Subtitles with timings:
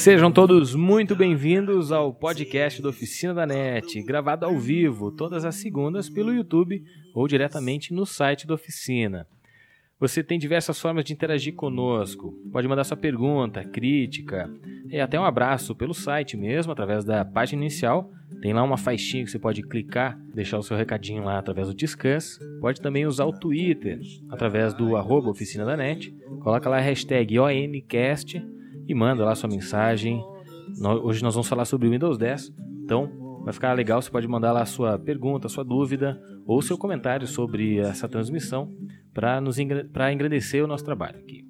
[0.00, 5.56] Sejam todos muito bem-vindos ao podcast da Oficina da NET, gravado ao vivo todas as
[5.56, 6.82] segundas pelo YouTube
[7.14, 9.26] ou diretamente no site da oficina.
[10.00, 12.32] Você tem diversas formas de interagir conosco.
[12.50, 14.50] Pode mandar sua pergunta, crítica
[14.88, 18.10] e até um abraço pelo site mesmo, através da página inicial.
[18.40, 21.74] Tem lá uma faixinha que você pode clicar, deixar o seu recadinho lá através do
[21.74, 22.38] Discuss.
[22.58, 26.10] Pode também usar o Twitter, através do arroba Oficina da NET.
[26.42, 28.42] Coloca lá a hashtag ONCast
[28.90, 30.20] e manda lá sua mensagem.
[31.04, 34.02] Hoje nós vamos falar sobre o Windows 10, então vai ficar legal.
[34.02, 38.74] Você pode mandar lá sua pergunta, sua dúvida ou seu comentário sobre essa transmissão
[39.14, 39.56] para nos
[39.92, 41.44] para engrandecer o nosso trabalho aqui.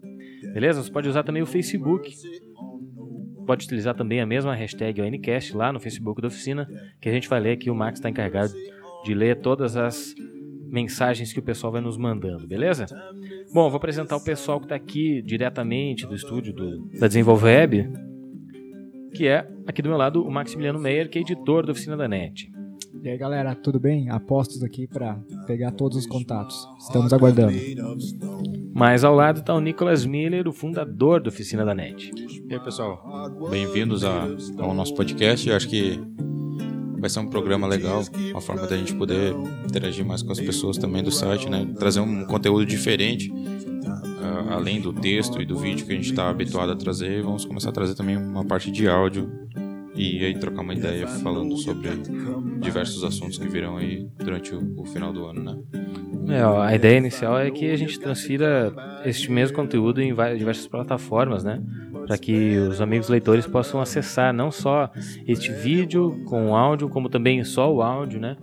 [0.52, 0.82] Beleza?
[0.82, 2.14] Você pode usar também o Facebook.
[3.46, 6.68] Pode utilizar também a mesma hashtag ONCast lá no Facebook da oficina,
[7.00, 7.70] que a gente vai ler aqui.
[7.70, 8.52] O Max está encarregado
[9.02, 10.14] de ler todas as
[10.70, 12.86] mensagens que o pessoal vai nos mandando, beleza?
[13.52, 17.90] Bom, vou apresentar o pessoal que está aqui diretamente do estúdio do, da Desenvolve Web,
[19.14, 22.06] que é aqui do meu lado o Maximiliano Meyer, que é editor da Oficina da
[22.06, 22.50] NET.
[23.02, 24.10] E aí, galera, tudo bem?
[24.10, 26.68] Apostos aqui para pegar todos os contatos.
[26.78, 27.56] Estamos aguardando.
[28.74, 32.10] Mais ao lado está o Nicolas Miller, o fundador da Oficina da NET.
[32.48, 33.02] E aí, pessoal?
[33.48, 35.48] Bem-vindos ao nosso podcast.
[35.48, 35.98] Eu acho que
[37.00, 39.34] vai ser um programa legal, uma forma da gente poder
[39.64, 41.66] interagir mais com as pessoas também do site, né?
[41.78, 46.28] Trazer um conteúdo diferente, uh, além do texto e do vídeo que a gente está
[46.28, 47.22] habituado a trazer.
[47.22, 49.30] Vamos começar a trazer também uma parte de áudio
[49.94, 51.90] e aí trocar uma ideia falando sobre
[52.60, 55.58] diversos assuntos que virão aí durante o, o final do ano, né?
[56.28, 58.72] É, ó, a ideia inicial é que a gente transfira
[59.04, 61.60] este mesmo conteúdo em várias, diversas plataformas, né?
[62.10, 64.90] Para que os amigos leitores possam acessar não só
[65.28, 68.36] este vídeo com áudio, como também só o áudio, né?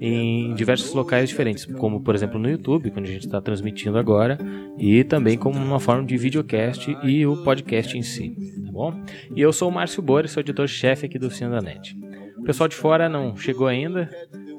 [0.00, 4.36] Em diversos locais diferentes, como por exemplo no YouTube, onde a gente está transmitindo agora,
[4.76, 8.34] e também como uma forma de videocast e o podcast em si
[8.74, 8.92] bom?
[9.34, 11.96] E eu sou o Márcio Boris, sou editor-chefe aqui do Oficina da NET.
[12.36, 14.10] O pessoal de fora não chegou ainda,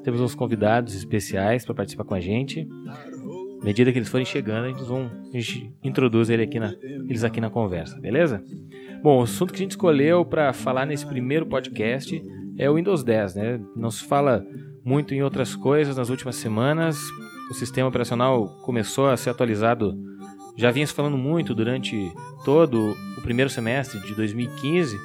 [0.02, 2.66] temos uns convidados especiais para participar com a gente.
[3.60, 6.74] À medida que eles forem chegando, a gente, vão, a gente introduz ele aqui na,
[6.82, 8.42] eles aqui na conversa, beleza?
[9.02, 12.22] Bom, o assunto que a gente escolheu para falar nesse primeiro podcast
[12.58, 13.60] é o Windows 10, né?
[13.74, 14.44] Não se fala
[14.84, 16.98] muito em outras coisas nas últimas semanas.
[17.50, 19.96] O sistema operacional começou a ser atualizado
[20.56, 22.10] já vinha se falando muito durante
[22.44, 24.98] todo o primeiro semestre de 2015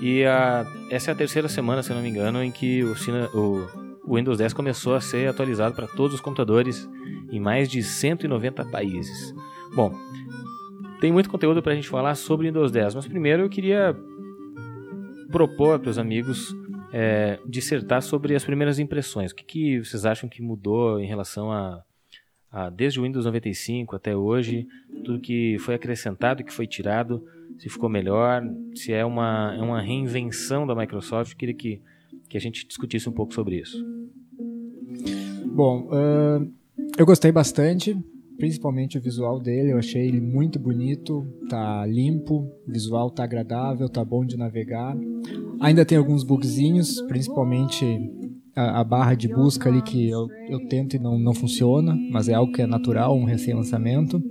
[0.00, 2.94] e a, essa é a terceira semana, se não me engano, em que o,
[3.34, 3.68] o,
[4.06, 6.88] o Windows 10 começou a ser atualizado para todos os computadores
[7.36, 9.34] em mais de 190 países.
[9.74, 9.92] Bom,
[11.00, 13.96] tem muito conteúdo para a gente falar sobre Windows 10, mas primeiro eu queria
[15.30, 16.54] propor para os amigos
[16.92, 19.32] é, dissertar sobre as primeiras impressões.
[19.32, 21.82] O que, que vocês acham que mudou em relação a
[22.56, 24.68] ah, desde o Windows 95 até hoje,
[25.04, 27.26] tudo que foi acrescentado que foi tirado,
[27.58, 28.44] se ficou melhor,
[28.76, 31.32] se é uma, é uma reinvenção da Microsoft.
[31.32, 31.82] Eu queria que,
[32.28, 33.84] que a gente discutisse um pouco sobre isso.
[35.46, 36.48] Bom, uh,
[36.96, 37.96] eu gostei bastante,
[38.36, 39.72] principalmente o visual dele.
[39.72, 44.96] Eu achei ele muito bonito, tá limpo, o visual tá agradável, tá bom de navegar.
[45.60, 47.84] Ainda tem alguns bugzinhos, principalmente
[48.54, 52.28] a, a, barra de busca ali que eu, eu tento e não, não funciona, mas
[52.28, 54.22] é algo que é natural, um recém-lançamento.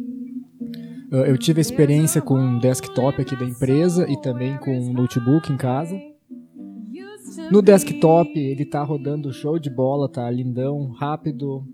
[1.11, 5.57] Eu tive experiência com um desktop aqui da empresa e também com um notebook em
[5.57, 5.95] casa.
[7.51, 11.67] No desktop ele tá rodando show de bola, tá lindão, rápido,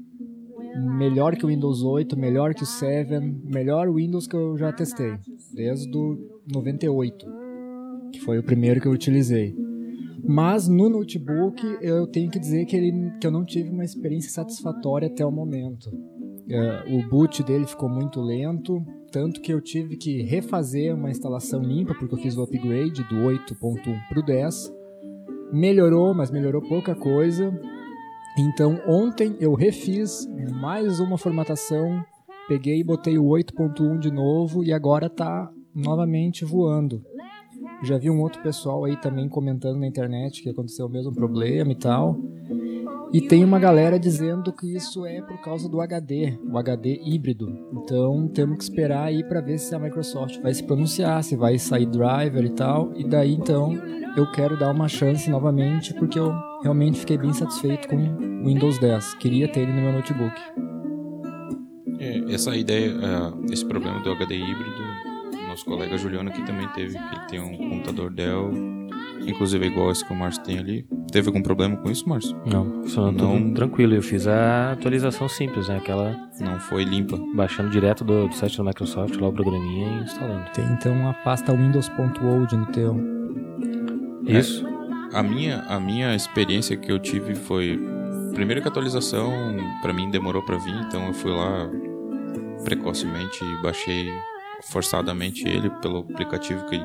[0.79, 5.17] melhor que o Windows 8, melhor que o 7, melhor Windows que eu já testei,
[5.53, 6.17] desde o
[6.51, 7.25] 98,
[8.11, 9.55] que foi o primeiro que eu utilizei.
[10.27, 14.31] Mas no notebook eu tenho que dizer que, ele, que eu não tive uma experiência
[14.31, 15.89] satisfatória até o momento.
[16.49, 21.61] É, o boot dele ficou muito lento, tanto que eu tive que refazer uma instalação
[21.61, 24.73] limpa, porque eu fiz o upgrade do 8.1 para o 10.
[25.53, 27.51] Melhorou, mas melhorou pouca coisa.
[28.39, 30.25] Então ontem eu refiz
[30.61, 32.01] mais uma formatação,
[32.47, 37.03] peguei e botei o 8.1 de novo e agora está novamente voando.
[37.83, 41.73] Já vi um outro pessoal aí também comentando na internet que aconteceu o mesmo problema
[41.73, 42.17] e tal.
[43.11, 47.45] E tem uma galera dizendo que isso é por causa do HD, o HD híbrido.
[47.73, 51.59] Então temos que esperar aí para ver se a Microsoft vai se pronunciar, se vai
[51.59, 52.93] sair driver e tal.
[52.95, 53.73] E daí então
[54.15, 58.79] eu quero dar uma chance novamente porque eu realmente fiquei bem satisfeito com o Windows
[58.79, 59.15] 10.
[59.15, 60.35] Queria ter ele no meu notebook.
[61.99, 64.89] É, essa ideia, uh, esse problema do HD híbrido
[65.49, 68.51] nosso colega Juliano aqui também teve, que ele tem um computador Dell,
[69.25, 70.87] inclusive igual esse que o Márcio tem ali.
[71.11, 72.39] Teve algum problema com isso, Márcio?
[72.45, 73.95] Não, só não tranquilo.
[73.95, 75.77] Eu fiz a atualização simples, né?
[75.77, 76.15] Aquela.
[76.39, 77.17] Não foi limpa.
[77.35, 80.49] Baixando direto do, do site da Microsoft, lá o programinha e instalando.
[80.53, 82.95] Tem então a pasta Windows.old no teu.
[84.27, 84.63] Isso.
[85.13, 87.79] A minha, a minha experiência que eu tive foi.
[88.33, 89.31] Primeiro que a atualização
[89.81, 91.69] para mim demorou para vir, então eu fui lá
[92.63, 94.07] precocemente e baixei
[94.63, 96.75] forçadamente ele pelo aplicativo que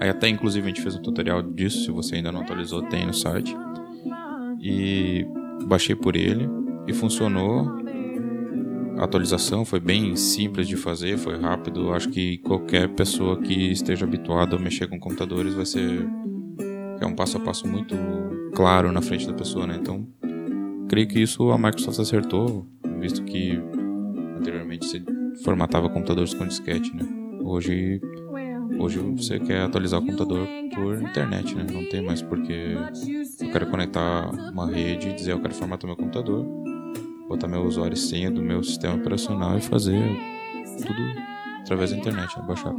[0.00, 3.06] aí até inclusive a gente fez um tutorial disso, se você ainda não atualizou, tem
[3.06, 3.54] no site.
[4.60, 5.26] E
[5.66, 6.48] baixei por ele
[6.86, 7.78] e funcionou.
[8.98, 11.92] A atualização foi bem simples de fazer, foi rápido.
[11.92, 16.04] Acho que qualquer pessoa que esteja habituada a mexer com computadores vai ser
[17.04, 17.96] é um passo a passo muito
[18.54, 19.78] claro na frente da pessoa, né?
[19.80, 20.06] Então,
[20.88, 22.66] creio que isso a Microsoft acertou,
[22.98, 23.60] visto que
[24.38, 25.04] anteriormente se
[25.44, 27.04] formatava computadores com disquete, né?
[27.42, 28.00] Hoje,
[28.78, 31.66] hoje você quer atualizar o computador por internet, né?
[31.72, 32.76] Não tem mais porque
[33.40, 36.44] eu quero conectar uma rede e dizer eu quero formatar meu computador,
[37.28, 40.02] botar meu usuário e senha do meu sistema operacional e fazer
[40.78, 41.02] tudo
[41.60, 42.44] através da internet, né?
[42.46, 42.74] baixar.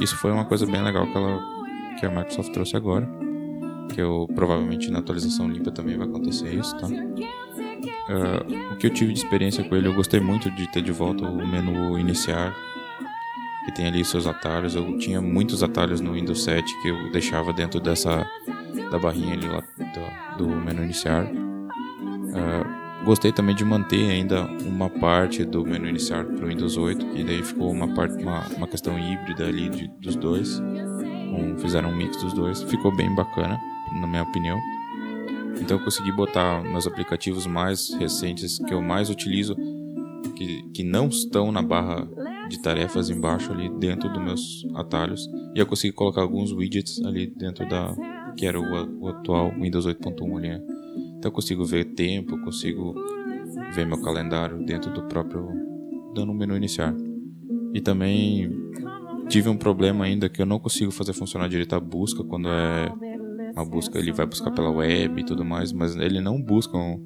[0.00, 1.56] Isso foi uma coisa bem legal que ela
[1.98, 3.08] que a Microsoft trouxe agora,
[3.92, 6.86] que eu provavelmente na atualização limpa também vai acontecer isso, tá?
[6.86, 10.92] Uh, o que eu tive de experiência com ele, eu gostei muito de ter de
[10.92, 12.54] volta o menu iniciar,
[13.64, 14.74] que tem ali seus atalhos.
[14.74, 18.24] Eu tinha muitos atalhos no Windows 7 que eu deixava dentro dessa
[18.90, 19.62] da barrinha ali lá
[20.38, 21.24] do, do menu iniciar.
[21.24, 27.06] Uh, gostei também de manter ainda uma parte do menu iniciar para o Windows 8,
[27.06, 30.60] que daí ficou uma parte uma, uma questão híbrida ali de, dos dois.
[30.60, 33.60] Um, fizeram um mix dos dois, ficou bem bacana,
[34.00, 34.58] na minha opinião.
[35.60, 39.56] Então eu consegui botar meus aplicativos mais recentes que eu mais utilizo,
[40.34, 42.06] que, que não estão na barra
[42.48, 45.28] de tarefas embaixo ali dentro dos meus atalhos.
[45.54, 47.94] E eu consegui colocar alguns widgets ali dentro da
[48.36, 50.48] que era o, o atual Windows 8.1 ali.
[50.48, 50.62] Né?
[51.18, 52.94] Então eu consigo ver tempo, consigo
[53.72, 55.48] ver meu calendário dentro do próprio
[56.14, 56.94] dando um menu iniciar.
[57.74, 58.50] E também
[59.28, 62.92] tive um problema ainda que eu não consigo fazer funcionar direito a busca quando é
[63.56, 67.02] uma busca, ele vai buscar pela web e tudo mais, mas ele não busca um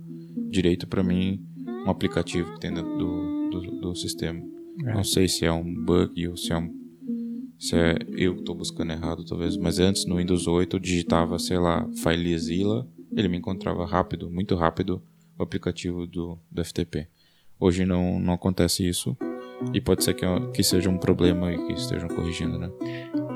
[0.51, 1.41] direito para mim
[1.87, 4.43] um aplicativo que tem dentro do, do, do sistema.
[4.85, 4.95] É.
[4.95, 6.79] Não sei se é um bug ou se é um
[7.59, 11.39] se é eu que estou buscando errado talvez, mas antes no Windows 8 eu digitava,
[11.39, 15.03] sei lá, FileZilla, ele me encontrava rápido, muito rápido
[15.39, 17.07] o aplicativo do, do FTP.
[17.59, 19.15] Hoje não, não acontece isso
[19.75, 20.25] e pode ser que,
[20.55, 22.71] que seja um problema e que estejam corrigindo, né?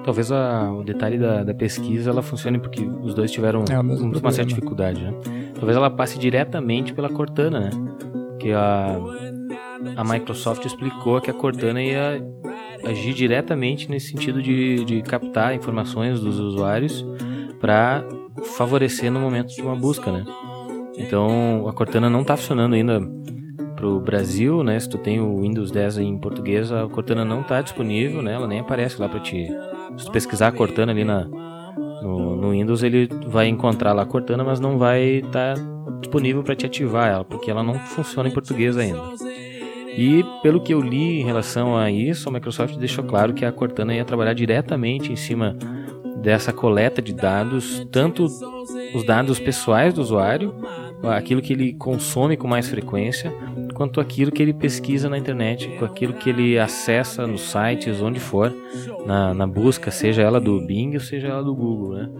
[0.05, 4.31] Talvez a, o detalhe da, da, pesquisa ela funcione porque os dois tiveram é uma
[4.31, 5.15] certa dificuldade, né?
[5.55, 7.71] Talvez ela passe diretamente pela Cortana, né?
[8.39, 8.99] Que a,
[9.97, 12.23] a Microsoft explicou que a Cortana ia
[12.85, 17.05] agir diretamente nesse sentido de, de captar informações dos usuários
[17.59, 18.05] para
[18.57, 20.23] favorecer no momento de uma busca, né?
[20.99, 23.01] Então a Cortana não está funcionando ainda
[23.75, 24.79] para o Brasil, né?
[24.79, 28.35] Se tu tem o Windows 10 em português, a Cortana não está disponível, né?
[28.35, 29.49] Ela nem aparece lá para ti.
[29.97, 34.45] Se pesquisar a Cortana ali na, no, no, Windows, ele vai encontrar lá a Cortana,
[34.45, 35.63] mas não vai estar tá
[36.01, 39.01] disponível para te ativar ela, porque ela não funciona em português ainda.
[39.97, 43.53] E pelo que eu li em relação a isso, a Microsoft deixou claro que a
[43.53, 45.57] Cortana ia trabalhar diretamente em cima
[46.25, 50.55] dessa coleta de dados, tanto os dados pessoais do usuário,
[51.03, 53.31] aquilo que ele consome com mais frequência,
[53.75, 58.19] quanto aquilo que ele pesquisa na internet, com aquilo que ele acessa nos sites, onde
[58.19, 58.53] for,
[59.07, 62.11] na, na busca, seja ela do Bing ou seja ela do Google, né?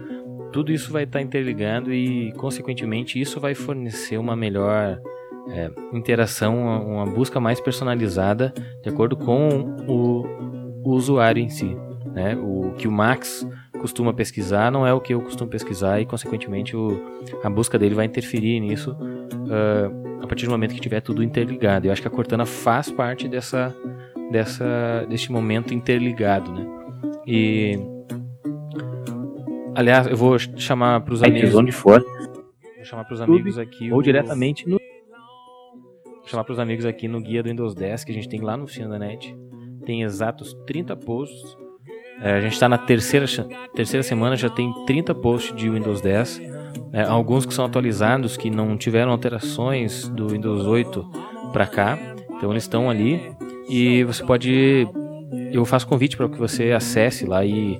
[0.53, 5.01] Tudo isso vai estar interligado e, consequentemente, isso vai fornecer uma melhor
[5.49, 10.25] é, interação, uma, uma, busca mais personalizada de acordo com o,
[10.81, 11.75] o usuário em si.
[12.05, 12.37] Né?
[12.37, 13.45] O que o Max
[13.85, 16.99] costuma pesquisar não é o que eu costumo pesquisar e, consequentemente, o,
[17.43, 21.85] a busca dele vai interferir nisso uh, a partir do momento que tiver tudo interligado.
[21.85, 23.75] Eu acho que a Cortana faz parte dessa,
[24.31, 26.51] dessa, deste momento interligado.
[26.51, 26.65] Né?
[27.27, 27.77] E,
[29.75, 31.53] aliás, eu vou chamar para os amigos.
[31.53, 32.01] Onde for.
[32.01, 33.91] Vou chamar para os amigos aqui.
[33.91, 38.03] Ou o, diretamente no Vou chamar para os amigos aqui no guia do Windows 10
[38.03, 39.37] que a gente tem lá no Oficina da Net.
[39.85, 41.55] Tem exatos 30 posts.
[42.21, 43.25] É, a gente está na terceira,
[43.73, 46.41] terceira semana, já tem 30 posts de Windows 10.
[46.93, 51.03] É, alguns que são atualizados, que não tiveram alterações do Windows 8
[51.51, 51.99] para cá.
[52.37, 53.21] Então eles estão ali.
[53.69, 54.87] E você pode.
[55.51, 57.79] Eu faço convite para que você acesse lá e,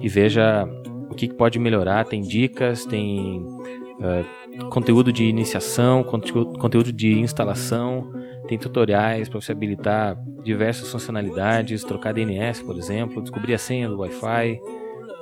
[0.00, 0.68] e veja
[1.10, 2.04] o que, que pode melhorar.
[2.04, 3.38] Tem dicas, tem.
[3.38, 8.12] Uh, conteúdo de iniciação, conteúdo de instalação,
[8.48, 13.98] tem tutoriais para você habilitar diversas funcionalidades, trocar DNS, por exemplo, descobrir a senha do
[13.98, 14.60] Wi-Fi,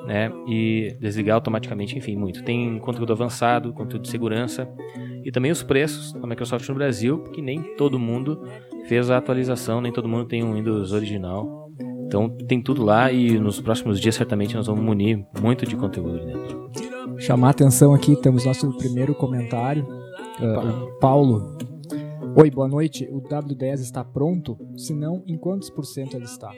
[0.06, 2.42] né, e desligar automaticamente, enfim, muito.
[2.42, 4.68] Tem conteúdo avançado, conteúdo de segurança
[5.24, 8.42] e também os preços da Microsoft no Brasil, porque nem todo mundo
[8.86, 11.68] fez a atualização, nem todo mundo tem um Windows original.
[12.06, 16.18] Então tem tudo lá e nos próximos dias certamente nós vamos munir muito de conteúdo
[16.24, 16.70] dentro.
[17.18, 19.86] chamar a atenção aqui, temos nosso primeiro comentário.
[20.40, 21.69] Uh, Paulo.
[22.36, 23.08] Oi, boa noite.
[23.10, 24.56] O W10 está pronto?
[24.76, 26.52] Se não, em quantos por cento ele está?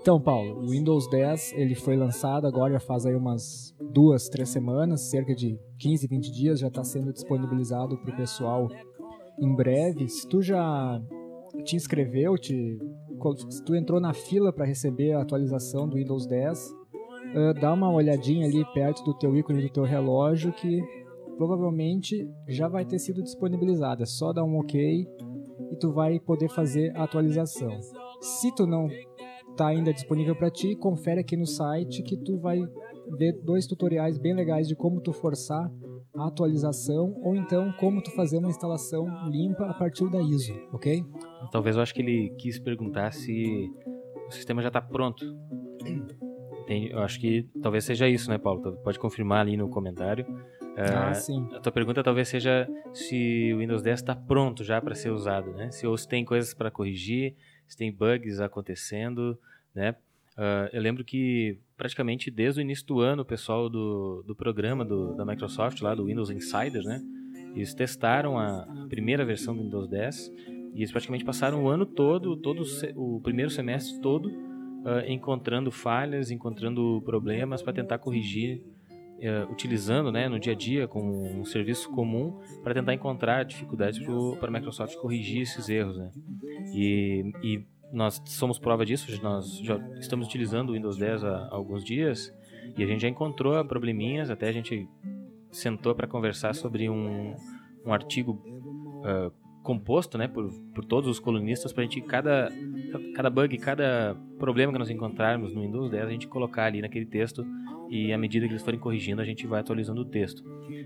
[0.00, 4.48] Então, Paulo, o Windows 10 ele foi lançado agora já faz aí umas duas, três
[4.48, 8.68] semanas, cerca de 15, 20 dias, já está sendo disponibilizado para o pessoal
[9.38, 10.08] em breve.
[10.08, 11.00] Se tu já
[11.64, 12.78] te inscreveu, te,
[13.50, 17.92] se tu entrou na fila para receber a atualização do Windows 10, uh, dá uma
[17.92, 20.80] olhadinha ali perto do teu ícone do teu relógio que
[21.36, 24.02] provavelmente já vai ter sido disponibilizado.
[24.02, 25.06] É só dar um OK
[25.70, 27.70] e tu vai poder fazer a atualização.
[28.20, 28.88] Se tu não
[29.50, 32.60] está ainda disponível para ti, confere aqui no site que tu vai
[33.18, 35.70] ver dois tutoriais bem legais de como tu forçar
[36.16, 41.04] a atualização ou então como tu fazer uma instalação limpa a partir da ISO, ok?
[41.52, 43.70] Talvez eu acho que ele quis perguntar se
[44.26, 45.24] o sistema já está pronto.
[46.62, 46.90] Entendi.
[46.90, 48.76] Eu acho que talvez seja isso, né, Paulo?
[48.82, 50.26] Pode confirmar ali no comentário.
[50.76, 51.48] Ah, uh, sim.
[51.54, 55.52] A tua pergunta talvez seja se o Windows 10 está pronto já para ser usado,
[55.52, 55.70] né?
[55.70, 57.34] Se ou se tem coisas para corrigir,
[57.66, 59.38] se tem bugs acontecendo,
[59.74, 59.94] né?
[60.36, 64.84] Uh, eu lembro que praticamente desde o início do ano o pessoal do, do programa
[64.84, 67.02] do, da Microsoft lá do Windows Insider, né?
[67.54, 70.30] Eles testaram a primeira versão do Windows 10
[70.74, 72.62] e eles praticamente passaram o ano todo, todo
[72.94, 78.62] o primeiro semestre todo uh, encontrando falhas, encontrando problemas para tentar corrigir
[79.16, 83.98] Uh, utilizando né, no dia a dia como um serviço comum para tentar encontrar dificuldades
[84.38, 85.96] para a Microsoft corrigir esses erros.
[85.96, 86.10] Né?
[86.74, 91.82] E, e, nós somos prova disso, nós já estamos utilizando o Windows 10 há, alguns
[91.82, 92.30] dias
[92.76, 94.86] e a gente já encontrou probleminhas, até a gente
[95.50, 97.34] sentou para conversar sobre um,
[97.86, 99.32] um artigo uh,
[99.62, 102.52] composto né, por, por todos os colunistas para a gente, cada,
[103.14, 107.06] cada bug, cada problema que nós encontrarmos no Windows 10, a gente colocar ali naquele
[107.06, 107.44] texto
[107.88, 110.42] e à medida que eles forem corrigindo, a gente vai atualizando o texto.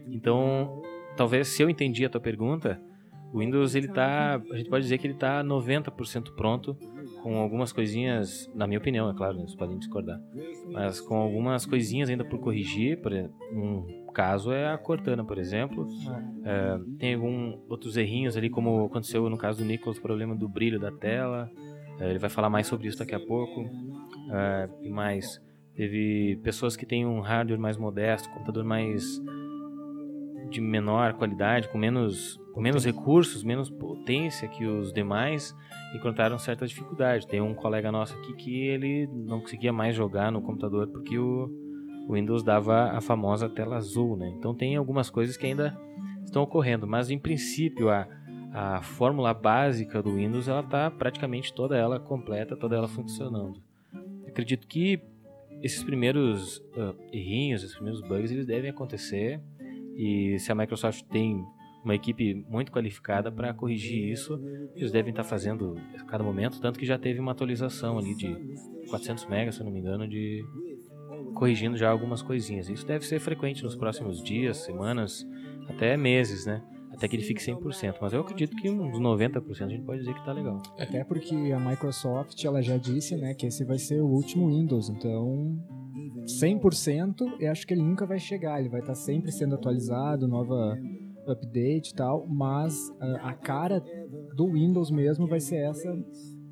[0.09, 0.83] Então,
[1.17, 2.81] talvez se eu entendi a tua pergunta,
[3.33, 6.77] o Windows ele tá, a gente pode dizer que ele está 90% pronto
[7.23, 10.21] com algumas coisinhas, na minha opinião, é claro, vocês podem discordar,
[10.73, 13.13] mas com algumas coisinhas ainda por corrigir, por
[13.53, 15.87] um caso é a Cortana, por exemplo,
[16.45, 20.49] é, tem alguns outros errinhos ali, como aconteceu no caso do Nicholas, o problema do
[20.49, 21.49] brilho da tela,
[22.01, 23.61] é, ele vai falar mais sobre isso daqui a pouco,
[24.33, 25.41] é, e mais
[25.81, 29.19] Teve pessoas que têm um hardware mais modesto, computador mais
[30.51, 35.57] de menor qualidade, com menos, com menos recursos, menos potência que os demais,
[35.95, 37.27] encontraram certa dificuldade.
[37.27, 41.49] Tem um colega nosso aqui que ele não conseguia mais jogar no computador porque o,
[42.07, 44.29] o Windows dava a famosa tela azul, né?
[44.37, 45.75] Então tem algumas coisas que ainda
[46.23, 48.07] estão ocorrendo, mas em princípio a,
[48.53, 53.63] a fórmula básica do Windows ela está praticamente toda ela completa, toda ela funcionando.
[54.29, 55.01] acredito que
[55.63, 59.41] esses primeiros uh, errinhos, esses primeiros bugs, eles devem acontecer.
[59.97, 61.45] E se a Microsoft tem
[61.85, 64.41] uma equipe muito qualificada para corrigir isso,
[64.75, 68.15] eles devem estar tá fazendo a cada momento, tanto que já teve uma atualização ali
[68.15, 68.35] de
[68.89, 70.45] 400 megas, se eu não me engano, de
[71.35, 72.69] corrigindo já algumas coisinhas.
[72.69, 75.27] Isso deve ser frequente nos próximos dias, semanas,
[75.69, 76.63] até meses, né?
[77.01, 80.13] Até que ele fique 100%, mas eu acredito que uns 90% a gente pode dizer
[80.13, 80.63] que tá legal.
[80.79, 84.91] Até porque a Microsoft, ela já disse, né, que esse vai ser o último Windows,
[84.91, 85.59] então
[86.27, 90.29] 100% eu acho que ele nunca vai chegar, ele vai estar tá sempre sendo atualizado,
[90.29, 90.79] nova
[91.27, 93.83] update e tal, mas a, a cara
[94.37, 95.91] do Windows mesmo vai ser essa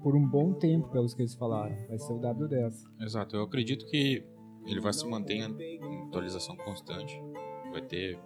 [0.02, 2.72] por um bom tempo, pelos que eles falaram, vai ser o W10.
[3.02, 4.24] Exato, eu acredito que
[4.64, 7.20] ele vai se manter em atualização constante
[7.70, 8.18] vai ter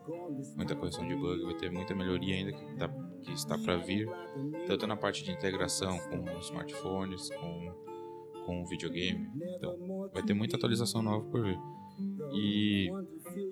[0.56, 2.88] muita correção de bug, vai ter muita melhoria ainda que, tá,
[3.22, 4.08] que está para vir,
[4.66, 7.72] tanto na parte de integração com smartphones, com,
[8.46, 9.28] com videogame.
[9.56, 11.58] Então, vai ter muita atualização nova por vir.
[12.32, 12.90] E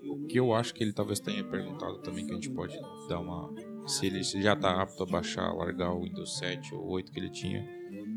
[0.08, 2.78] o que eu acho que ele talvez tenha perguntado também, que a gente pode
[3.08, 3.52] dar uma.
[3.86, 7.30] Se ele já está apto a baixar, largar o Windows 7 ou 8 que ele
[7.30, 7.66] tinha.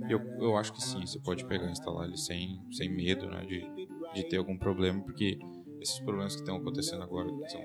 [0.10, 3.46] Eu, eu acho que sim, você pode pegar e instalar ele sem, sem medo né,
[3.46, 3.66] de,
[4.14, 5.40] de ter algum problema, porque
[5.84, 7.62] esses problemas que estão acontecendo agora, que são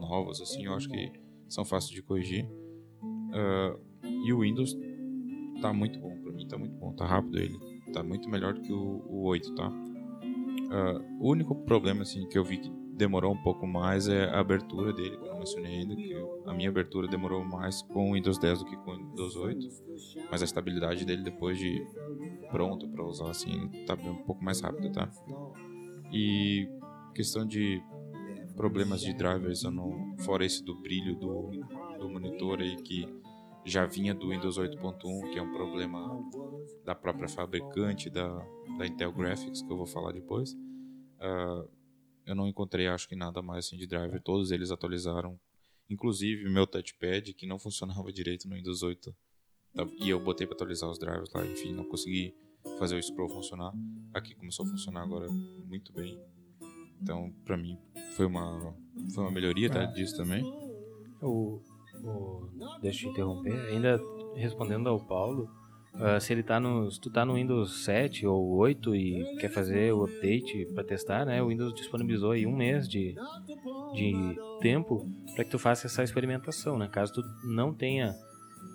[0.00, 1.12] novos, assim, eu acho que
[1.48, 2.44] são fáceis de corrigir.
[2.44, 4.76] Uh, e o Windows
[5.60, 7.58] tá muito bom, para mim tá muito bom, tá rápido ele,
[7.92, 9.68] tá muito melhor que o, o 8, tá?
[9.68, 14.40] Uh, o único problema, assim, que eu vi que demorou um pouco mais é a
[14.40, 16.14] abertura dele, que eu não mencionei ainda, que
[16.46, 19.68] a minha abertura demorou mais com o Windows 10 do que com o Windows 8,
[20.30, 21.84] mas a estabilidade dele depois de
[22.50, 25.10] pronto para usar, assim, tá um pouco mais rápido, tá?
[26.12, 26.68] E
[27.12, 27.82] questão de
[28.56, 31.50] problemas de drivers, não, fora esse do brilho do,
[31.98, 33.06] do monitor aí que
[33.64, 36.20] já vinha do Windows 8.1, que é um problema
[36.84, 38.28] da própria fabricante da,
[38.78, 40.52] da Intel Graphics, que eu vou falar depois.
[40.52, 41.68] Uh,
[42.26, 44.20] eu não encontrei, acho que nada mais assim de driver.
[44.22, 45.38] Todos eles atualizaram.
[45.88, 49.14] Inclusive meu touchpad, que não funcionava direito no Windows 8.
[49.74, 52.34] Tá, e eu botei para atualizar os drivers lá, enfim, não consegui
[52.78, 53.72] fazer o scroll funcionar.
[54.12, 56.20] Aqui começou a funcionar agora muito bem.
[57.02, 57.76] Então, para mim,
[58.16, 58.74] foi uma,
[59.14, 59.86] foi uma melhoria tá, é.
[59.88, 60.42] disso também.
[61.20, 61.60] O,
[62.02, 62.48] o,
[62.80, 63.52] deixa eu interromper.
[63.70, 64.00] Ainda
[64.36, 65.50] respondendo ao Paulo,
[65.94, 69.48] uh, se ele tá no, se tu tá no Windows 7 ou 8 e quer
[69.48, 71.42] fazer o update para testar, né?
[71.42, 73.14] O Windows disponibilizou aí um mês de,
[73.94, 75.04] de tempo
[75.34, 76.88] para que tu faça essa experimentação, né?
[76.88, 78.14] Caso tu não tenha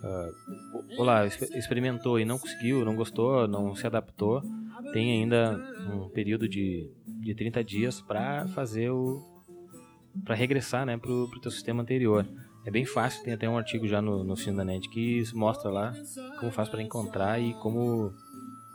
[0.03, 4.41] uh, olá, experimentou e não conseguiu, não gostou, não se adaptou,
[4.94, 5.60] tem ainda
[5.91, 9.38] um período de, de 30 dias para fazer o
[10.25, 12.25] para regressar, né, pro, pro teu sistema anterior.
[12.65, 15.94] É bem fácil, tem até um artigo já no, no Net que mostra lá
[16.39, 18.12] como faz para encontrar e como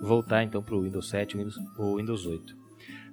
[0.00, 2.52] voltar então para o Windows 7 Windows, ou Windows 8.
[2.52, 2.57] Uh,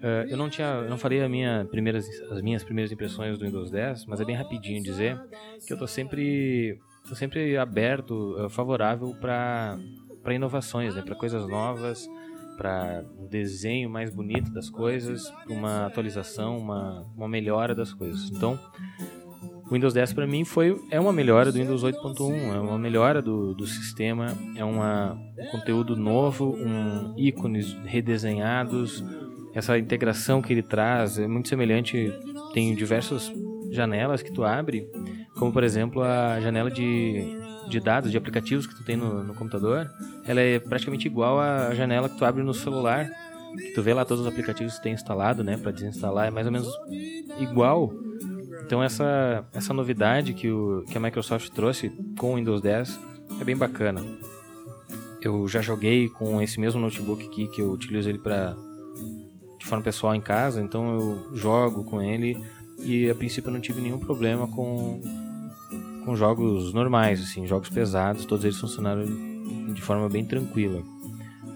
[0.02, 3.70] ah, eu não tinha, eu não falei minha primeiras, as minhas primeiras impressões do Windows
[3.70, 5.20] 10, mas é bem rapidinho dizer
[5.68, 6.80] que eu estou sempre,
[7.16, 9.78] sempre aberto, uh, favorável para
[10.22, 12.08] para inovações, né, para coisas novas,
[12.58, 18.30] para um desenho mais bonito das coisas, uma atualização, uma, uma melhora das coisas.
[18.30, 18.60] Então,
[19.66, 23.22] o Windows 10 para mim foi é uma melhora do Windows 8.1, é uma melhora
[23.22, 29.04] do, do sistema, é uma, um conteúdo novo, um ícones redesenhados,
[29.54, 32.12] essa integração que ele traz é muito semelhante,
[32.54, 33.32] tem diversas
[33.72, 34.90] janelas que tu abre,
[35.40, 39.34] como por exemplo a janela de, de dados, de aplicativos que tu tem no, no
[39.34, 39.90] computador,
[40.26, 43.10] ela é praticamente igual à janela que tu abre no celular,
[43.56, 46.30] que tu vê lá todos os aplicativos que tu tem instalado, né, para desinstalar, é
[46.30, 46.70] mais ou menos
[47.40, 47.92] igual
[48.70, 53.00] então essa, essa novidade que, o, que a Microsoft trouxe com o Windows 10
[53.42, 54.00] é bem bacana.
[55.20, 58.56] Eu já joguei com esse mesmo notebook aqui que eu utilizo ele para
[59.58, 62.38] de forma pessoal em casa, então eu jogo com ele
[62.84, 65.02] e a princípio eu não tive nenhum problema com
[66.06, 69.04] com jogos normais, assim, jogos pesados, todos eles funcionaram
[69.74, 70.82] de forma bem tranquila.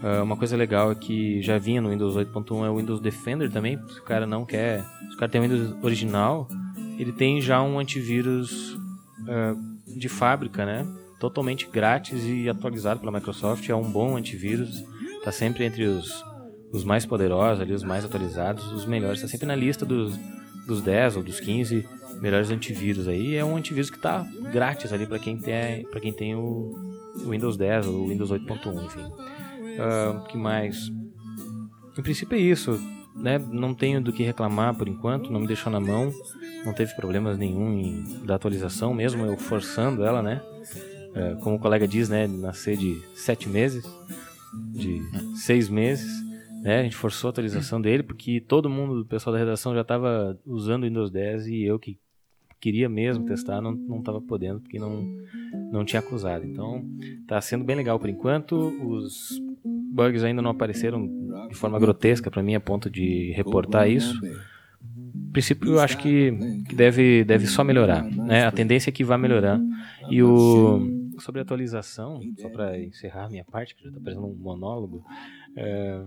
[0.03, 3.49] Uh, uma coisa legal é que já vinha no Windows 8.1 é o Windows Defender
[3.49, 6.47] também, se o cara não quer, se o cara tem o Windows original,
[6.97, 10.85] ele tem já um antivírus uh, de fábrica, né?
[11.19, 13.67] Totalmente grátis e atualizado pela Microsoft.
[13.69, 14.83] É um bom antivírus.
[15.17, 16.23] Está sempre entre os,
[16.71, 19.19] os mais poderosos, ali, os mais atualizados, os melhores.
[19.19, 20.19] Está sempre na lista dos,
[20.67, 21.87] dos 10 ou dos 15
[22.23, 23.35] melhores antivírus aí.
[23.35, 26.71] É um antivírus que está grátis ali para quem tem, para quem tem o,
[27.27, 29.03] Windows 10 ou o Windows 8.1, enfim.
[29.03, 30.91] Uh, que mais?
[31.95, 32.79] Em princípio é isso.
[33.15, 33.37] Né?
[33.37, 36.11] Não tenho do que reclamar por enquanto, não me deixou na mão
[36.65, 40.41] não teve problemas nenhum em, da atualização, mesmo eu forçando ela, né?
[41.13, 42.25] É, como o colega diz, né?
[42.27, 43.83] Nascer de sete meses,
[44.71, 45.01] de
[45.35, 46.09] seis meses,
[46.61, 46.79] né?
[46.79, 50.39] A gente forçou a atualização dele porque todo mundo, o pessoal da redação já estava
[50.45, 51.99] usando o Windows 10 e eu que
[52.63, 55.05] queria mesmo testar não não estava podendo porque não
[55.69, 56.45] não tinha acusado.
[56.45, 56.85] Então
[57.21, 58.55] está sendo bem legal por enquanto.
[58.55, 61.05] Os bugs ainda não apareceram
[61.49, 64.17] de forma grotesca para mim a ponto de reportar isso
[65.33, 66.31] princípio, eu acho que,
[66.69, 68.03] que deve, deve só melhorar.
[68.03, 68.45] Né?
[68.45, 69.59] A tendência é que vá melhorar.
[70.07, 74.27] E o, sobre a atualização, só para encerrar a minha parte, que já está parecendo
[74.27, 75.03] um monólogo,
[75.55, 76.05] é,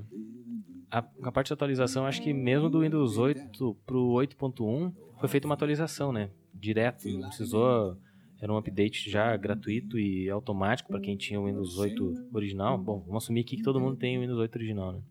[0.88, 5.29] a, a, parte de atualização, acho que mesmo do Windows 8 para o 8.1, foi
[5.29, 6.31] feita uma atualização, né?
[6.59, 7.97] Direto, não precisou.
[8.40, 12.77] Era um update já gratuito e automático para quem tinha o Windows 8 original.
[12.77, 15.03] Bom, vamos assumir aqui que todo mundo tem o Windows 8 original, né?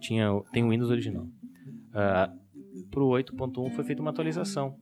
[0.00, 1.24] Tinha, tem o Windows original.
[1.24, 4.78] Uh, para o 8.1 foi feita uma atualização.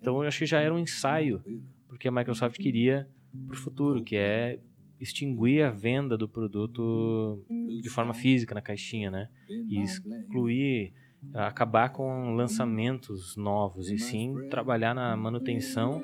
[0.00, 1.42] Então eu acho que já era um ensaio,
[1.88, 3.08] porque a Microsoft queria
[3.46, 4.60] para o futuro, que é
[5.00, 7.42] extinguir a venda do produto
[7.80, 9.28] de forma física na caixinha, né?
[9.48, 10.92] E excluir,
[11.34, 16.02] acabar com lançamentos novos e sim trabalhar na manutenção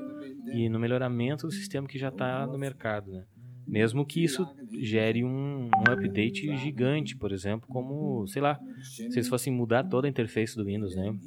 [0.52, 3.24] e no melhoramento do sistema que já está no mercado, né?
[3.66, 4.46] Mesmo que isso
[4.80, 10.06] gere um, um, update gigante, por exemplo, como, sei lá, se eles fossem mudar toda
[10.06, 11.18] a interface do Windows, né?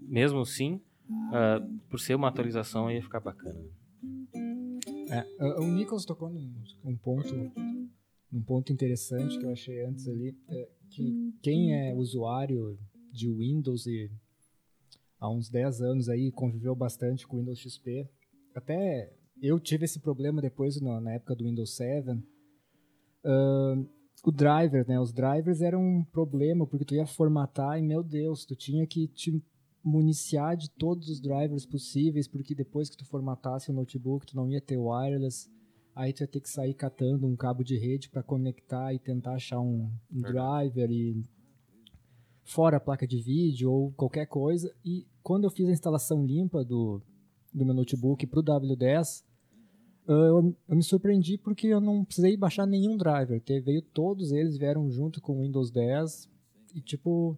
[0.00, 3.60] Mesmo assim, uh, por ser uma atualização, ia ficar bacana.
[5.10, 5.24] É,
[5.60, 6.52] o Nichols tocou num
[6.84, 7.34] um ponto,
[8.32, 12.78] um ponto interessante que eu achei antes ali, é que quem é usuário
[13.12, 14.10] de Windows e
[15.20, 18.08] há uns 10 anos aí conviveu bastante com o Windows XP,
[18.54, 22.10] até eu tive esse problema depois na época do Windows 7.
[23.24, 23.88] Uh,
[24.24, 24.98] o driver, né?
[24.98, 29.06] Os drivers eram um problema porque tu ia formatar e meu Deus, tu tinha que
[29.08, 29.42] te
[29.82, 34.48] municiar de todos os drivers possíveis porque depois que tu formatasse o notebook tu não
[34.48, 35.48] ia ter wireless.
[35.98, 39.32] Aí tu ia ter que sair catando um cabo de rede para conectar e tentar
[39.32, 41.24] achar um, um driver e
[42.44, 44.72] fora a placa de vídeo ou qualquer coisa.
[44.84, 47.02] E quando eu fiz a instalação limpa do,
[47.52, 49.24] do meu notebook para o W10,
[50.06, 53.42] eu, eu, me surpreendi porque eu não precisei baixar nenhum driver.
[53.64, 56.30] Veio todos eles, vieram junto com o Windows 10.
[56.76, 57.36] E tipo,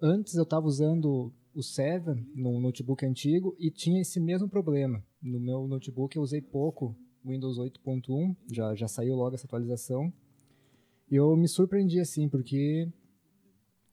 [0.00, 5.04] antes eu estava usando o 7 no notebook antigo e tinha esse mesmo problema.
[5.20, 10.12] No meu notebook eu usei pouco Windows 8.1, já, já saiu logo essa atualização.
[11.10, 12.88] E eu me surpreendi assim, porque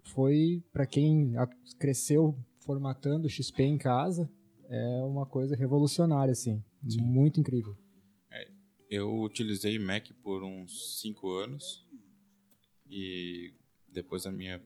[0.04, 1.34] foi para quem
[1.80, 4.30] cresceu formatando XP em casa,
[4.70, 7.02] é uma coisa revolucionária assim, Sim.
[7.02, 7.78] muito incrível.
[8.32, 8.50] É,
[8.89, 11.86] eu utilizei Mac por uns 5 anos
[12.89, 13.54] e
[13.88, 14.62] depois da minha,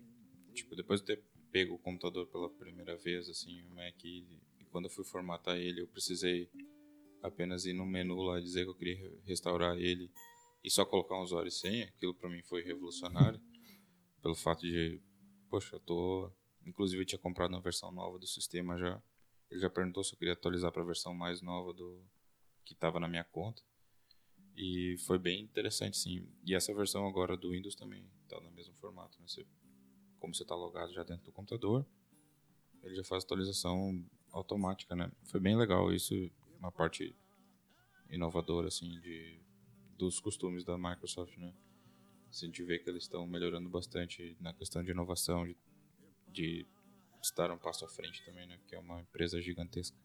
[0.54, 4.26] tipo, depois de ter pego o computador pela primeira vez assim, o Mac e,
[4.60, 6.50] e quando eu fui formatar ele, eu precisei
[7.26, 10.12] apenas ir no menu lá e dizer que eu queria restaurar ele
[10.64, 13.40] e só colocar um usuário e senha, aquilo para mim foi revolucionário
[14.22, 15.00] pelo fato de
[15.50, 16.32] poxa, eu tô.
[16.66, 19.02] Inclusive, eu tinha comprado uma versão nova do sistema já.
[19.50, 22.04] Ele já perguntou se eu queria atualizar para a versão mais nova do
[22.66, 23.62] que estava na minha conta.
[24.58, 26.28] E foi bem interessante, sim.
[26.44, 29.18] E essa versão agora do Windows também está no mesmo formato.
[29.20, 29.28] Né?
[29.28, 29.46] Você,
[30.20, 31.86] como você está logado já dentro do computador,
[32.84, 35.12] ele já faz atualização automática, né?
[35.26, 36.14] Foi bem legal isso,
[36.60, 37.16] uma parte
[38.10, 39.40] inovadora, assim, de,
[39.98, 41.54] dos costumes da Microsoft, né?
[42.44, 45.56] a gente vê que eles estão melhorando bastante na questão de inovação, de,
[46.28, 46.66] de
[47.22, 48.60] estar um passo à frente também, né?
[48.68, 49.98] Que é uma empresa gigantesca.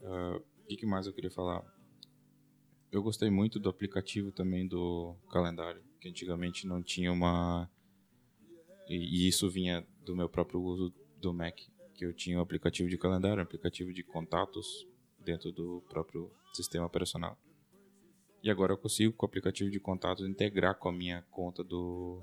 [0.00, 1.64] Uh, o que mais eu queria falar?
[2.92, 7.68] Eu gostei muito do aplicativo também do calendário, que antigamente não tinha uma...
[8.88, 11.56] E, isso vinha do meu próprio uso do Mac,
[11.94, 14.86] que eu tinha um aplicativo de calendário, um aplicativo de contatos
[15.24, 17.36] dentro do próprio sistema operacional.
[18.42, 22.22] E agora eu consigo, com o aplicativo de contatos, integrar com a minha conta do,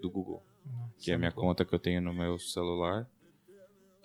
[0.00, 0.42] do Google.
[0.64, 3.08] Nossa, que é a minha conta que eu tenho no meu celular.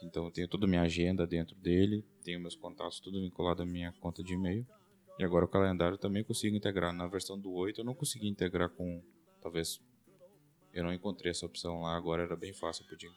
[0.01, 3.65] Então eu tenho toda a minha agenda dentro dele, tenho meus contatos tudo vinculado à
[3.65, 4.65] minha conta de e-mail.
[5.17, 6.93] E agora o calendário também consigo integrar.
[6.93, 9.03] Na versão do 8 eu não consegui integrar com.
[9.41, 9.81] Talvez.
[10.73, 12.83] Eu não encontrei essa opção lá, agora era bem fácil.
[12.83, 13.09] Eu podia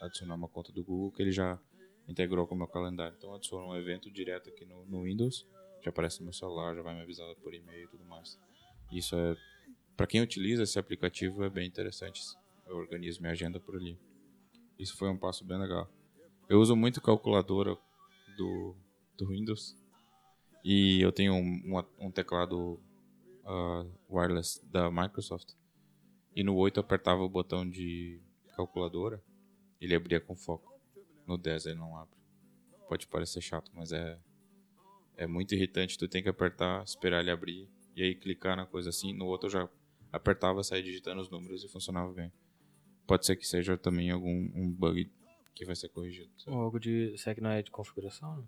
[0.00, 1.58] adicionar uma conta do Google que ele já
[2.08, 3.14] integrou com o meu calendário.
[3.16, 5.46] Então adiciono um evento direto aqui no, no Windows
[5.84, 8.40] já aparece no meu celular, já vai me avisar por e-mail e tudo mais.
[8.90, 9.36] Isso é,
[9.94, 12.22] para quem utiliza esse aplicativo, é bem interessante.
[12.66, 13.98] Eu organizo minha agenda por ali.
[14.78, 15.88] Isso foi um passo bem legal.
[16.48, 17.76] Eu uso muito calculadora
[18.36, 18.74] do,
[19.16, 19.76] do Windows
[20.64, 22.80] e eu tenho um, um, um teclado
[23.44, 25.52] uh, wireless da Microsoft.
[26.34, 28.20] E no 8 eu apertava o botão de
[28.56, 29.22] calculadora,
[29.80, 30.73] ele abria com foco.
[31.26, 32.16] No 10 ele não abre.
[32.88, 34.18] Pode parecer chato, mas é
[35.16, 38.90] é muito irritante, tu tem que apertar, esperar ele abrir e aí clicar na coisa
[38.90, 39.12] assim.
[39.12, 39.68] No outro eu já
[40.12, 42.32] apertava, sair digitando os números e funcionava bem.
[43.06, 45.10] Pode ser que seja também algum um bug
[45.54, 46.30] que vai ser corrigido.
[46.46, 47.16] Ou algo de.
[47.16, 48.46] Será que não é de configuração?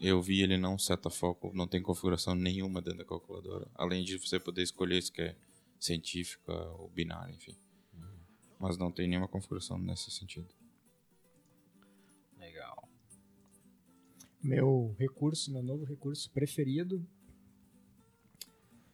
[0.00, 3.68] Eu vi ele não seta foco, não tem configuração nenhuma dentro da calculadora.
[3.74, 5.36] Além de você poder escolher se quer
[5.78, 7.56] científica ou binária, enfim.
[7.92, 8.18] Uhum.
[8.60, 10.48] Mas não tem nenhuma configuração nesse sentido.
[14.48, 17.04] Meu recurso, meu novo recurso preferido.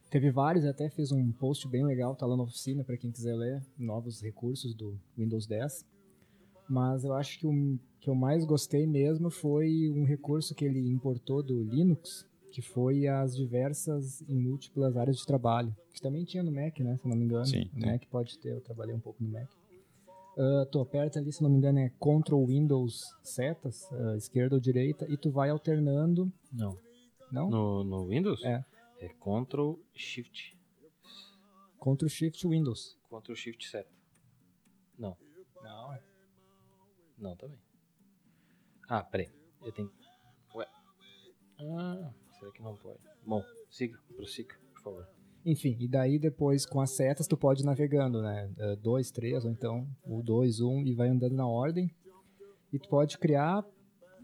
[0.09, 3.35] Teve vários, até fiz um post bem legal, tá lá na oficina para quem quiser
[3.35, 5.85] ler, novos recursos do Windows 10.
[6.69, 10.79] Mas eu acho que o que eu mais gostei mesmo foi um recurso que ele
[10.89, 16.43] importou do Linux, que foi as diversas e múltiplas áreas de trabalho, que também tinha
[16.43, 17.45] no Mac, né, se não me engano.
[17.45, 19.49] Sim, no Mac pode ter, eu trabalhei um pouco no Mac.
[20.37, 24.61] Uh, tu aperta ali, se não me engano, é Ctrl Windows setas, uh, esquerda ou
[24.61, 26.31] direita, e tu vai alternando.
[26.51, 26.77] Não.
[27.31, 27.49] Não?
[27.49, 28.43] No, no Windows?
[28.43, 28.65] É.
[28.99, 30.57] É Ctrl Shift.
[31.79, 32.97] Ctrl Shift Windows.
[33.09, 33.89] Ctrl Shift seta.
[34.97, 35.17] Não.
[35.61, 36.03] Não, é.
[37.17, 37.59] Não, também.
[38.89, 39.31] Ah, peraí.
[39.61, 39.91] Eu tenho.
[40.53, 40.67] Ué.
[41.59, 42.99] Ah, será que não pode?
[43.25, 45.14] Bom, siga, prossiga, por favor.
[45.45, 48.51] Enfim, e daí depois com as setas tu pode ir navegando, né?
[48.57, 51.91] É, dois, três, ou então o dois, um, e vai andando na ordem.
[52.73, 53.63] E tu pode criar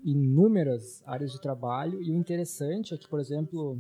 [0.04, 2.02] inúmeras áreas de trabalho.
[2.02, 3.80] E o interessante é que, por exemplo,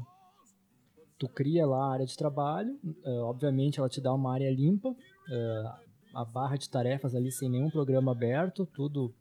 [1.17, 4.89] tu cria lá a área de trabalho, uh, obviamente ela te dá uma área limpa,
[4.89, 9.13] uh, a barra de tarefas ali sem nenhum programa aberto, tudo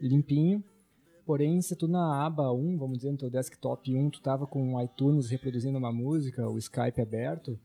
[0.00, 0.62] limpinho.
[1.26, 4.74] Porém, se tu na aba 1, vamos dizer, no teu desktop 1, tu tava com
[4.74, 7.58] o iTunes reproduzindo uma música, o Skype aberto,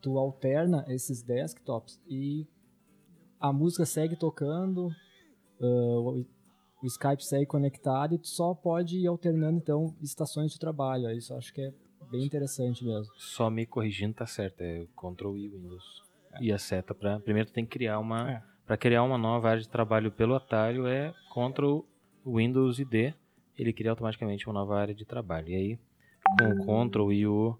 [0.00, 2.46] tu alterna esses desktops e
[3.38, 4.88] a música segue tocando,
[5.60, 6.24] uh,
[6.82, 11.10] o Skype segue conectado e tu só pode ir alternando, então, estações de trabalho.
[11.10, 11.74] Isso acho que é
[12.10, 13.12] bem interessante mesmo.
[13.16, 16.02] Só me corrigindo, tá certo, é Ctrl I Windows.
[16.32, 16.44] É.
[16.44, 18.42] E a seta para Primeiro tu tem que criar uma, é.
[18.64, 21.80] para criar uma nova área de trabalho pelo atalho é Ctrl
[22.26, 23.14] Windows ID,
[23.56, 25.48] ele cria automaticamente uma nova área de trabalho.
[25.48, 25.78] E aí,
[26.64, 27.56] com o Ctrl e o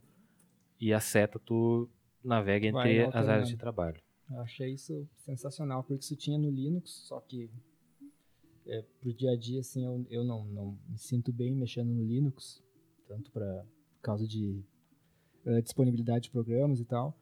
[0.81, 1.89] e a seta tu
[2.23, 4.01] navega entre as áreas de trabalho.
[4.31, 7.49] Eu achei isso sensacional, porque isso tinha no Linux, só que
[8.67, 12.05] é, pro dia a dia, assim, eu, eu não, não me sinto bem mexendo no
[12.05, 12.63] Linux,
[13.07, 14.65] tanto para por causa de
[15.45, 17.17] uh, disponibilidade de programas e tal.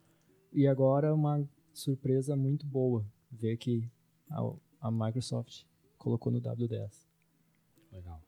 [0.51, 3.89] E agora uma surpresa muito boa ver que
[4.29, 4.41] a,
[4.81, 5.63] a Microsoft
[5.97, 7.04] colocou no W10.
[7.95, 8.21] Legal.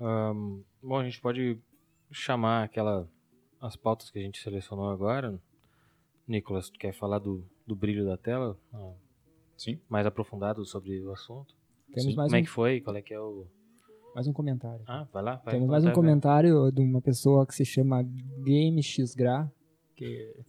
[0.00, 1.58] Um, bom, a gente pode
[2.10, 3.08] chamar aquela
[3.60, 5.40] as pautas que a gente selecionou agora.
[6.26, 8.58] Nicolas, tu quer falar do, do brilho da tela?
[8.72, 8.92] Ah,
[9.56, 9.80] Sim.
[9.88, 11.54] Mais aprofundado sobre o assunto?
[11.92, 12.16] Temos Sim.
[12.16, 12.80] mais Como um, é que foi?
[12.80, 13.46] Qual é que é o...
[14.14, 14.84] mais um comentário.
[14.86, 15.36] Ah, vai lá.
[15.36, 19.50] Vai Temos mais um contar, comentário de uma pessoa que se chama GameXGra,
[19.94, 20.44] que é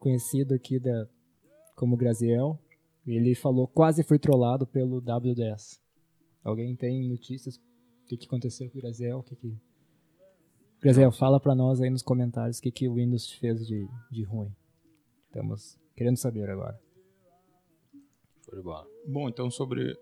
[0.00, 1.06] conhecido aqui da,
[1.76, 2.58] como Graziel.
[3.06, 5.81] Ele falou quase foi trollado pelo W10.
[6.42, 9.18] Alguém tem notícias do que, que aconteceu com o Graziel?
[9.18, 9.56] O que que...
[10.80, 13.88] Graziel, fala pra nós aí nos comentários o que, que o Windows te fez de,
[14.10, 14.52] de ruim.
[15.26, 16.78] Estamos querendo saber agora.
[18.44, 18.88] Show de bola.
[19.06, 19.96] Bom, então sobre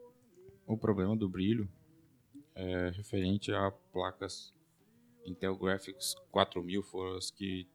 [0.66, 1.68] o problema do brilho,
[2.54, 4.54] é, referente a placas
[5.24, 7.68] Intel Graphics 4000 foram as que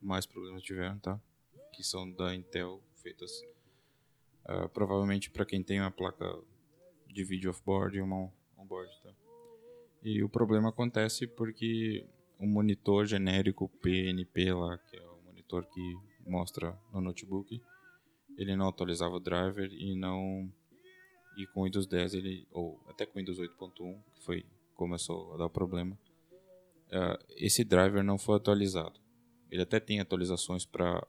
[0.00, 1.20] mais problemas tiveram, tá?
[1.72, 3.42] Que são da Intel, feitas
[4.44, 6.26] ah, provavelmente para quem tem uma placa
[7.12, 9.10] de vídeo off-board e uma on-board, tá?
[10.02, 12.04] E o problema acontece porque
[12.38, 15.96] o monitor genérico PNP lá, que é o monitor que
[16.26, 17.62] mostra no notebook,
[18.36, 20.50] ele não atualizava o driver e não
[21.36, 24.44] e com o Windows 10 ele ou até com o Windows 8.1 que foi
[24.74, 25.98] começou a dar problema
[26.90, 29.00] eh, esse driver não foi atualizado
[29.50, 31.06] ele até tem atualizações para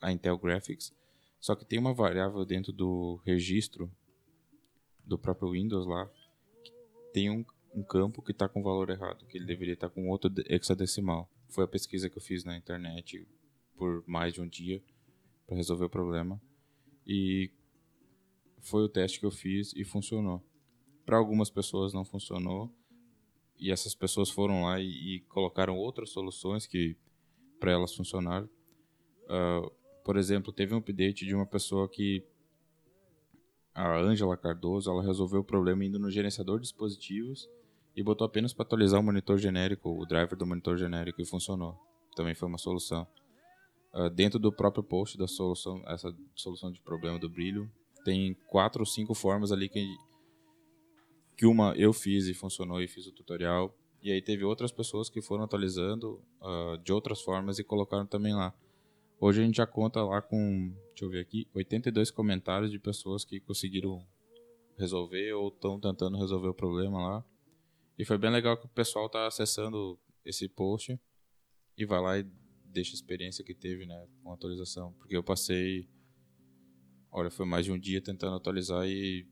[0.00, 0.92] a Intel Graphics
[1.40, 3.90] só que tem uma variável dentro do registro
[5.12, 6.10] do próprio Windows lá
[7.12, 7.44] tem um,
[7.74, 11.28] um campo que está com valor errado que ele deveria estar com outro de- hexadecimal
[11.48, 13.26] foi a pesquisa que eu fiz na internet
[13.76, 14.82] por mais de um dia
[15.46, 16.40] para resolver o problema
[17.06, 17.50] e
[18.60, 20.40] foi o teste que eu fiz e funcionou.
[21.04, 22.72] Para algumas pessoas não funcionou
[23.58, 26.96] e essas pessoas foram lá e, e colocaram outras soluções que
[27.58, 28.48] para elas funcionaram.
[29.28, 29.68] Ah,
[30.04, 32.24] por exemplo, teve um update de uma pessoa que
[33.74, 37.48] a Ângela Cardoso, ela resolveu o problema indo no gerenciador de dispositivos
[37.96, 41.78] e botou apenas para atualizar o monitor genérico, o driver do monitor genérico e funcionou.
[42.14, 43.06] Também foi uma solução.
[43.92, 47.70] Ah, dentro do próprio post da solução, essa solução de problema do brilho,
[48.04, 49.86] tem quatro ou cinco formas ali que,
[51.36, 53.74] que uma eu fiz e funcionou e fiz o tutorial.
[54.02, 58.34] E aí teve outras pessoas que foram atualizando ah, de outras formas e colocaram também
[58.34, 58.54] lá.
[59.24, 63.24] Hoje a gente já conta lá com, deixa eu ver aqui, 82 comentários de pessoas
[63.24, 64.04] que conseguiram
[64.76, 67.24] resolver ou estão tentando resolver o problema lá.
[67.96, 71.00] E foi bem legal que o pessoal tá acessando esse post
[71.78, 72.26] e vai lá e
[72.64, 74.92] deixa a experiência que teve, né, com atualização.
[74.94, 75.88] Porque eu passei,
[77.12, 79.24] olha, foi mais de um dia tentando atualizar e,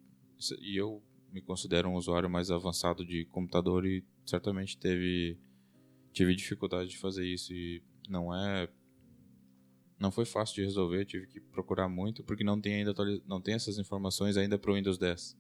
[0.60, 5.36] e eu me considero um usuário mais avançado de computador e certamente teve
[6.12, 8.68] tive dificuldade de fazer isso e não é
[10.00, 12.94] não foi fácil de resolver, tive que procurar muito porque não tem ainda
[13.26, 15.38] não tem essas informações ainda para o Windows 10.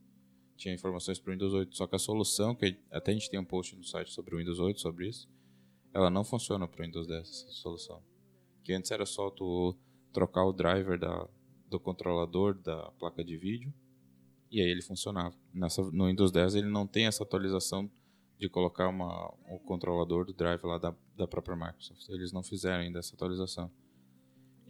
[0.56, 3.40] Tinha informações para o Windows 8, só que a solução que até a gente tem
[3.40, 5.26] um post no site sobre o Windows 8 sobre isso,
[5.94, 8.02] ela não funciona para o Windows 10 essa solução.
[8.62, 9.74] Que antes era só tu
[10.12, 11.26] trocar o driver da,
[11.66, 13.72] do controlador da placa de vídeo
[14.50, 15.34] e aí ele funcionava.
[15.54, 17.90] Nessa, no Windows 10 ele não tem essa atualização
[18.38, 22.06] de colocar uma, o controlador do drive lá da, da própria Microsoft.
[22.10, 23.70] Eles não fizeram ainda essa atualização.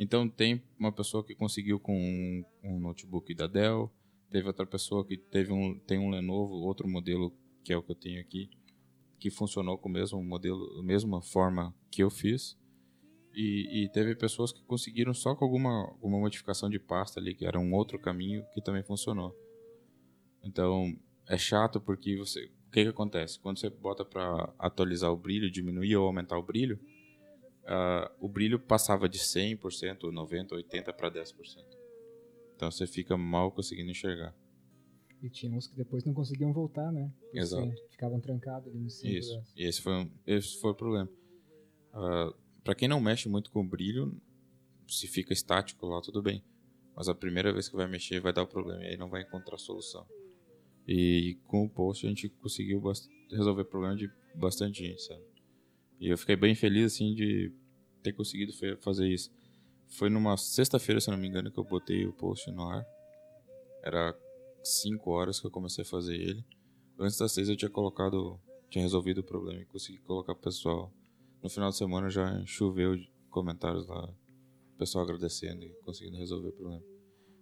[0.03, 3.93] Então tem uma pessoa que conseguiu com um, um notebook da Dell,
[4.31, 7.91] teve outra pessoa que teve um, tem um Lenovo, outro modelo que é o que
[7.93, 8.49] eu tenho aqui,
[9.19, 12.59] que funcionou com o mesmo modelo, a mesma forma que eu fiz.
[13.35, 17.45] E, e teve pessoas que conseguiram só com alguma, alguma modificação de pasta ali, que
[17.45, 19.37] era um outro caminho, que também funcionou.
[20.43, 20.97] Então,
[21.29, 22.47] é chato porque você.
[22.67, 23.39] O que, que acontece?
[23.39, 26.81] Quando você bota para atualizar o brilho, diminuir ou aumentar o brilho,
[27.71, 31.35] ah, o brilho passava de 100%, 90%, 80% para 10%.
[32.57, 34.35] Então você fica mal conseguindo enxergar.
[35.23, 37.13] E tinha uns que depois não conseguiam voltar, né?
[37.31, 37.63] Por Exato.
[37.63, 37.75] cem.
[37.91, 39.15] Ficavam trancados ali no 5.
[39.15, 39.43] Isso.
[39.57, 41.09] E esse foi, um, esse foi o problema.
[42.65, 44.21] para quem não mexe muito com brilho,
[44.89, 46.43] se fica estático lá, tudo bem.
[46.97, 49.23] Mas a primeira vez que vai mexer vai dar o problema e aí não vai
[49.23, 50.05] encontrar solução.
[50.89, 52.83] E com o post a gente conseguiu
[53.31, 55.23] resolver o problema de bastante gente, sabe?
[56.01, 57.53] E eu fiquei bem feliz assim de
[58.03, 59.31] ter conseguido fazer isso.
[59.89, 62.85] Foi numa sexta-feira, se não me engano, que eu botei o post no ar.
[63.83, 64.15] Era
[64.63, 66.45] 5 horas que eu comecei a fazer ele.
[66.99, 70.93] Antes das 6 eu tinha colocado, tinha resolvido o problema e consegui colocar o pessoal.
[71.43, 72.95] No final de semana já choveu
[73.31, 76.83] comentários lá, o pessoal agradecendo e conseguindo resolver o problema.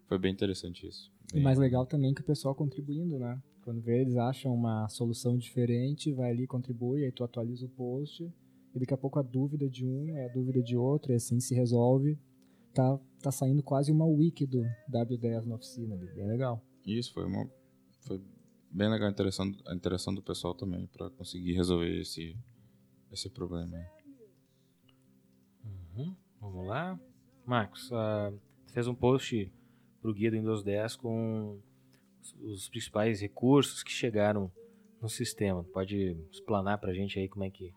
[0.06, 1.12] Foi bem interessante isso.
[1.32, 1.42] Bem...
[1.42, 3.42] E mais legal também que o pessoal contribuindo, né?
[3.62, 8.32] Quando vê, eles acham uma solução diferente, vai ali, contribui, aí tu atualiza o post,
[8.78, 11.40] e daqui a pouco a dúvida de um é a dúvida de outro, e assim
[11.40, 12.18] se resolve.
[12.72, 16.62] Tá, tá saindo quase uma wiki do W10 na oficina ali, bem legal.
[16.86, 17.50] Isso, foi uma.
[18.00, 18.20] Foi
[18.70, 22.36] bem legal a interação, a interação do pessoal também, para conseguir resolver esse,
[23.10, 23.84] esse problema aí.
[25.64, 27.00] Uhum, vamos lá.
[27.44, 28.38] Marcos, uh,
[28.72, 29.52] fez um post
[30.00, 31.60] para o guia do Windows 10 com
[32.20, 34.50] os, os, principais recursos que chegaram
[35.00, 35.64] no sistema.
[35.64, 37.72] Pode explanar para a gente aí como é que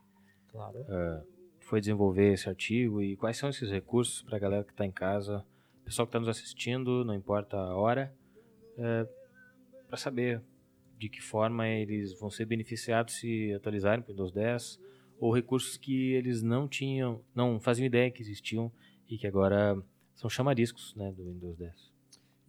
[0.52, 0.80] claro.
[0.82, 1.28] uh,
[1.60, 4.92] foi desenvolver esse artigo e quais são esses recursos para a galera que está em
[4.92, 5.46] casa,
[5.84, 8.14] pessoal que está nos assistindo, não importa a hora,
[8.78, 9.08] é,
[9.88, 10.42] para saber
[10.98, 14.80] de que forma eles vão ser beneficiados se atualizarem para o Windows 10
[15.20, 18.72] ou recursos que eles não tinham, não faziam ideia que existiam
[19.08, 19.82] e que agora
[20.16, 21.92] são chamariscos né, do Windows 10.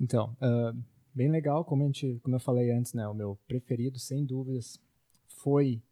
[0.01, 0.77] Então, uh,
[1.15, 4.81] bem legal, como, a gente, como eu falei antes, né, o meu preferido, sem dúvidas,
[5.29, 5.83] foi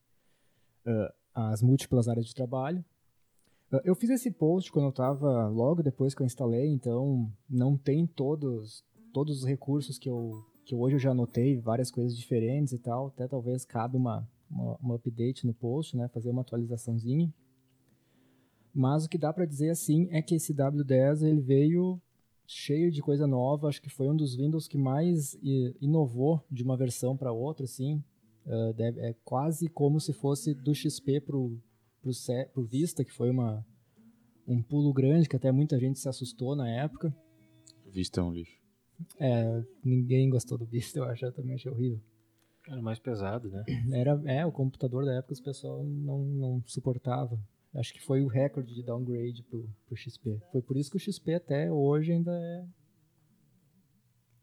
[0.86, 2.84] uh, as múltiplas áreas de trabalho.
[3.72, 7.76] Uh, eu fiz esse post quando eu estava logo depois que eu instalei, então não
[7.76, 12.72] tem todos, todos os recursos que eu, que hoje eu já anotei, várias coisas diferentes
[12.72, 17.32] e tal, até talvez cabe uma, uma, uma update no post, né, fazer uma atualizaçãozinha.
[18.74, 22.00] Mas o que dá para dizer assim é que esse W10 ele veio
[22.46, 23.68] cheio de coisa nova.
[23.68, 25.36] Acho que foi um dos Windows que mais
[25.80, 28.02] inovou de uma versão para outra, assim.
[28.46, 31.58] Uh, deve, é quase como se fosse do XP pro,
[32.00, 32.12] pro,
[32.52, 33.64] pro Vista, que foi uma,
[34.46, 37.14] um pulo grande, que até muita gente se assustou na época.
[37.86, 38.58] Vista é um lixo.
[39.18, 42.00] É, ninguém gostou do Vista, eu acho, eu também achei horrível.
[42.68, 43.64] Era mais pesado, né?
[43.92, 47.38] Era, é, o computador da época o pessoal não, não suportava.
[47.74, 50.40] Acho que foi o recorde de downgrade pro, pro XP.
[50.50, 52.66] Foi por isso que o XP até hoje ainda é.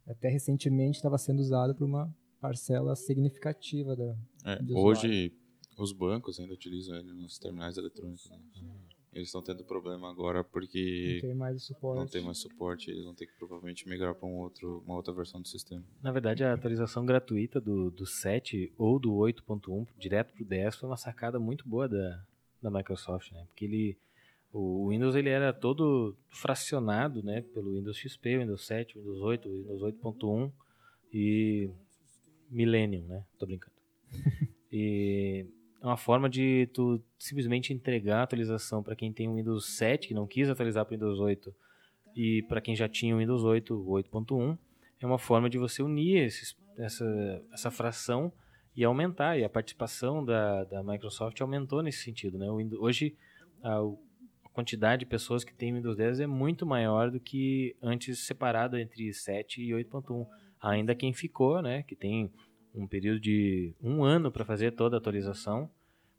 [0.08, 4.16] Até recentemente estava sendo usado por uma parcela significativa da.
[4.46, 5.34] É, hoje
[5.78, 8.30] os bancos ainda utilizam ele nos terminais eletrônicos.
[8.30, 8.40] Né?
[9.14, 12.00] Eles estão tendo problema agora porque não tem mais suporte.
[12.00, 15.14] Não tem mais suporte, eles vão ter que provavelmente migrar para um outro, uma outra
[15.14, 15.84] versão do sistema.
[16.02, 20.76] Na verdade, a atualização gratuita do, do 7 ou do 8.1 direto para o 10
[20.76, 22.24] foi uma sacada muito boa da,
[22.62, 23.46] da Microsoft, né?
[23.50, 23.98] Porque ele
[24.52, 29.82] o Windows ele era todo fracionado, né, pelo Windows XP, Windows 7, Windows 8, Windows
[29.82, 30.52] 8.1
[31.14, 31.70] e
[32.50, 33.24] Millennium, né?
[33.38, 33.76] Tô brincando.
[34.72, 35.46] e
[35.82, 40.08] é uma forma de tu simplesmente entregar a atualização para quem tem o Windows 7
[40.08, 41.54] que não quis atualizar para o Windows 8
[42.18, 44.58] e para quem já tinha o Windows 8, 8.1,
[45.00, 47.06] é uma forma de você unir esses, essa,
[47.54, 48.34] essa fração
[48.76, 49.38] e aumentar.
[49.38, 52.40] E a participação da, da Microsoft aumentou nesse sentido.
[52.40, 52.48] Né?
[52.50, 53.16] Windows, hoje,
[53.62, 58.18] a, a, quantidade de pessoas que tem Windows 10 é muito maior do que antes
[58.26, 60.26] separado entre 7 e 8.1.
[60.62, 62.32] Ainda quem ficou, né, que tem
[62.74, 65.70] um período de um ano para fazer toda a atualização,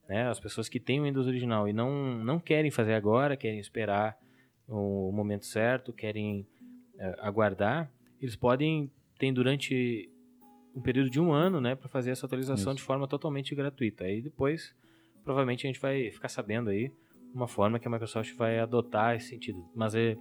[0.08, 3.58] né, as pessoas que têm o Windows original e não, não querem fazer agora, querem
[3.58, 4.16] esperar
[4.66, 6.46] o momento certo, querem
[6.98, 10.10] é, aguardar, eles podem, tem durante
[10.74, 12.80] um período de um ano, né, para fazer essa atualização Isso.
[12.80, 14.04] de forma totalmente gratuita.
[14.04, 14.74] Aí depois,
[15.24, 16.90] provavelmente a gente vai ficar sabendo aí
[17.34, 19.64] uma forma que a Microsoft vai adotar esse sentido.
[19.74, 20.16] Mas é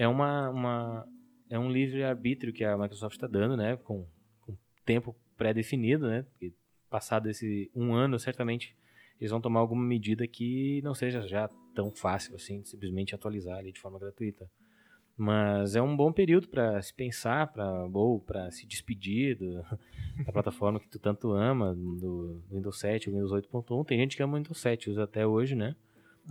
[0.00, 1.06] é uma, uma
[1.50, 4.06] é um livre arbítrio que a Microsoft está dando, né, com,
[4.40, 6.54] com tempo pré-definido, né, porque
[6.88, 8.74] passado esse um ano certamente
[9.20, 13.70] eles vão tomar alguma medida que não seja já tão fácil assim, simplesmente atualizar ali
[13.70, 14.50] de forma gratuita.
[15.16, 19.62] Mas é um bom período para se pensar, para ou para se despedir do,
[20.24, 23.86] da plataforma que tu tanto ama, do, do Windows 7, o Windows 8.1.
[23.86, 25.76] Tem gente que ama o Windows 7, usa até hoje, né?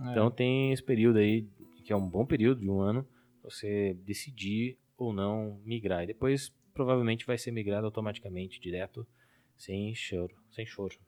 [0.00, 0.10] É.
[0.10, 1.46] Então tem esse período aí,
[1.84, 3.06] que é um bom período de um ano,
[3.44, 6.04] você decidir ou não migrar.
[6.04, 9.06] E depois provavelmente vai ser migrado automaticamente, direto,
[9.56, 10.36] sem choro.
[10.50, 10.98] Sem choro.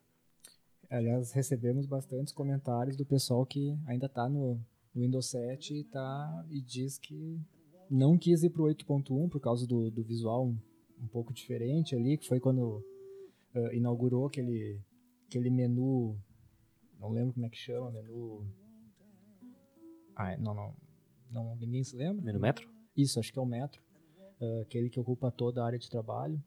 [0.89, 4.59] Aliás, recebemos bastantes comentários do pessoal que ainda está no,
[4.93, 7.39] no Windows 7 e, tá, e diz que
[7.89, 10.57] não quis ir pro 8.1 por causa do, do visual um,
[10.99, 12.83] um, pouco diferente ali, que foi quando
[13.55, 14.81] uh, inaugurou aquele,
[15.27, 16.17] aquele menu,
[16.99, 18.45] não lembro como é que chama, menu...
[20.15, 20.75] Ah, não, não,
[21.31, 22.23] não, ninguém se lembra?
[22.23, 22.72] Menu Metro?
[22.95, 23.81] Isso, acho que é o Metro,
[24.39, 26.41] uh, aquele que ocupa toda a área de trabalho.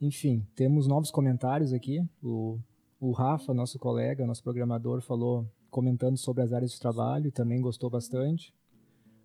[0.00, 2.58] Enfim, temos novos comentários aqui, o,
[3.00, 7.60] o Rafa, nosso colega, nosso programador, falou comentando sobre as áreas de trabalho e também
[7.60, 8.54] gostou bastante.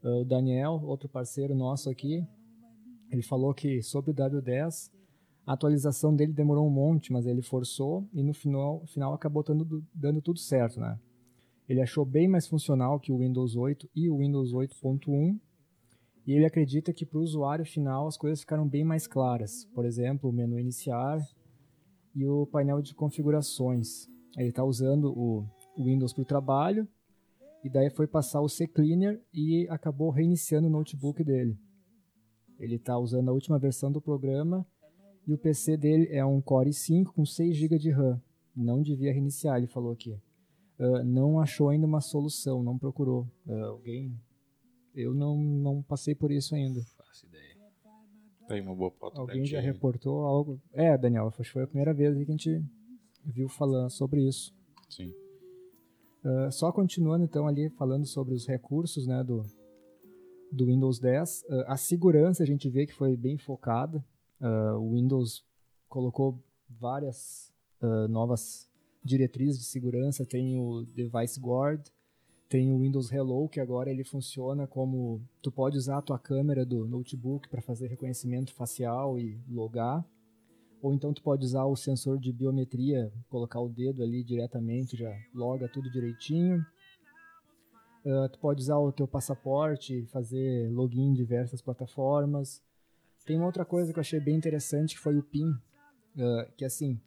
[0.04, 2.26] Uh, o Daniel, outro parceiro nosso aqui,
[3.12, 4.90] Ele falou que sobre o W10,
[5.46, 9.86] a atualização dele demorou um monte, mas ele forçou e no final, final acabou dando,
[9.94, 10.98] dando tudo certo, né?
[11.68, 15.40] Ele achou bem mais funcional que o Windows 8 e o Windows 8.1
[16.26, 19.66] e ele acredita que para o usuário final as coisas ficaram bem mais claras.
[19.74, 21.20] Por exemplo, o menu iniciar
[22.16, 24.08] e o painel de configurações.
[24.38, 25.46] Ele está usando o
[25.78, 26.88] Windows para o trabalho
[27.64, 31.58] e daí foi passar o CCleaner e acabou reiniciando o notebook dele.
[32.60, 34.66] Ele está usando a última versão do programa
[35.28, 38.22] e o PC dele é um Core i5 com 6 GB de RAM.
[38.56, 40.12] Não devia reiniciar, ele falou aqui.
[40.80, 43.28] Uh, não achou ainda uma solução, não procurou.
[43.46, 44.16] Uh, alguém?
[44.96, 46.82] Eu não, não passei por isso ainda.
[46.98, 47.58] Faço ideia.
[48.50, 49.20] Aí uma boa foto.
[49.20, 50.62] Alguém já reportou algo?
[50.74, 52.66] É, Daniel, acho que foi a primeira vez que a gente
[53.26, 54.54] viu falando sobre isso.
[54.90, 55.14] Sim.
[56.24, 59.44] Uh, só continuando então ali falando sobre os recursos né, do,
[60.52, 64.04] do Windows 10, uh, a segurança a gente vê que foi bem focada.
[64.40, 65.44] Uh, o Windows
[65.88, 66.40] colocou
[66.70, 67.52] várias
[68.10, 68.70] novas
[69.04, 71.88] diretrizes de segurança, tem o Device Guard,
[72.52, 76.66] tem o Windows Hello, que agora ele funciona como tu pode usar a tua câmera
[76.66, 80.06] do notebook para fazer reconhecimento facial e logar.
[80.82, 85.10] Ou então tu pode usar o sensor de biometria, colocar o dedo ali diretamente, já
[85.34, 86.60] loga tudo direitinho.
[88.04, 92.62] Uh, tu pode usar o teu passaporte, fazer login em diversas plataformas.
[93.26, 96.66] Tem uma outra coisa que eu achei bem interessante, que foi o PIN, uh, que
[96.66, 97.00] assim,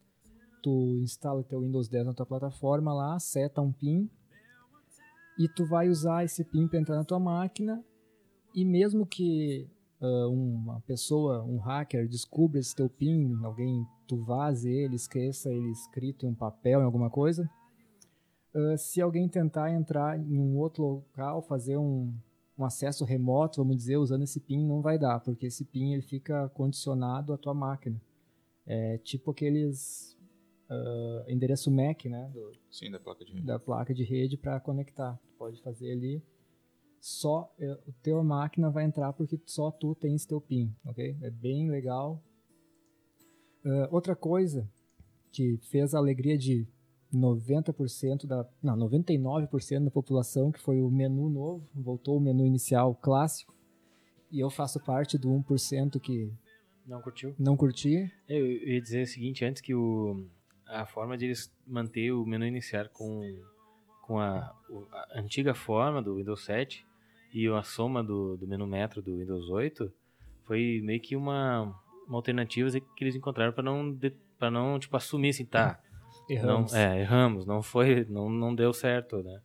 [0.62, 4.08] tu instala o teu Windows 10 na tua plataforma lá, seta um PIN,
[5.38, 7.84] e tu vai usar esse PIN para entrar na tua máquina,
[8.54, 9.68] e mesmo que
[10.00, 15.70] uh, uma pessoa, um hacker, descubra esse teu PIN, alguém, tu vaze ele, esqueça ele
[15.70, 17.50] escrito em um papel, em alguma coisa,
[18.54, 22.14] uh, se alguém tentar entrar em um outro local, fazer um,
[22.56, 26.02] um acesso remoto, vamos dizer, usando esse PIN, não vai dar, porque esse PIN ele
[26.02, 28.00] fica condicionado à tua máquina.
[28.66, 30.13] É tipo aqueles
[30.70, 32.30] uh, endereço MAC, né?
[32.32, 33.46] Do, Sim, da placa de rede.
[33.46, 35.18] Da placa de rede para conectar.
[35.22, 36.22] Tu pode fazer ali
[37.00, 41.18] só é, o teu máquina vai entrar porque só tu tens teu PIN, ok?
[41.20, 42.24] É bem legal.
[43.62, 44.66] Uh, outra coisa
[45.30, 46.66] que fez a alegria de
[47.12, 52.94] 90% da, não, 99% da população, que foi o menu novo, voltou o menu inicial
[52.94, 53.54] clássico,
[54.30, 56.32] e eu faço parte do 1% que
[56.86, 57.34] não curtiu.
[57.38, 58.10] Não curti.
[58.26, 60.26] Eu, ia dizer o seguinte, antes que o
[60.66, 63.22] a forma de eles manter o menu inicial com
[64.02, 64.36] com a,
[65.14, 66.86] a antiga forma do Windows 7
[67.32, 69.90] e a soma do, do menu metro do Windows 8
[70.44, 71.74] foi meio que uma,
[72.06, 73.98] uma alternativa que eles encontraram para não
[74.38, 75.80] para não tipo assumir assim tá
[76.28, 76.72] erramos.
[76.72, 79.40] não, é erramos não foi não, não deu certo né?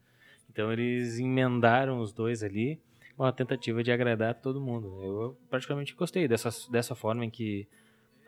[0.50, 2.82] Então eles emendaram os dois ali
[3.18, 7.66] uma tentativa de agradar todo mundo eu praticamente gostei dessa dessa forma em que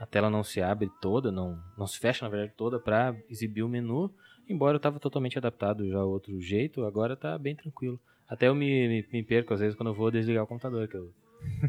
[0.02, 3.64] a tela não se abre toda não não se fecha na verdade toda para exibir
[3.64, 4.12] o menu
[4.50, 8.00] embora eu estava totalmente adaptado já a outro jeito agora tá bem tranquilo
[8.32, 10.96] até eu me, me, me, perco, às vezes, quando eu vou desligar o computador, que
[10.96, 11.14] eu,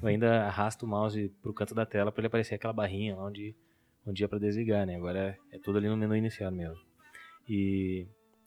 [0.01, 3.25] eu ainda arrasto o mouse pro canto da tela para ele aparecer aquela barrinha lá
[3.25, 3.53] onde,
[4.07, 4.95] onde é para desligar, né?
[4.95, 6.79] Agora é, é, tudo ali no menu inicial mesmo.
[7.49, 8.07] E,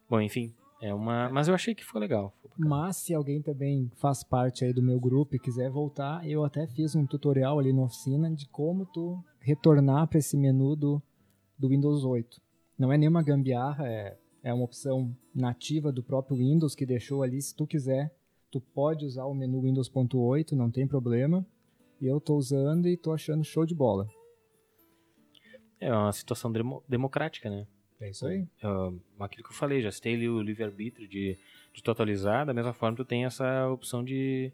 [0.09, 0.55] bom, enfim,
[0.87, 1.29] é uma...
[1.29, 2.33] Mas eu achei que foi legal.
[2.41, 6.43] Foi mas se alguém também faz parte aí do meu grupo e quiser voltar, eu
[6.43, 11.01] até fiz um tutorial ali na oficina de como tu retornar para esse menu do,
[11.57, 12.41] do Windows 8.
[12.77, 17.41] Não é nenhuma gambiarra, é é uma opção nativa do próprio Windows que deixou ali.
[17.41, 18.15] Se tu quiser,
[18.51, 21.43] tu pode usar o menu Windows.8, não tem problema.
[21.99, 24.07] E eu estou usando e estou achando show de bola.
[25.79, 27.65] É uma situação demo democrática, né?
[27.99, 28.45] É isso aí.
[28.61, 28.67] É,
[29.19, 31.37] aquilo que eu falei, já citei ali o livre-arbítrio de,
[31.73, 34.51] de tu atualizar, da mesma forma tu tem essa opção de,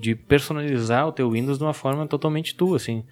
[0.00, 3.04] de personalizar o teu Windows de uma forma totalmente tua, assim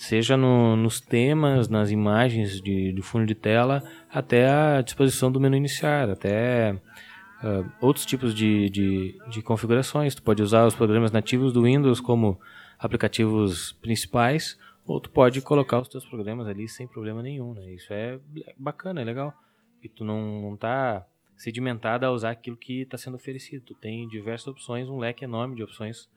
[0.00, 5.38] seja no, nos temas, nas imagens de, de fundo de tela, até a disposição do
[5.38, 6.72] menu iniciar, até
[7.44, 10.14] uh, outros tipos de, de, de, configurações.
[10.14, 12.40] Tu pode usar os programas nativos do Windows como
[12.78, 17.54] aplicativos principais, ou tu pode colocar os teus programas ali sem problema nenhum.
[17.54, 17.72] Né?
[17.72, 18.18] Isso é
[18.56, 19.32] bacana, é legal.
[19.82, 21.06] E tu não, não tá
[21.36, 23.64] sedimentado a usar aquilo que está sendo oferecido.
[23.64, 26.08] Tu tem diversas opções, um leque enorme de opções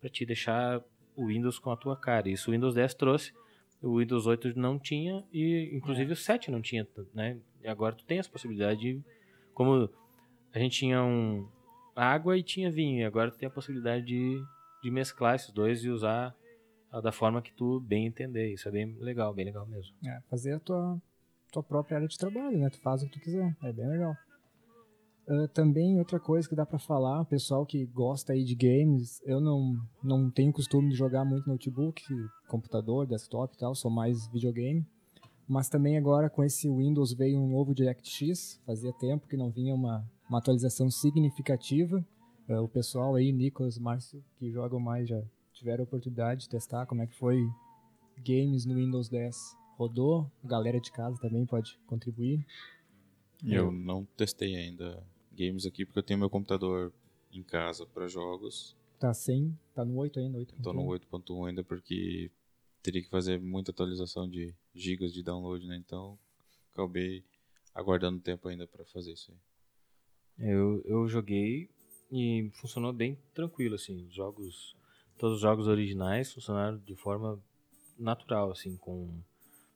[0.00, 0.82] para te deixar
[1.14, 2.28] o Windows com a tua cara.
[2.28, 3.32] Isso o Windows 10 trouxe,
[3.80, 6.12] o Windows 8 não tinha e inclusive é.
[6.12, 7.38] o 7 não tinha, né?
[7.62, 9.00] E agora tu tem essa possibilidade de
[9.54, 9.88] como
[10.52, 11.46] a gente tinha um
[11.94, 14.42] água e tinha vinho, e agora tu tem a possibilidade de,
[14.82, 16.34] de mesclar esses dois e usar
[17.00, 18.52] da forma que tu bem entender.
[18.52, 19.94] Isso é bem legal, bem legal mesmo.
[20.06, 21.00] É, fazer a tua,
[21.50, 22.68] tua própria área de trabalho, né?
[22.70, 24.14] Tu faz o que tu quiser, é bem legal.
[25.28, 29.40] Uh, também outra coisa que dá para falar, pessoal que gosta aí de games, eu
[29.40, 32.02] não, não tenho costume de jogar muito notebook,
[32.48, 34.84] computador, desktop e tal, sou mais videogame.
[35.48, 39.74] Mas também agora com esse Windows veio um novo DirectX, fazia tempo que não vinha
[39.74, 42.04] uma, uma atualização significativa.
[42.48, 45.22] Uh, o pessoal aí, Nicolas, Márcio, que jogam mais já
[45.62, 47.48] tiveram a oportunidade de testar como é que foi
[48.18, 49.56] games no Windows 10.
[49.78, 52.44] Rodou, a galera de casa também pode contribuir.
[53.44, 55.02] Eu não testei ainda
[55.32, 56.92] games aqui porque eu tenho meu computador
[57.32, 58.76] em casa para jogos.
[58.98, 60.62] Tá sem, tá no 8 ainda, 8.1.
[60.62, 62.30] Tô no 8.1 ainda porque
[62.82, 65.76] teria que fazer muita atualização de gigas de download, né?
[65.76, 66.18] Então
[66.72, 67.24] acabei
[67.72, 70.48] aguardando tempo ainda para fazer isso aí.
[70.50, 71.68] Eu, eu joguei
[72.10, 74.06] e funcionou bem tranquilo, assim.
[74.06, 74.76] Os jogos,
[75.22, 77.38] todos os jogos originais funcionaram de forma
[77.96, 79.22] natural, assim, com...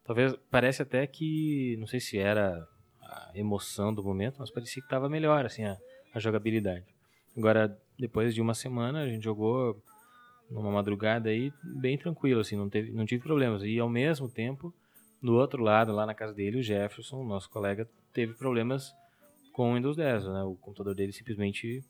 [0.04, 2.66] Talvez, parece até que, não sei se era
[3.00, 5.78] a emoção do momento, mas parecia que estava melhor assim a,
[6.12, 6.84] a jogabilidade.
[7.36, 9.80] Agora, depois de uma semana, a gente jogou
[10.50, 13.62] numa madrugada aí bem tranquilo, assim, não, teve, não tive problemas.
[13.62, 14.74] E ao mesmo tempo,
[15.22, 18.92] do outro lado, lá na casa dele, o Jefferson, nosso colega, teve problemas
[19.52, 20.42] com o Windows 10, né?
[20.42, 21.84] O computador dele simplesmente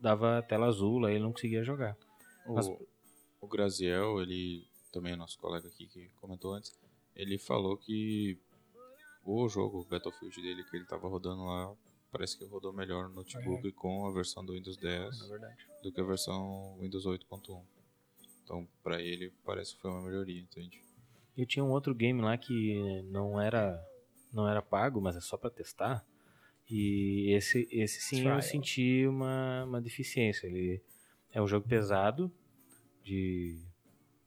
[0.00, 1.96] dava tela azul, aí ele não conseguia jogar.
[2.48, 2.86] O,
[3.42, 6.76] o Graziel, ele também é nosso colega aqui que comentou antes,
[7.14, 8.38] ele falou que
[9.24, 11.74] o jogo, o Battlefield dele que ele tava rodando lá,
[12.10, 13.72] parece que rodou melhor no notebook é.
[13.72, 17.62] com a versão do Windows 10 é do que a versão Windows 8.1.
[18.42, 20.82] Então, para ele, parece que foi uma melhoria, entende?
[21.36, 23.78] Eu tinha um outro game lá que não era
[24.32, 26.04] não era pago, mas é só para testar.
[26.68, 28.36] E esse, esse sim Trial.
[28.36, 30.46] eu senti uma, uma deficiência.
[30.46, 30.82] Ele
[31.32, 32.30] é um jogo pesado,
[33.02, 33.58] de,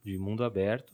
[0.03, 0.93] de mundo aberto.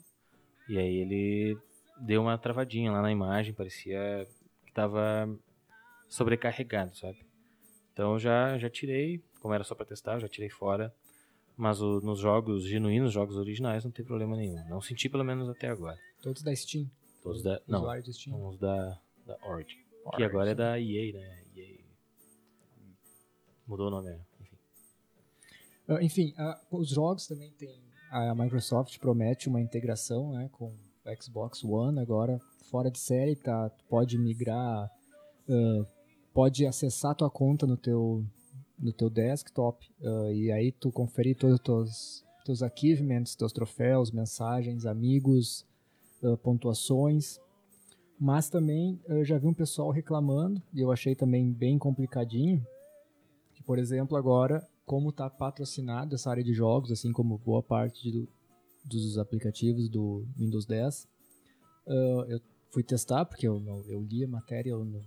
[0.67, 1.57] E aí ele
[1.99, 4.27] deu uma travadinha lá na imagem, parecia
[4.65, 5.29] que tava
[6.09, 7.25] sobrecarregado, sabe?
[7.93, 10.93] Então já já tirei, como era só para testar, já tirei fora.
[11.55, 14.63] Mas o, nos jogos genuínos, jogos originais, não tem problema nenhum.
[14.69, 15.97] Não senti pelo menos até agora.
[16.21, 16.87] Todos da Steam.
[17.23, 17.83] Todos da não,
[18.35, 21.43] uns da da Origin, Origin, que agora é da EA, né?
[21.55, 21.79] EA.
[23.65, 24.36] Mudou o nome, enfim.
[25.87, 30.73] Uh, enfim, uh, os jogos também tem a Microsoft promete uma integração, né, com
[31.21, 33.69] Xbox One agora fora de série, tá?
[33.69, 34.91] Tu pode migrar,
[35.47, 35.85] uh,
[36.33, 38.25] pode acessar tua conta no teu
[38.77, 44.11] no teu desktop uh, e aí tu conferir todos os teus, teus achievements, teus troféus,
[44.11, 45.65] mensagens, amigos,
[46.21, 47.39] uh, pontuações.
[48.19, 52.65] Mas também eu já vi um pessoal reclamando e eu achei também bem complicadinho
[53.55, 58.09] que, por exemplo, agora como está patrocinado essa área de jogos, assim como boa parte
[58.09, 58.25] do,
[58.85, 61.03] dos aplicativos do Windows 10.
[61.85, 65.01] Uh, eu fui testar, porque eu, eu li a matéria, eu não,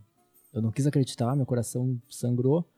[0.52, 2.68] eu não quis acreditar, meu coração sangrou.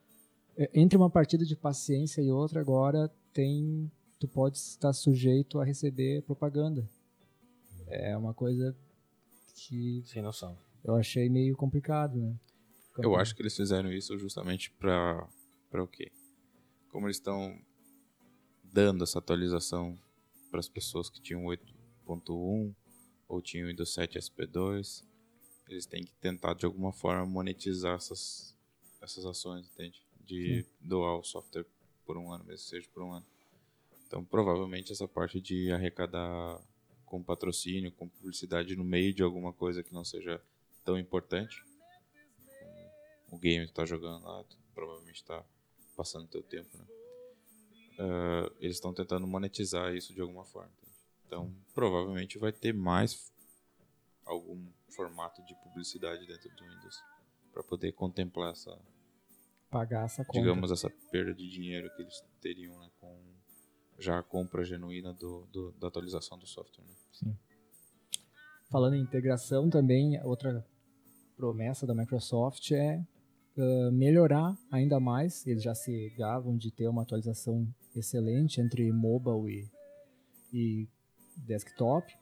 [0.56, 3.90] É, entre uma partida de paciência e outra, agora tem.
[4.20, 6.88] Tu pode estar sujeito a receber propaganda.
[7.88, 8.76] É uma coisa
[9.56, 10.04] que.
[10.06, 10.56] Sem noção.
[10.84, 12.36] Eu achei meio complicado, né?
[12.98, 15.26] Eu acho que eles fizeram isso justamente para
[15.68, 16.12] para o quê?
[16.92, 17.58] Como eles estão
[18.62, 19.98] dando essa atualização
[20.50, 22.74] para as pessoas que tinham 8.1
[23.26, 25.04] ou tinham Windows 7 SP2.
[25.68, 28.56] Eles têm que tentar de alguma forma monetizar essas,
[29.00, 30.02] essas ações, entende?
[30.20, 30.68] De Sim.
[30.80, 31.66] doar o software
[32.04, 33.26] por um ano, mesmo seja por um ano.
[34.06, 36.60] Então, provavelmente, essa parte de arrecadar
[37.06, 40.42] com patrocínio, com publicidade no meio de alguma coisa que não seja
[40.84, 41.64] tão importante,
[43.30, 45.42] o game que está jogando lá, provavelmente está
[45.96, 46.84] passando teu tempo, né?
[47.98, 50.70] uh, eles estão tentando monetizar isso de alguma forma.
[50.78, 50.96] Entende?
[51.26, 53.32] Então, provavelmente vai ter mais
[54.24, 56.96] algum formato de publicidade dentro do Windows
[57.52, 58.78] para poder contemplar essa
[59.70, 60.40] pagar essa compra.
[60.40, 63.18] digamos essa perda de dinheiro que eles teriam né, com
[63.98, 66.84] já a compra genuína do, do, da atualização do software.
[66.84, 66.94] Né?
[67.12, 67.38] Sim.
[68.70, 70.66] Falando em integração também, outra
[71.36, 73.02] promessa da Microsoft é
[73.56, 75.46] uh, melhorar ainda mais.
[75.46, 79.70] Eles já se gavam de ter uma atualização excelente entre mobile
[80.52, 80.88] e, e
[81.36, 82.12] desktop.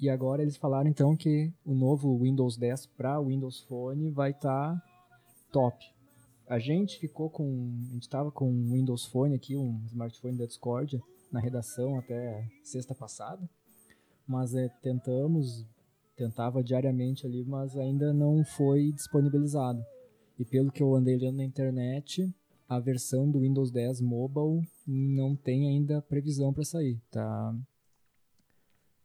[0.00, 4.74] E agora eles falaram então que o novo Windows 10 para Windows Phone vai estar
[4.74, 4.82] tá
[5.52, 5.84] top.
[6.48, 7.44] A gente ficou com.
[7.90, 11.00] A gente estava com um Windows Phone aqui, um smartphone da Discord,
[11.30, 13.48] na redação até sexta passada.
[14.26, 15.66] Mas é, tentamos,
[16.16, 19.84] tentava diariamente ali, mas ainda não foi disponibilizado.
[20.40, 22.34] E pelo que eu andei lendo na internet,
[22.66, 26.98] a versão do Windows 10 Mobile não tem ainda previsão para sair.
[27.10, 27.54] Tá,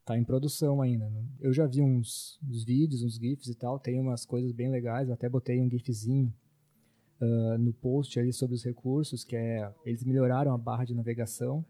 [0.06, 1.12] tá em produção ainda.
[1.42, 5.10] Eu já vi uns, uns, vídeos, uns GIFs e tal, tem umas coisas bem legais.
[5.10, 6.34] Eu até botei um GIFzinho
[7.20, 11.66] uh, no post ali sobre os recursos, que é eles melhoraram a barra de navegação,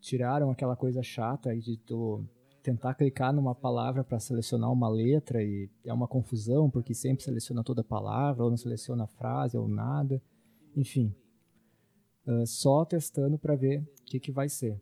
[0.00, 2.26] tiraram aquela coisa chata de tu
[2.62, 7.62] tentar clicar numa palavra para selecionar uma letra e é uma confusão porque sempre seleciona
[7.62, 10.20] toda a palavra ou não seleciona a frase ou nada,
[10.76, 11.14] enfim,
[12.26, 14.80] uh, só testando para ver o que, que vai ser.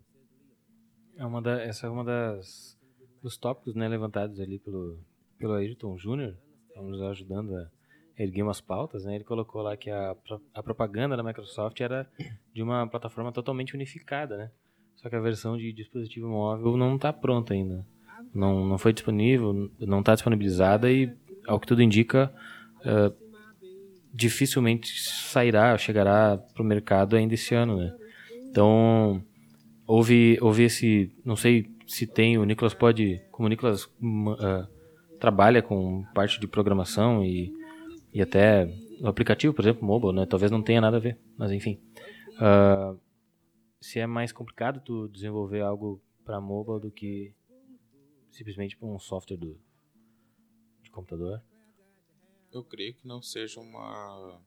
[1.16, 2.76] É uma da, essa é uma das
[3.22, 4.98] dos tópicos né, levantados ali pelo
[5.38, 6.36] pelo Ayrton Júnior,
[6.76, 7.70] nos ajudando a
[8.18, 9.14] erguer umas pautas, né?
[9.14, 10.16] Ele colocou lá que a,
[10.54, 12.10] a propaganda da Microsoft era
[12.52, 14.50] de uma plataforma totalmente unificada, né?
[14.96, 17.86] Só que a versão de dispositivo móvel não está pronta ainda.
[18.34, 21.12] Não, não foi disponível, não está disponibilizada e,
[21.46, 22.32] ao que tudo indica,
[22.80, 23.14] uh,
[24.12, 27.94] dificilmente sairá, chegará para o mercado ainda esse ano, né?
[28.48, 29.22] Então,
[29.86, 34.66] houve, houve esse, não sei se tem, o Nicolas pode, como o Nicolas uh,
[35.20, 37.52] trabalha com parte de programação e
[38.16, 38.66] e até
[39.02, 40.24] o aplicativo, por exemplo, mobile, né?
[40.24, 41.78] Talvez não tenha nada a ver, mas enfim.
[42.38, 42.98] Uh,
[43.80, 47.34] se é mais complicado tu desenvolver algo para mobile do que
[48.30, 49.60] simplesmente para um software do,
[50.82, 51.42] de computador?
[52.52, 54.40] Eu creio que não seja uma,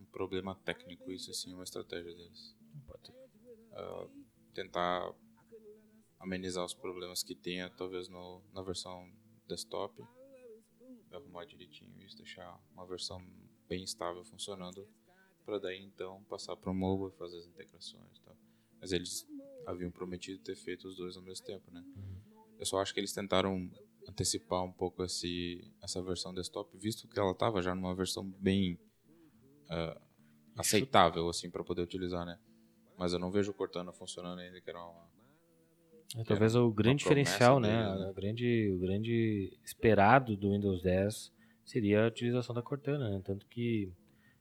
[0.00, 2.56] um problema técnico isso, assim, uma estratégia deles.
[2.86, 3.10] Pode.
[3.10, 4.10] Uh,
[4.54, 5.14] tentar
[6.18, 9.10] amenizar os problemas que tenha, talvez no, na versão
[9.46, 10.02] desktop
[11.12, 13.20] arrumar direitinho isso, deixar uma versão
[13.68, 14.86] bem estável funcionando,
[15.44, 18.18] para daí então passar para o mobile e fazer as integrações.
[18.20, 18.34] Tá?
[18.80, 19.26] Mas eles
[19.66, 21.84] haviam prometido ter feito os dois ao mesmo tempo, né?
[22.58, 23.70] Eu só acho que eles tentaram
[24.08, 28.78] antecipar um pouco esse, essa versão desktop, visto que ela estava já numa versão bem
[29.66, 30.00] uh,
[30.56, 32.38] aceitável assim para poder utilizar, né?
[32.96, 35.08] Mas eu não vejo o Cortana funcionando ainda, que era uma
[36.16, 38.08] é, talvez o grande diferencial, né, né?
[38.08, 41.32] O grande, o grande esperado do Windows 10
[41.64, 43.20] seria a utilização da Cortana, né?
[43.22, 43.92] tanto que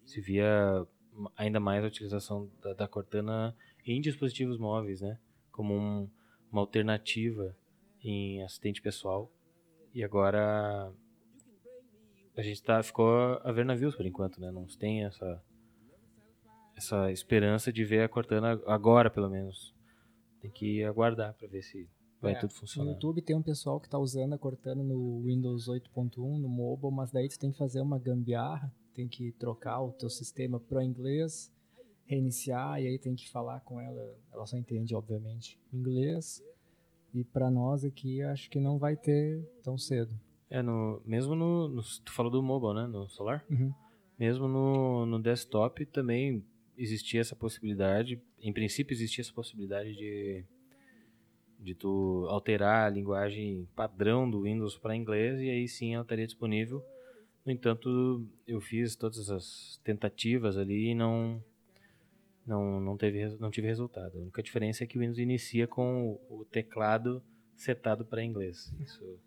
[0.05, 0.87] se via
[1.35, 3.53] ainda mais a utilização da, da Cortana
[3.87, 5.19] em dispositivos móveis, né,
[5.51, 6.09] como um,
[6.51, 7.55] uma alternativa
[8.03, 9.31] em assistente pessoal.
[9.93, 10.93] E agora
[12.35, 13.09] a gente tá, ficou
[13.43, 14.51] a ver navios por enquanto, né?
[14.51, 15.43] Não tem essa
[16.77, 19.73] essa esperança de ver a Cortana agora, pelo menos.
[20.39, 21.89] Tem que aguardar para ver se
[22.21, 22.85] vai é, tudo funcionar.
[22.85, 26.93] No YouTube tem um pessoal que está usando a Cortana no Windows 8.1, no mobile,
[26.93, 30.83] mas daí tu tem que fazer uma gambiarra, tem que trocar o teu sistema para
[30.83, 31.51] inglês,
[32.07, 36.41] reiniciar e aí tem que falar com ela, ela só entende obviamente inglês.
[37.13, 40.13] E para nós aqui acho que não vai ter tão cedo.
[40.49, 42.87] É, no, mesmo no, no Tu falou do mobile, né?
[42.87, 43.45] No celular?
[43.49, 43.73] Uhum.
[44.17, 46.43] Mesmo no, no desktop também
[46.77, 50.45] existia essa possibilidade, em princípio existia essa possibilidade de
[51.59, 56.25] de tu alterar a linguagem padrão do Windows para inglês e aí sim ela estaria
[56.25, 56.85] disponível.
[57.43, 61.43] No entanto, eu fiz todas as tentativas ali e não
[62.47, 64.17] não não teve não tive resultado.
[64.17, 67.21] A única diferença é que o Windows inicia com o, teclado
[67.55, 68.73] setado para inglês.
[68.79, 69.19] Isso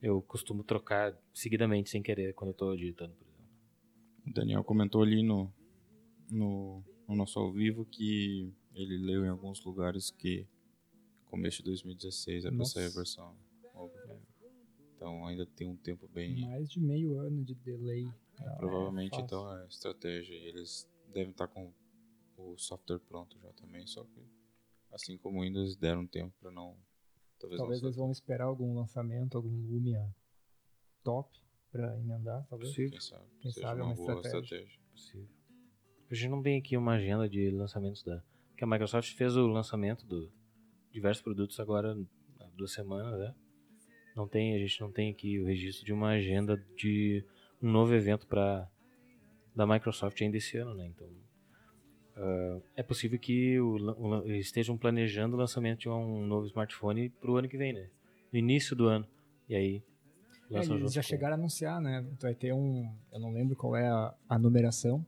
[0.00, 3.46] eu costumo trocar seguidamente sem querer quando eu estou digitando, por exemplo.
[4.26, 5.52] O Daniel comentou ali no
[6.30, 10.46] no, no nosso ao vivo que ele leu em alguns lugares que
[11.26, 13.36] começo de 2016 é para sair a versão
[14.96, 16.40] Então ainda tem um tempo bem.
[16.40, 18.06] Mais de meio ano de delay.
[18.40, 20.34] É, provavelmente é então é estratégia.
[20.34, 21.72] Eles devem estar com
[22.40, 24.26] o software pronto já também, só que
[24.92, 26.76] assim como ainda eles deram tempo para não.
[27.38, 30.14] Talvez, talvez não eles vão esperar algum lançamento, algum Lumia
[31.02, 31.30] top
[31.70, 32.70] para emendar, talvez.
[32.70, 32.90] Possível.
[32.90, 34.56] Quem sabe, Quem sabe é uma, uma boa estratégia.
[34.56, 34.80] estratégia.
[34.90, 35.28] Possível.
[36.10, 38.22] A gente não tem aqui uma agenda de lançamentos da.
[38.56, 40.28] Que a Microsoft fez o lançamento de
[40.90, 41.96] diversos produtos agora
[42.40, 43.34] há duas semanas, né?
[44.14, 47.24] Não tem, a gente não tem aqui o registro de uma agenda de
[47.62, 48.68] um novo evento para
[49.54, 50.86] da Microsoft ainda esse ano, né?
[50.86, 51.08] Então
[52.20, 57.30] uh, é possível que o, o, estejam planejando o lançamento de um novo smartphone para
[57.30, 57.88] o ano que vem, né?
[58.32, 59.06] No início do ano.
[59.48, 59.82] E aí
[60.50, 61.08] é, eles já com...
[61.08, 62.04] chegaram a anunciar, né?
[62.20, 65.04] Vai ter um, eu não lembro qual é a, a numeração,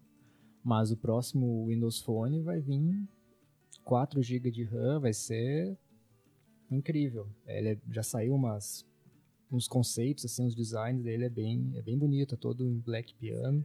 [0.62, 2.80] mas o próximo Windows Phone vai vir
[3.84, 5.76] 4 GB de RAM, vai ser
[6.70, 7.28] incrível.
[7.46, 8.86] Ele já saiu umas
[9.50, 13.14] uns conceitos assim, os designs dele é bem é bem bonito, é todo em black
[13.14, 13.64] piano.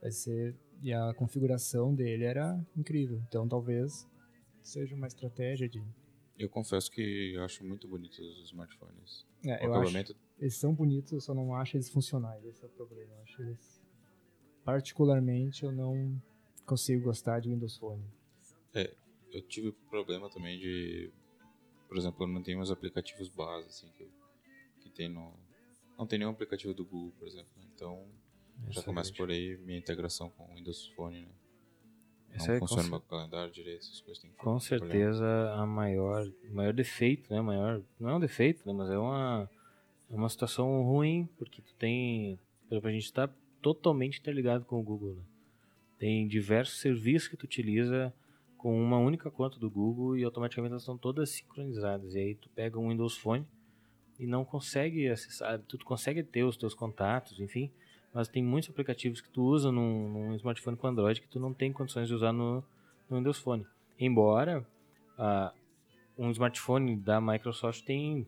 [0.00, 3.20] Vai ser e a configuração dele era incrível.
[3.28, 4.08] Então talvez
[4.62, 5.82] seja uma estratégia de
[6.38, 9.26] eu confesso que eu acho muito bonitos os smartphones.
[9.42, 10.12] É, eu acabamento...
[10.12, 12.44] acho, eles são bonitos, eu só não acho eles funcionais.
[12.44, 13.10] Esse é o problema.
[13.14, 13.82] Eu acho eles
[14.64, 16.20] particularmente eu não
[16.66, 18.04] consigo gostar de Windows Phone.
[18.74, 18.92] É,
[19.30, 21.10] eu tive problema também de,
[21.88, 24.10] por exemplo, eu não tenho os aplicativos base assim que,
[24.82, 25.32] que tem no,
[25.96, 27.50] não tem nenhum aplicativo do Google, por exemplo.
[27.72, 28.04] Então
[28.70, 31.28] Já começa por aí minha integração com o Windows Phone, né?
[32.38, 36.72] Não é funciona meu calendário direito, essas coisas tem que com certeza a maior, maior
[36.72, 37.40] defeito, né?
[37.40, 38.72] Maior, não é um defeito, né?
[38.72, 39.48] Mas é uma,
[40.10, 42.38] é uma situação ruim, porque tu tem,
[42.70, 43.28] a gente está
[43.62, 45.22] totalmente interligado com o Google, né?
[45.98, 48.12] Tem diversos serviços que tu utiliza
[48.58, 52.14] com uma única conta do Google e automaticamente elas estão todas sincronizadas.
[52.14, 53.46] E aí tu pega um Windows Phone
[54.18, 57.70] e não consegue acessar, tu consegue ter os teus contatos, enfim,
[58.16, 61.52] mas tem muitos aplicativos que tu usa num, num smartphone com Android que tu não
[61.52, 62.64] tem condições de usar no,
[63.10, 63.66] no Windows Phone.
[63.98, 64.66] Embora
[65.18, 65.54] uh,
[66.16, 68.26] um smartphone da Microsoft tem,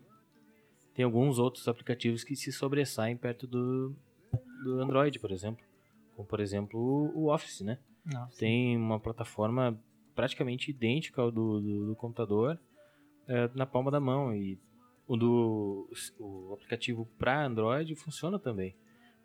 [0.93, 3.97] tem alguns outros aplicativos que se sobressaem perto do,
[4.63, 5.65] do Android, por exemplo.
[6.15, 6.79] Como, por exemplo,
[7.15, 7.79] o Office, né?
[8.05, 8.39] Nossa.
[8.39, 9.83] Tem uma plataforma
[10.15, 12.61] praticamente idêntica ao do, do, do computador
[13.27, 14.37] é, na palma da mão.
[14.37, 14.61] E
[15.07, 15.89] o, do,
[16.21, 18.77] o aplicativo para Android funciona também.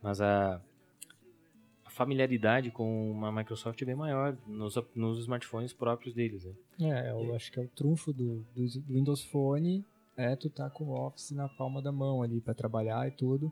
[0.03, 0.61] Mas a,
[1.85, 6.43] a, familiaridade com uma Microsoft é bem maior nos, nos smartphones próprios deles.
[6.43, 6.53] Né?
[6.81, 9.85] É, eu acho que é o trunfo do, do, do Windows Phone
[10.15, 13.51] é tu tá com o Office na palma da mão ali para trabalhar e tudo.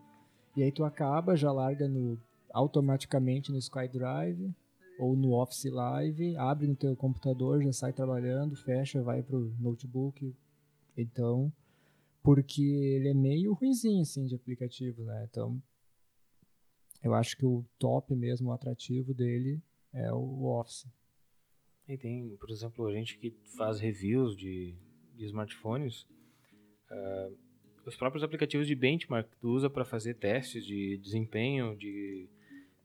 [0.56, 2.20] E aí tu acaba, já larga no
[2.54, 4.54] automaticamente no SkyDrive
[5.00, 10.36] ou no Office Live, abre no teu computador, já sai trabalhando, fecha, vai pro notebook.
[10.98, 11.52] Então,
[12.22, 15.28] porque ele é meio ruimzinho assim de aplicativo, né?
[15.30, 15.62] Então,
[17.04, 19.62] eu acho que o top mesmo, o atrativo dele
[19.94, 20.88] é o Office.
[21.88, 24.76] E tem, por exemplo, a gente que faz reviews de,
[25.16, 26.04] de smartphones,
[26.90, 27.36] uh,
[27.86, 32.30] os próprios aplicativos de benchmark que tu usa para fazer testes de desempenho de,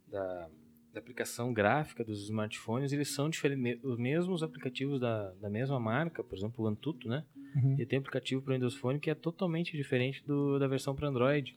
[0.08, 0.48] da,
[0.94, 6.24] da, aplicação gráfica dos smartphones, eles são diferentes, os mesmos aplicativos da, da mesma marca,
[6.24, 7.24] por exemplo, o Antutu, né?
[7.54, 7.76] Uhum.
[7.78, 11.56] E tem aplicativo para Windows Phone que é totalmente diferente do, da versão para Android.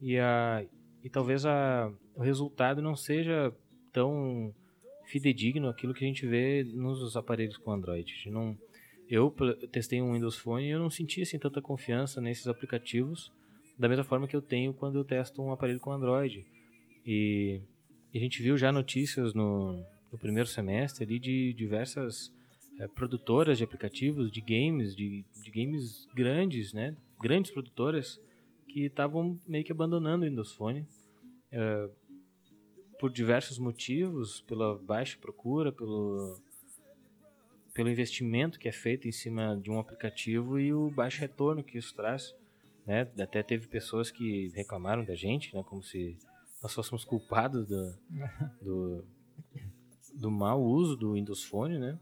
[0.00, 0.66] E, a,
[1.04, 3.54] e talvez a, o resultado não seja
[3.92, 4.54] tão
[5.06, 8.30] fidedigno aquilo que a gente vê nos aparelhos com Android.
[8.30, 8.58] Não,
[9.08, 9.30] eu
[9.70, 13.30] testei um Windows Phone e eu não senti assim tanta confiança nesses aplicativos
[13.78, 16.46] da mesma forma que eu tenho quando eu testo um aparelho com Android.
[17.04, 17.60] E,
[18.12, 22.32] e a gente viu já notícias no, no primeiro semestre ali de diversas
[22.80, 26.96] é, produtoras de aplicativos, de games, de, de games grandes, né?
[27.20, 28.20] Grandes produtoras
[28.74, 30.84] que estavam meio que abandonando o Windows Phone
[31.52, 31.88] é,
[32.98, 36.40] por diversos motivos, pela baixa procura, pelo
[37.72, 41.76] pelo investimento que é feito em cima de um aplicativo e o baixo retorno que
[41.76, 42.34] isso traz.
[42.86, 43.00] Né?
[43.18, 45.62] Até teve pessoas que reclamaram da gente, né?
[45.64, 46.16] como se
[46.62, 47.94] nós fôssemos culpados do,
[48.62, 49.04] do,
[50.14, 51.98] do mau uso do Windows Phone, né?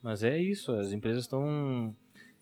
[0.00, 1.94] Mas é isso, as empresas estão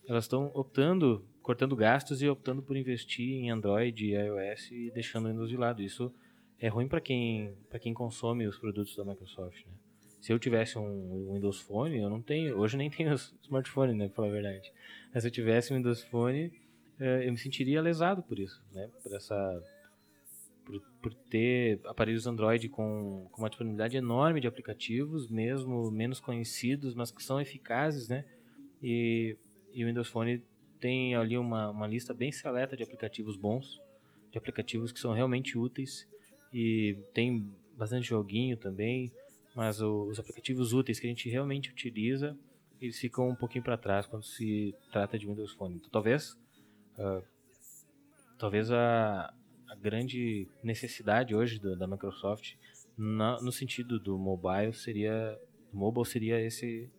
[0.06, 5.26] elas estão optando, cortando gastos e optando por investir em Android e iOS e deixando
[5.26, 5.82] o Windows de lado.
[5.82, 6.12] Isso
[6.58, 9.72] é ruim para quem, quem consome os produtos da Microsoft, né?
[10.24, 14.16] se eu tivesse um Windows Phone, eu não tenho, hoje nem tenho smartphone, né, pra
[14.16, 14.72] falar a verdade.
[15.12, 16.50] Mas se eu tivesse um Windows Phone,
[16.98, 19.62] eu me sentiria lesado por isso, né, por essa
[20.64, 26.94] por, por ter aparelhos Android com, com uma disponibilidade enorme de aplicativos, mesmo menos conhecidos,
[26.94, 28.24] mas que são eficazes, né?
[28.82, 29.36] E,
[29.74, 30.42] e o Windows Phone
[30.84, 33.80] tem ali uma, uma lista bem seleta de aplicativos bons,
[34.30, 36.06] de aplicativos que são realmente úteis
[36.52, 39.10] e tem bastante joguinho também,
[39.56, 42.36] mas o, os aplicativos úteis que a gente realmente utiliza,
[42.82, 45.76] eles ficam um pouquinho para trás quando se trata de Windows Phone.
[45.76, 46.32] Então, talvez,
[46.98, 47.24] uh,
[48.36, 49.32] talvez a,
[49.66, 52.56] a, grande necessidade hoje do, da Microsoft
[52.94, 55.40] na, no sentido do mobile seria,
[55.72, 56.90] mobile seria esse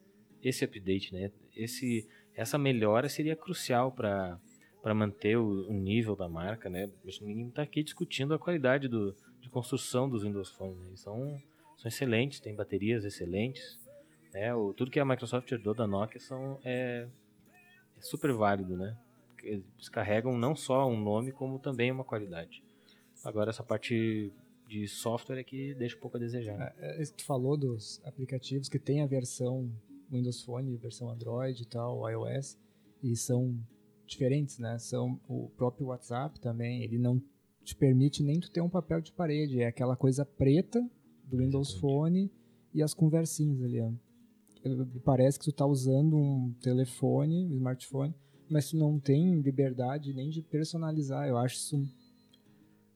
[0.42, 1.32] esse update, né?
[1.56, 4.40] Esse essa melhora seria crucial para
[4.82, 6.88] para manter o, o, nível da marca, né?
[7.20, 10.76] Ninguém está aqui discutindo a qualidade do, de construção dos Windows Phone.
[10.76, 10.96] Né?
[10.96, 11.42] São
[11.78, 13.80] são excelentes, tem baterias excelentes.
[14.34, 14.54] Né?
[14.54, 17.08] O, tudo que a Microsoft herdou da Nokia são, é,
[17.98, 18.98] é super válido, né?
[19.44, 22.64] Eles carregam não só um nome, como também uma qualidade.
[23.24, 24.32] Agora, essa parte
[24.68, 26.74] de software é que deixa um pouco a desejar.
[26.80, 29.72] É, é, tu falou dos aplicativos que tem a versão
[30.12, 32.58] Windows Phone, versão Android e tal, iOS,
[33.02, 33.58] e são
[34.06, 34.78] diferentes, né?
[34.78, 37.22] São o próprio WhatsApp também, ele não
[37.64, 40.80] te permite nem tu ter um papel de parede, é aquela coisa preta
[41.24, 42.32] do Windows Phone
[42.74, 43.80] e as conversinhas ali.
[45.04, 48.14] Parece que tu tá usando um telefone, um smartphone,
[48.50, 51.28] mas tu não tem liberdade nem de personalizar.
[51.28, 51.90] Eu acho isso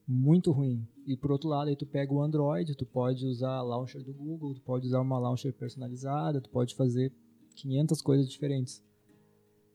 [0.06, 0.86] muito ruim.
[1.10, 4.12] E por outro lado, aí tu pega o Android, tu pode usar a launcher do
[4.12, 7.12] Google, tu pode usar uma launcher personalizada, tu pode fazer
[7.56, 8.80] 500 coisas diferentes.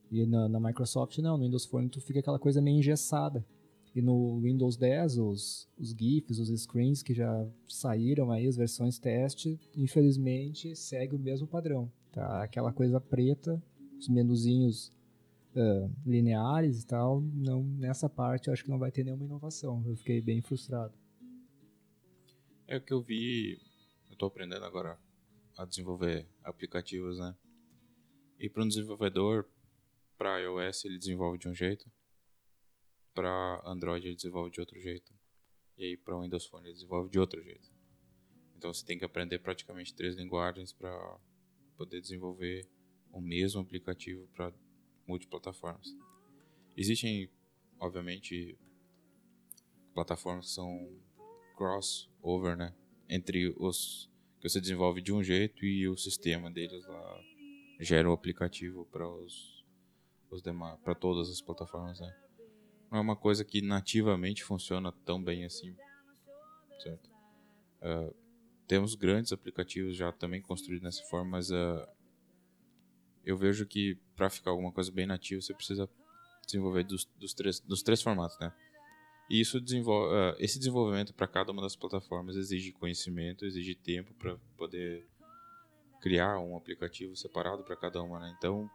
[0.10, 3.46] E na, na Microsoft não, no Windows Phone tu fica aquela coisa meio engessada.
[3.94, 8.98] E no Windows 10, os, os GIFs, os screens que já saíram aí, as versões
[8.98, 11.92] teste, infelizmente segue o mesmo padrão.
[12.14, 12.44] Tá?
[12.44, 13.62] Aquela coisa preta,
[14.00, 14.88] os menuzinhos
[15.54, 19.84] uh, lineares e tal, não, nessa parte eu acho que não vai ter nenhuma inovação.
[19.86, 20.94] Eu fiquei bem frustrado.
[22.68, 23.62] É o que eu vi,
[24.08, 25.00] eu estou aprendendo agora
[25.56, 27.38] a desenvolver aplicativos, né?
[28.40, 29.48] E para um desenvolvedor,
[30.18, 31.86] para iOS ele desenvolve de um jeito,
[33.14, 35.14] para Android ele desenvolve de outro jeito,
[35.78, 37.70] e aí para Windows Phone ele desenvolve de outro jeito.
[38.58, 41.20] Então você tem que aprender praticamente três linguagens para
[41.78, 42.68] poder desenvolver
[43.12, 44.52] o mesmo aplicativo para
[45.08, 45.96] multiplataformas.
[46.76, 47.30] Existem,
[47.80, 48.58] obviamente,
[49.94, 51.00] plataformas que são
[52.26, 52.74] crossover, né?
[53.08, 54.10] Entre os
[54.42, 57.22] que você desenvolve de um jeito e o sistema deles lá
[57.80, 59.64] gera o aplicativo para os,
[60.30, 62.16] os demais, para todas as plataformas, né?
[62.92, 65.76] Não é uma coisa que nativamente funciona tão bem assim,
[66.80, 67.10] certo?
[67.82, 68.16] Uh,
[68.68, 71.88] temos grandes aplicativos já também construídos dessa forma, mas uh,
[73.24, 75.90] eu vejo que para ficar alguma coisa bem nativa você precisa
[76.46, 78.54] desenvolver dos, dos, três, dos três formatos, né?
[79.30, 84.14] E isso desenvolve, uh, esse desenvolvimento para cada uma das plataformas exige conhecimento, exige tempo
[84.14, 85.08] para poder
[86.00, 88.36] criar um aplicativo separado para cada uma, né?
[88.38, 88.70] Então,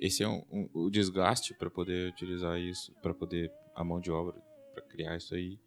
[0.00, 4.10] esse é um, um, o desgaste para poder utilizar isso, para poder a mão de
[4.10, 4.40] obra
[4.72, 5.58] para criar isso aí,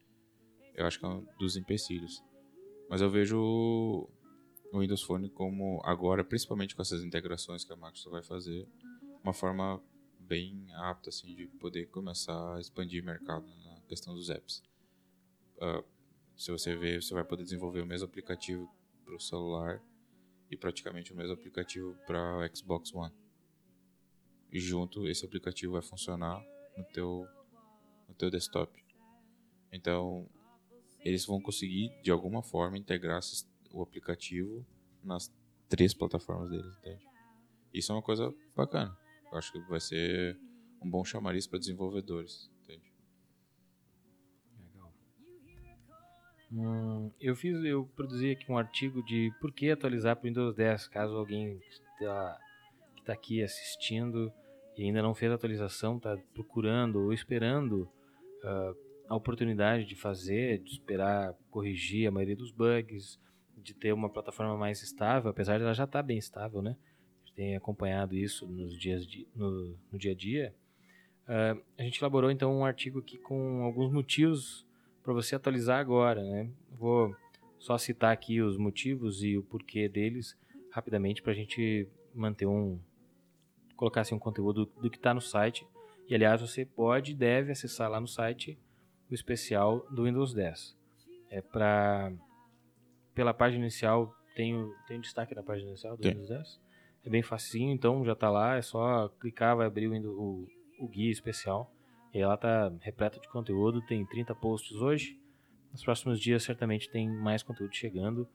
[0.74, 2.24] eu acho que é um dos empecilhos.
[2.90, 4.10] Mas eu vejo o
[4.80, 8.68] Windows Phone como agora, principalmente com essas integrações que a Microsoft vai fazer,
[9.24, 9.82] uma forma
[10.20, 14.64] bem apta assim de poder começar a expandir mercado na questão dos apps.
[15.58, 15.84] Uh,
[16.36, 18.70] se você ver, você vai poder desenvolver o mesmo aplicativo
[19.04, 19.82] para o celular
[20.50, 23.14] e praticamente o mesmo aplicativo para Xbox One.
[24.52, 26.44] E junto esse aplicativo vai funcionar
[26.78, 27.28] no teu
[28.08, 28.72] no teu desktop.
[29.72, 30.30] Então,
[31.00, 33.20] eles vão conseguir de alguma forma integrar
[33.72, 34.66] o aplicativo
[35.04, 35.34] nas
[35.68, 37.06] três plataformas deles, entende?
[37.74, 38.98] Isso é uma coisa bacana.
[39.32, 40.40] Eu acho que vai ser
[40.82, 42.50] um bom chamariz para desenvolvedores,
[46.58, 50.56] Hum, eu fiz, eu produzi aqui um artigo de por que atualizar para o Windows
[50.56, 52.40] 10, caso alguém que está
[53.08, 54.32] aqui assistindo
[54.78, 57.82] e ainda não fez a atualização, está procurando ou esperando
[58.42, 58.76] uh,
[59.10, 63.20] a oportunidade de fazer, de esperar corrigir a maioria dos bugs,
[63.58, 66.78] de ter uma plataforma mais estável, apesar de ela já estar tá bem estável, né?
[67.36, 70.56] Tem acompanhado isso nos dias de, no, no dia a dia.
[71.26, 74.65] Uh, a gente elaborou então um artigo aqui com alguns motivos
[75.06, 76.50] para você atualizar agora, né?
[76.72, 77.16] Vou
[77.60, 80.36] só citar aqui os motivos e o porquê deles
[80.72, 82.80] rapidamente para a gente manter um
[83.76, 85.66] colocar assim, um conteúdo do, do que está no site.
[86.08, 88.58] E aliás, você pode e deve acessar lá no site
[89.10, 90.76] o especial do Windows 10.
[91.30, 92.12] É para
[93.14, 96.14] pela página inicial tem o, tem o destaque na página inicial do tem.
[96.14, 96.62] Windows 10.
[97.06, 100.48] É bem facinho, então já está lá, é só clicar, vai abrir o,
[100.80, 101.72] o guia especial.
[102.16, 105.20] E ela está repleta de conteúdo, tem 30 posts hoje.
[105.70, 108.26] Nos próximos dias certamente tem mais conteúdo chegando,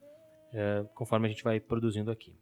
[0.52, 2.34] é, conforme a gente vai produzindo aqui.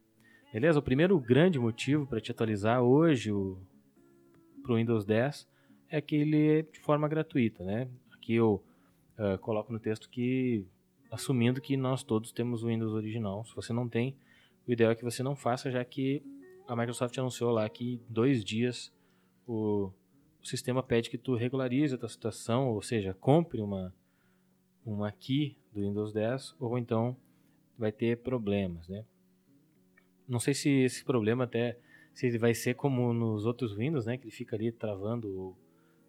[0.53, 0.81] Beleza?
[0.81, 3.31] O primeiro grande motivo para te atualizar hoje
[4.65, 5.49] para o Windows 10
[5.89, 7.89] é que ele é de forma gratuita, né?
[8.11, 8.61] Aqui eu
[9.17, 10.67] uh, coloco no texto que,
[11.09, 13.45] assumindo que nós todos temos o Windows original.
[13.45, 14.17] Se você não tem,
[14.67, 16.21] o ideal é que você não faça, já que
[16.67, 18.93] a Microsoft anunciou lá que dois dias
[19.47, 19.93] o
[20.49, 23.95] sistema pede que tu regularize a tua situação, ou seja, compre uma,
[24.85, 27.17] uma key do Windows 10, ou então
[27.79, 29.05] vai ter problemas, né?
[30.27, 31.79] Não sei se esse problema até
[32.13, 35.57] se ele vai ser como nos outros Windows, né, que ele fica ali travando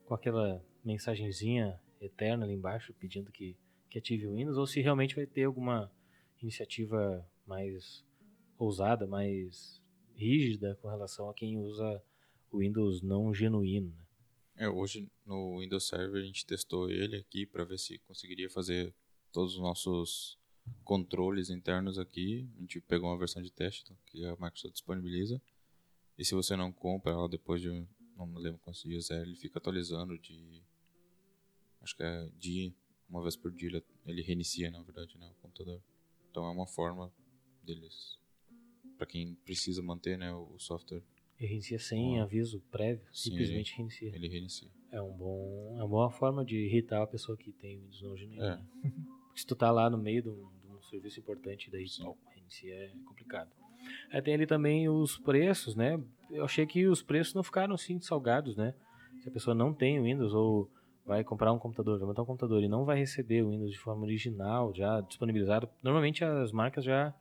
[0.05, 3.55] com aquela mensagenzinha eterna ali embaixo pedindo que,
[3.89, 5.91] que ative o Windows, ou se realmente vai ter alguma
[6.41, 8.03] iniciativa mais
[8.57, 9.79] ousada, mais
[10.15, 12.01] rígida com relação a quem usa
[12.51, 13.89] o Windows não genuíno.
[13.89, 14.03] Né?
[14.59, 18.93] É, hoje no Windows Server a gente testou ele aqui para ver se conseguiria fazer
[19.31, 20.37] todos os nossos
[20.83, 22.45] controles internos aqui.
[22.57, 25.41] A gente pegou uma versão de teste então, que a Microsoft disponibiliza.
[26.17, 27.69] E se você não compra ela depois de,
[28.17, 30.61] não lembro quantos dias é, ele fica atualizando de,
[31.79, 32.75] acho que é dia,
[33.09, 35.81] uma vez por dia ele reinicia, na verdade, né, o computador.
[36.29, 37.09] Então é uma forma
[37.63, 38.19] deles,
[38.97, 41.01] para quem precisa manter, né, o software.
[41.39, 44.15] Ele reinicia sem aviso prévio, Sim, simplesmente ele, reinicia.
[44.15, 44.69] Ele reinicia.
[44.91, 48.17] É um bom, é uma boa forma de irritar a pessoa que tem Windows não
[48.17, 48.43] genuíno.
[48.43, 48.57] É.
[48.81, 48.91] Porque
[49.39, 50.49] se tu tá lá no meio de um,
[50.81, 52.11] serviço importante, daí Sim.
[52.33, 53.51] reiniciar é complicado.
[54.11, 56.01] Aí tem ali também os preços, né?
[56.31, 58.73] Eu achei que os preços não ficaram assim salgados, né?
[59.21, 60.69] Se a pessoa não tem Windows ou
[61.05, 63.79] vai comprar um computador, vai montar um computador e não vai receber o Windows de
[63.79, 67.13] forma original, já disponibilizado, normalmente as marcas já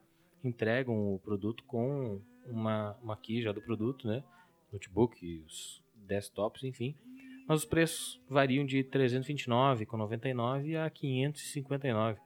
[0.43, 2.21] entregam o produto com
[2.51, 4.23] uma, uma key já do produto, né?
[4.73, 6.97] Notebook, os desktops, enfim.
[7.47, 12.21] Mas os preços variam de 329,99 a 559.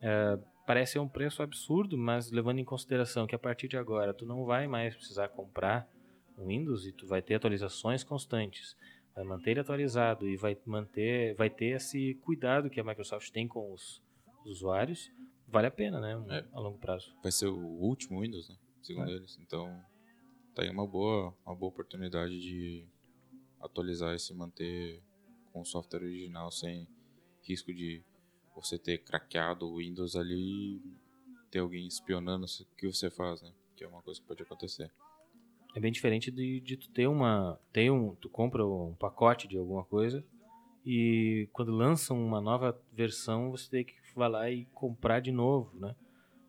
[0.00, 4.24] É, parece um preço absurdo, mas levando em consideração que a partir de agora tu
[4.24, 5.88] não vai mais precisar comprar
[6.38, 8.76] um Windows e tu vai ter atualizações constantes,
[9.14, 13.46] vai manter ele atualizado e vai manter, vai ter esse cuidado que a Microsoft tem
[13.46, 14.02] com os,
[14.44, 15.10] os usuários,
[15.48, 16.44] vale a pena, né, é.
[16.52, 17.14] a longo prazo.
[17.22, 19.14] Vai ser o último Windows, né, segundo é.
[19.14, 19.38] eles.
[19.40, 19.82] Então,
[20.54, 22.86] tá aí uma boa, uma boa oportunidade de
[23.60, 25.02] atualizar e se manter
[25.52, 26.86] com o software original sem
[27.42, 28.02] risco de
[28.54, 30.82] você ter craqueado o Windows ali e
[31.50, 33.52] ter alguém espionando o que você faz, né?
[33.76, 34.90] Que é uma coisa que pode acontecer.
[35.74, 37.58] É bem diferente de, de tu ter uma.
[37.72, 40.24] Ter um, tu compra um pacote de alguma coisa
[40.84, 45.78] e quando lançam uma nova versão você tem que vai lá e comprar de novo,
[45.78, 45.94] né?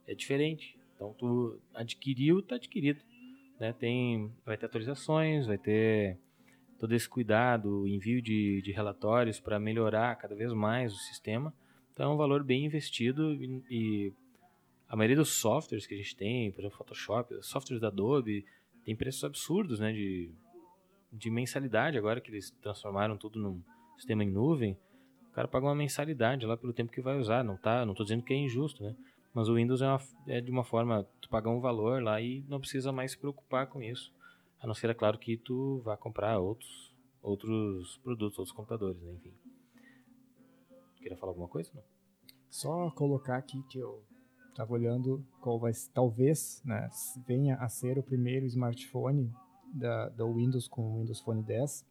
[0.07, 0.77] É diferente.
[1.03, 3.01] Então tu adquiriu, tá adquirido.
[3.59, 3.73] Né?
[3.73, 6.17] Tem, vai ter atualizações, vai ter
[6.79, 11.53] todo esse cuidado, envio de, de relatórios para melhorar cada vez mais o sistema.
[11.91, 14.13] Então é um valor bem investido e, e,
[14.87, 18.45] a maioria dos softwares que a gente tem, por exemplo, Photoshop, softwares da Adobe,
[18.85, 20.31] tem preços absurdos, né, de,
[21.11, 23.61] de mensalidade agora que eles transformaram tudo num
[23.97, 24.77] sistema em nuvem.
[25.29, 28.03] O cara paga uma mensalidade lá pelo tempo que vai usar, não tá, não tô
[28.03, 28.95] dizendo que é injusto, né?
[29.33, 32.45] Mas o Windows é, uma, é de uma forma, tu pagar um valor lá e
[32.47, 34.13] não precisa mais se preocupar com isso.
[34.59, 39.13] A não ser, é claro, que tu vá comprar outros, outros produtos, outros computadores, né?
[39.13, 39.33] enfim.
[40.97, 41.71] Queria falar alguma coisa?
[41.73, 41.83] Não?
[42.49, 44.03] Só colocar aqui que eu
[44.49, 46.87] estava olhando qual vai talvez né,
[47.27, 49.33] venha a ser o primeiro smartphone
[49.73, 51.83] da, da Windows com o Windows Phone 10.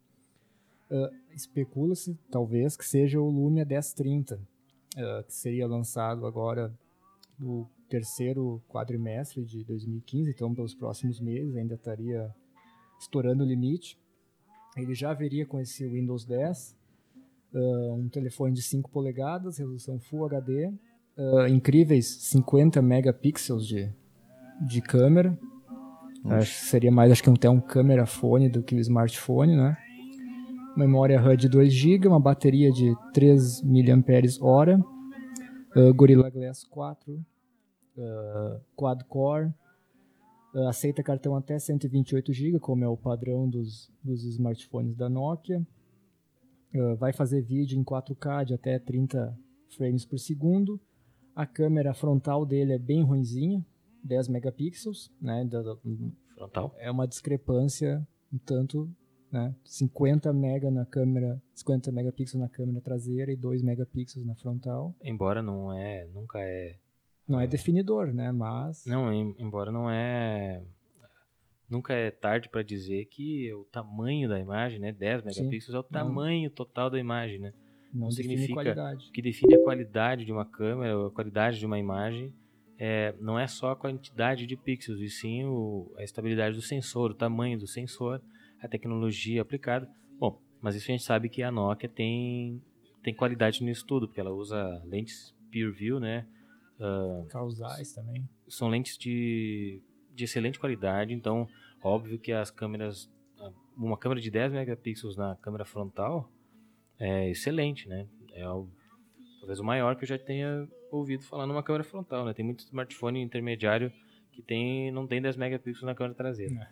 [0.89, 6.73] Uh, Especula-se talvez que seja o Lumia 1030, uh, que seria lançado agora
[7.43, 12.33] no terceiro quadrimestre de 2015, então pelos próximos meses ainda estaria
[12.99, 13.99] estourando o limite.
[14.77, 16.77] Ele já viria com esse Windows 10,
[17.53, 20.73] uh, um telefone de 5 polegadas, resolução Full HD,
[21.19, 23.93] uh, incríveis 50 megapixels de,
[24.67, 25.39] de câmera.
[26.25, 29.77] Acho que seria mais acho que até um câmera fone do que o smartphone, né?
[30.77, 34.79] Memória RAM de 2 GB, uma bateria de 3 mAh,
[35.77, 37.21] uh, Gorilla Glass 4,
[37.97, 39.53] uh, quad core,
[40.55, 45.67] Uh, aceita cartão até 128 GB, como é o padrão dos, dos smartphones da Nokia.
[46.75, 49.35] Uh, vai fazer vídeo em 4K de até 30
[49.75, 50.79] frames por segundo.
[51.35, 53.65] A câmera frontal dele é bem ruinzinha,
[54.05, 55.43] 10 megapixels, né?
[55.47, 55.75] Da, da,
[56.35, 56.75] frontal.
[56.79, 58.91] É uma discrepância um tanto,
[59.31, 59.55] né?
[59.65, 64.95] 50 mega na câmera, 50 megapixels na câmera traseira e 2 megapixels na frontal.
[65.03, 66.77] Embora não é, nunca é
[67.29, 68.33] não é definidor, né?
[68.33, 68.85] Mas.
[68.87, 70.63] Não, embora não é.
[71.69, 74.93] Nunca é tarde para dizer que o tamanho da imagem, né?
[74.93, 75.77] 10 megapixels Sim.
[75.77, 76.55] é o tamanho não.
[76.55, 77.53] total da imagem, né?
[77.93, 79.11] Não, não significa qualidade.
[79.11, 82.33] que define a qualidade de uma câmera, a qualidade de uma imagem.
[82.79, 87.13] É, não é só a quantidade de pixels, e sim o, a estabilidade do sensor,
[87.13, 88.21] o tamanho do sensor,
[88.61, 89.89] a tecnologia aplicada.
[90.19, 92.61] Bom, mas isso a gente sabe que a Nokia tem,
[93.03, 96.27] tem qualidade nisso tudo, porque ela usa lentes Peer View, né?
[96.79, 98.29] Uh, Causais também.
[98.49, 99.83] São lentes de,
[100.15, 101.49] de excelente qualidade, então
[101.83, 103.11] óbvio que as câmeras,
[103.77, 106.31] uma câmera de 10 megapixels na câmera frontal
[106.99, 108.07] é excelente, né?
[108.35, 108.69] É o,
[109.41, 112.33] talvez o maior que eu já tenha ouvido falar numa câmera frontal, né?
[112.33, 113.93] Tem muito smartphone intermediário
[114.33, 116.71] que tem, não tem 10 megapixels na câmera traseira.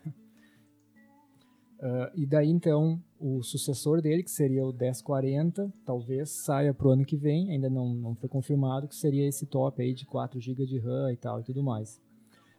[1.81, 7.03] Uh, e daí então o sucessor dele, que seria o 1040, talvez saia pro ano
[7.03, 10.67] que vem, ainda não, não foi confirmado, que seria esse top aí de 4 GB
[10.67, 11.99] de RAM e tal e tudo mais.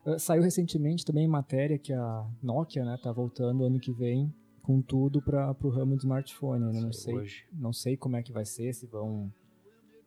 [0.04, 4.82] Uh, saiu recentemente também matéria que a Nokia né, tá voltando ano que vem com
[4.82, 6.72] tudo para o ramo de smartphone.
[6.72, 6.80] Né?
[6.80, 7.44] Não, sei, hoje.
[7.52, 9.32] não sei como é que vai ser, se vão,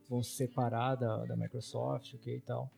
[0.10, 2.70] vão se separar da, da Microsoft, ok e tal.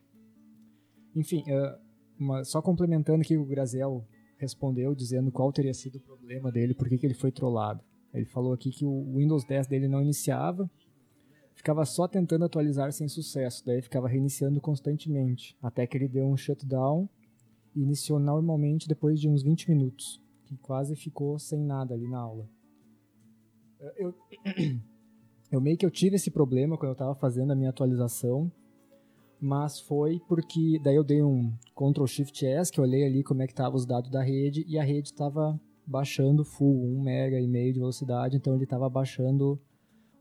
[1.16, 1.78] Enfim, uh,
[2.16, 4.04] uma, só complementando aqui o Grazel
[4.38, 7.82] respondeu dizendo qual teria sido o problema dele, por que, ele foi trollado.
[8.14, 10.70] Ele falou aqui que o Windows 10 dele não iniciava,
[11.54, 16.36] ficava só tentando atualizar sem sucesso, daí ficava reiniciando constantemente, até que ele deu um
[16.36, 17.08] shutdown
[17.74, 22.18] e iniciou normalmente depois de uns 20 minutos, que quase ficou sem nada ali na
[22.18, 22.48] aula.
[23.96, 24.14] Eu,
[25.50, 28.50] eu meio que eu tive esse problema quando eu estava fazendo a minha atualização,
[29.40, 33.42] mas foi porque daí eu dei um Ctrl Shift S, que eu olhei ali como
[33.42, 37.40] é que estavam os dados da rede e a rede estava baixando full, 1 mega
[37.40, 39.60] e meio de velocidade, então ele estava baixando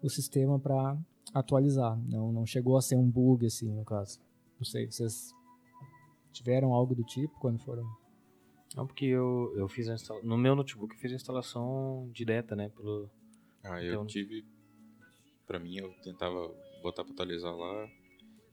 [0.01, 0.97] o sistema para
[1.33, 1.99] atualizar.
[2.07, 4.19] Não, não chegou a ser um bug assim, no caso.
[4.57, 5.33] Não sei, vocês
[6.31, 7.83] tiveram algo do tipo quando foram?
[8.75, 10.27] Não, porque eu, eu fiz a instalação.
[10.27, 12.69] No meu notebook eu fiz a instalação direta, né?
[12.69, 13.09] Pelo,
[13.63, 14.05] ah, eu então...
[14.05, 14.45] tive.
[15.45, 17.89] Pra mim, eu tentava botar pra atualizar lá.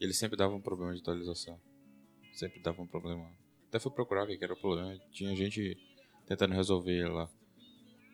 [0.00, 1.60] E ele sempre dava um problema de atualização.
[2.32, 3.30] Sempre dava um problema.
[3.68, 4.98] Até fui procurar o que era o problema.
[5.10, 5.76] Tinha gente
[6.26, 7.26] tentando resolver lá.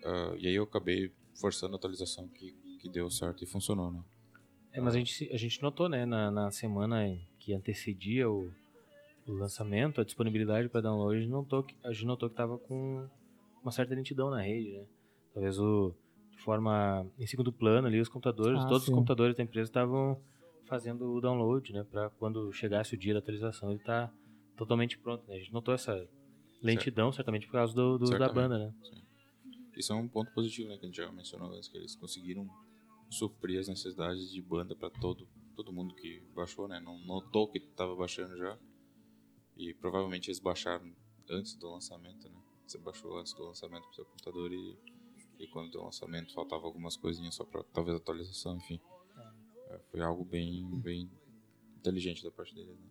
[0.04, 4.02] Uh, e aí eu acabei forçando a atualização que, que deu certo e funcionou, né?
[4.72, 7.04] É, mas a gente, a gente notou, né, na, na semana
[7.38, 8.52] que antecedia o,
[9.26, 12.56] o lançamento, a disponibilidade para download, a gente notou que a gente notou que estava
[12.56, 13.08] com
[13.62, 14.86] uma certa lentidão na rede, né?
[15.34, 15.94] Talvez o
[16.30, 18.92] de forma em segundo plano ali os computadores, ah, todos sim.
[18.92, 20.18] os computadores da empresa estavam
[20.70, 24.10] fazendo o download, né, para quando chegasse o dia da atualização ele tá
[24.56, 25.34] totalmente pronto, né?
[25.34, 26.08] A gente notou essa
[26.62, 27.16] lentidão certo.
[27.16, 28.74] certamente por causa do, do da banda, né?
[28.82, 29.02] Sim.
[29.76, 32.48] Isso é um ponto positivo, né, que a gente já mencionou antes, que eles conseguiram
[33.10, 36.80] suprir as necessidades de banda para todo todo mundo que baixou, né?
[36.80, 38.58] Não notou que estava baixando já.
[39.58, 40.90] E provavelmente eles baixaram
[41.28, 42.40] antes do lançamento, né?
[42.66, 44.78] Você baixou antes do lançamento pro seu computador e,
[45.38, 48.80] e quando deu o lançamento faltava algumas coisinhas só para talvez atualização, enfim.
[49.70, 49.78] É.
[49.90, 51.10] Foi algo bem, bem
[51.78, 52.86] inteligente da parte deles, né?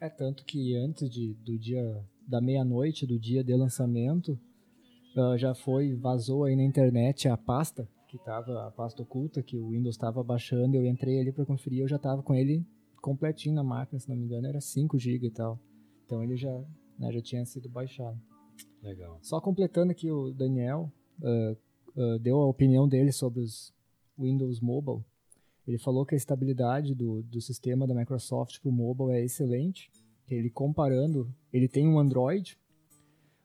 [0.00, 4.38] É tanto que antes de, do dia da meia-noite do dia de lançamento,
[5.16, 9.56] uh, já foi vazou aí na internet a pasta que tava a pasta oculta que
[9.56, 12.64] o Windows estava baixando, eu entrei ali para conferir, eu já tava com ele
[13.02, 15.58] completinho na máquina, se não me engano, era 5 GB e tal.
[16.06, 16.52] Então ele já,
[16.98, 18.18] né, já tinha sido baixado.
[18.82, 19.18] Legal.
[19.20, 21.56] Só completando aqui o Daniel uh,
[22.00, 23.74] uh, deu a opinião dele sobre os
[24.18, 25.04] Windows Mobile.
[25.66, 29.90] Ele falou que a estabilidade do, do sistema da Microsoft para o mobile é excelente.
[30.28, 32.58] Ele comparando, ele tem um Android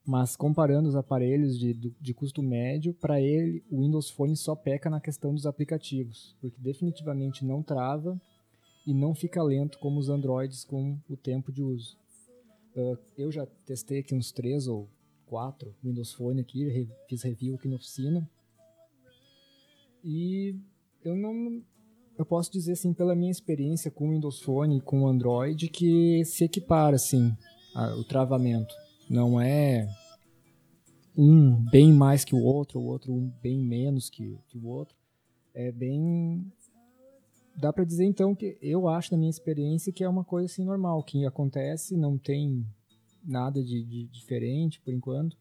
[0.10, 4.90] mas comparando os aparelhos de, de custo médio, para ele o Windows Phone só peca
[4.90, 8.20] na questão dos aplicativos, porque definitivamente não trava
[8.88, 11.96] e não fica lento como os Androids com o tempo de uso.
[12.76, 14.90] Uh, eu já testei aqui uns três ou
[15.28, 18.28] quatro Windows Phone aqui, fiz review aqui na oficina
[20.04, 20.56] e
[21.04, 21.62] eu não
[22.20, 25.68] eu posso dizer assim pela minha experiência com o Windows Phone e com o Android
[25.70, 27.36] que se equipara assim
[27.74, 28.76] a, o travamento
[29.10, 29.88] não é
[31.18, 34.96] um bem mais que o outro, o outro um bem menos que, que o outro.
[35.54, 36.46] É bem.
[37.56, 40.64] Dá para dizer então que eu acho, na minha experiência, que é uma coisa assim
[40.64, 42.66] normal, que acontece, não tem
[43.22, 45.36] nada de, de diferente por enquanto.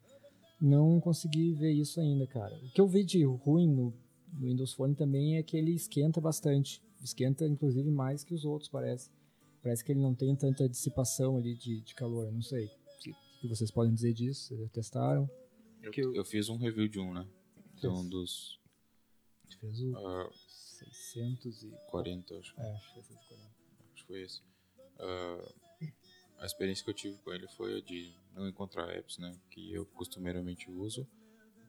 [0.60, 2.56] Não consegui ver isso ainda, cara.
[2.56, 3.94] O que eu vi de ruim no,
[4.32, 6.82] no Windows Phone também é que ele esquenta bastante.
[7.02, 9.10] Esquenta, inclusive, mais que os outros, parece.
[9.62, 12.66] Parece que ele não tem tanta dissipação ali de, de calor, não sei.
[12.66, 14.56] O que vocês podem dizer disso?
[14.56, 15.30] Vocês testaram?
[15.80, 17.26] Eu, eu, eu, fiz um review de um, né?
[17.76, 18.60] De um dos.
[19.44, 22.60] Gente fez o uh, 640, acho.
[22.60, 23.54] É, acho que 640.
[23.94, 24.42] Acho que foi esse.
[24.98, 25.88] Uh,
[26.38, 29.38] a experiência que eu tive com ele foi a de não encontrar apps, né?
[29.50, 31.08] Que eu costumeiramente uso,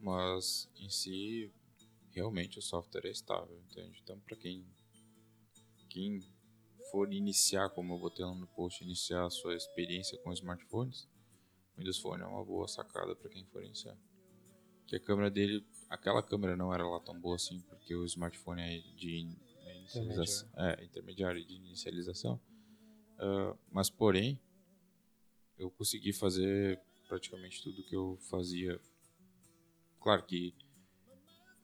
[0.02, 1.52] mas em si,
[2.12, 4.00] realmente o software é estável, entende?
[4.04, 4.66] Então, para quem,
[5.90, 6.22] quem
[6.92, 11.08] for iniciar, como eu botei lá no post, iniciar a sua experiência com smartphones,
[11.78, 13.98] Windows Phone é uma boa sacada para quem for iniciar.
[14.86, 18.62] Que a câmera dele, aquela câmera não era lá tão boa assim, porque o smartphone
[18.62, 19.30] é de
[19.66, 22.40] é inicialização, é, intermediário de inicialização.
[23.18, 24.40] Uh, mas porém,
[25.58, 28.80] eu consegui fazer praticamente tudo que eu fazia.
[30.00, 30.54] Claro que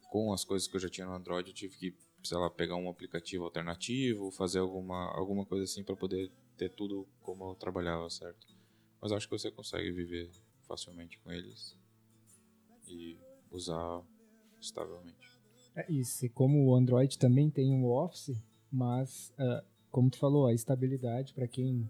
[0.10, 2.76] com as coisas que eu já tinha no Android, eu tive que, sei lá, pegar
[2.76, 8.10] um aplicativo alternativo, fazer alguma, alguma coisa assim para poder ter tudo como eu trabalhava,
[8.10, 8.48] certo?
[9.02, 10.30] Mas acho que você consegue viver
[10.68, 11.78] facilmente com eles
[12.88, 13.18] e
[13.52, 14.02] usar
[14.60, 15.40] estavelmente.
[15.76, 18.36] É isso, como o Android também tem um Office,
[18.72, 21.90] mas uh, como tu falou, a estabilidade para quem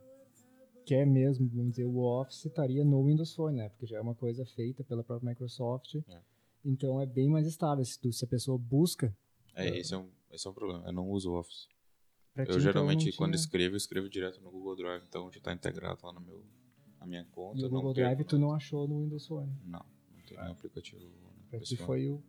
[0.86, 3.70] quer mesmo, vamos dizer, o Office estaria no Windows Phone, né?
[3.70, 5.96] Porque já é uma coisa feita pela própria Microsoft.
[6.08, 6.22] É.
[6.66, 7.86] Então é bem mais estável.
[7.86, 9.16] Se, tu, se a pessoa busca.
[9.54, 10.84] É, esse é, um, esse é um problema.
[10.86, 11.70] Eu não uso o Office.
[12.36, 16.00] eu ti, geralmente, então, quando escrevo, escrevo direto no Google Drive, então já está integrado
[16.04, 16.44] lá no meu
[17.00, 17.62] a minha conta.
[17.62, 19.52] E o Google Drive tu não achou no Windows Phone?
[19.64, 21.06] Não, não tem nenhum aplicativo.
[21.50, 22.22] Pra ti foi o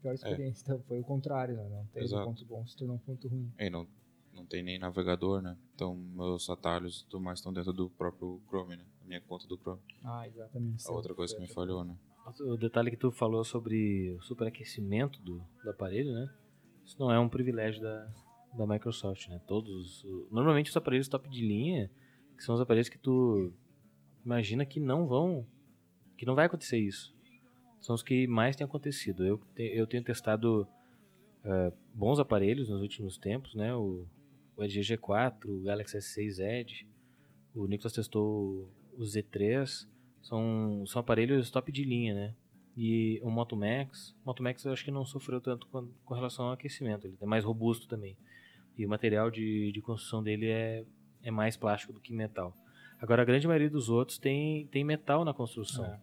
[0.00, 0.14] pior é.
[0.14, 0.64] experiência, é.
[0.64, 1.68] então foi o contrário, né?
[1.68, 3.52] Não teve ponto bom, se tornou um ponto ruim.
[3.58, 3.86] É, não,
[4.32, 5.58] não tem nem navegador, né?
[5.74, 8.86] Então meus atalhos e tudo mais estão dentro do próprio Chrome, né?
[9.02, 9.82] A minha conta do Chrome.
[10.04, 10.86] Ah, exatamente.
[10.86, 11.96] A outra coisa que me falhou, né?
[12.40, 16.28] O detalhe que tu falou sobre o superaquecimento do, do aparelho, né?
[16.84, 18.12] Isso não é um privilégio da,
[18.52, 19.40] da Microsoft, né?
[19.46, 21.90] Todos, normalmente os aparelhos top de linha,
[22.36, 23.52] que são os aparelhos que tu
[24.24, 25.46] imagina que não vão,
[26.16, 27.14] que não vai acontecer isso.
[27.80, 29.24] São os que mais têm acontecido.
[29.24, 30.66] Eu, te, eu tenho testado
[31.44, 33.72] uh, bons aparelhos nos últimos tempos, né?
[33.74, 34.04] O,
[34.56, 36.88] o LG G4, o Galaxy S6 Edge,
[37.54, 39.86] o Nicolas testou o Z3,
[40.26, 42.34] são, são aparelhos top de linha, né?
[42.76, 46.14] E o Moto Max, o Moto Max eu acho que não sofreu tanto com, com
[46.14, 48.16] relação ao aquecimento, ele é mais robusto também.
[48.76, 50.84] E o material de, de construção dele é,
[51.22, 52.54] é mais plástico do que metal.
[53.00, 55.84] Agora a grande maioria dos outros tem, tem metal na construção.
[55.84, 56.00] É.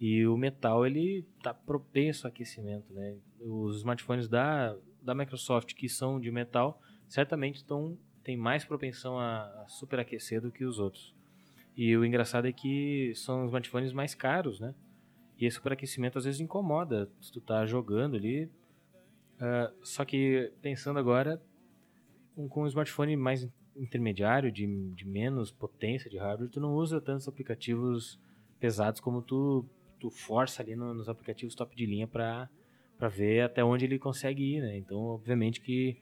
[0.00, 3.16] E o metal ele tá propenso ao aquecimento, né?
[3.40, 9.44] Os smartphones da, da Microsoft que são de metal certamente estão tem mais propensão a,
[9.62, 11.14] a superaquecer do que os outros.
[11.78, 14.74] E o engraçado é que são os smartphones mais caros, né?
[15.38, 18.46] E esse superaquecimento às vezes incomoda se tu tá jogando ali.
[19.36, 21.40] Uh, só que pensando agora,
[22.36, 27.00] um, com um smartphone mais intermediário, de, de menos potência de hardware, tu não usa
[27.00, 28.18] tantos aplicativos
[28.58, 29.64] pesados como tu,
[30.00, 32.48] tu força ali no, nos aplicativos top de linha para
[33.08, 34.76] ver até onde ele consegue ir, né?
[34.76, 35.96] Então, obviamente que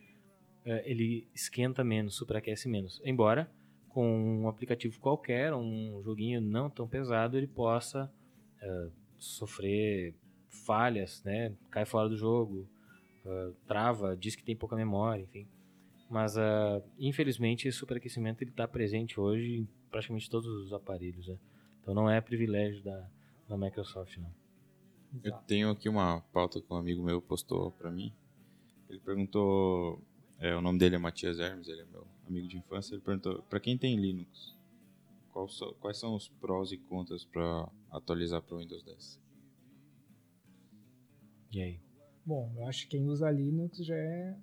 [0.64, 2.98] uh, ele esquenta menos, superaquece menos.
[3.04, 3.46] Embora
[3.96, 8.12] com um aplicativo qualquer, um joguinho não tão pesado, ele possa
[8.62, 10.14] uh, sofrer
[10.50, 11.54] falhas, né?
[11.70, 12.68] Cai fora do jogo,
[13.24, 15.48] uh, trava, diz que tem pouca memória, enfim.
[16.10, 21.38] Mas uh, infelizmente esse superaquecimento ele está presente hoje em praticamente todos os aparelhos, né?
[21.80, 23.08] Então não é privilégio da,
[23.48, 24.30] da Microsoft, não.
[25.24, 28.12] Eu tenho aqui uma pauta que um amigo meu postou para mim.
[28.90, 30.02] Ele perguntou,
[30.38, 32.94] é, o nome dele é Matias Hermes, ele é meu amigo de infância.
[32.94, 34.56] Ele perguntou, para quem tem Linux,
[35.80, 39.20] quais são os prós e contras para atualizar para o Windows 10?
[41.52, 41.80] E aí?
[42.24, 44.36] Bom, eu acho que quem usa Linux já é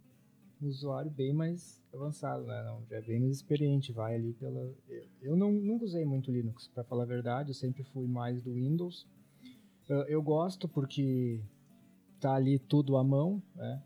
[0.61, 2.63] um usuário bem mais avançado, né?
[2.63, 4.73] Não, já é bem mais experiente, vai ali pela...
[4.87, 8.41] Eu, eu não, nunca usei muito Linux, para falar a verdade, eu sempre fui mais
[8.41, 9.05] do Windows.
[9.89, 11.41] Eu, eu gosto porque
[12.23, 13.83] tá ali tudo à mão, né?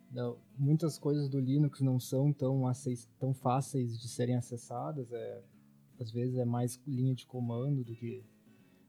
[0.58, 2.64] Muitas coisas do Linux não são tão,
[3.20, 5.44] tão fáceis de serem acessadas, é,
[6.00, 8.24] às vezes é mais linha de comando do que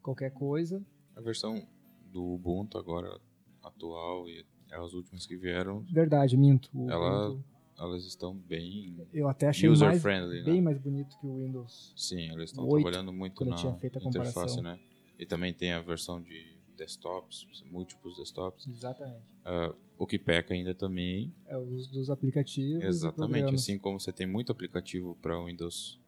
[0.02, 0.84] qualquer coisa.
[1.16, 1.66] A versão
[2.12, 3.18] do Ubuntu agora
[3.62, 5.80] atual e as últimas que vieram.
[5.90, 6.70] Verdade, minto.
[6.88, 7.44] Ela Ubuntu
[7.78, 10.60] elas estão bem eu até achei user mais, friendly, bem né?
[10.62, 11.92] mais bonito que o Windows.
[11.96, 13.56] Sim, eles estão trabalhando muito na
[14.04, 14.78] interface, né?
[15.16, 18.66] E também tem a versão de desktops, múltiplos desktops.
[18.66, 19.26] Exatamente.
[19.44, 22.84] Uh, o que peca ainda também é o uso dos aplicativos.
[22.84, 26.00] Exatamente, assim como você tem muito aplicativo para Windows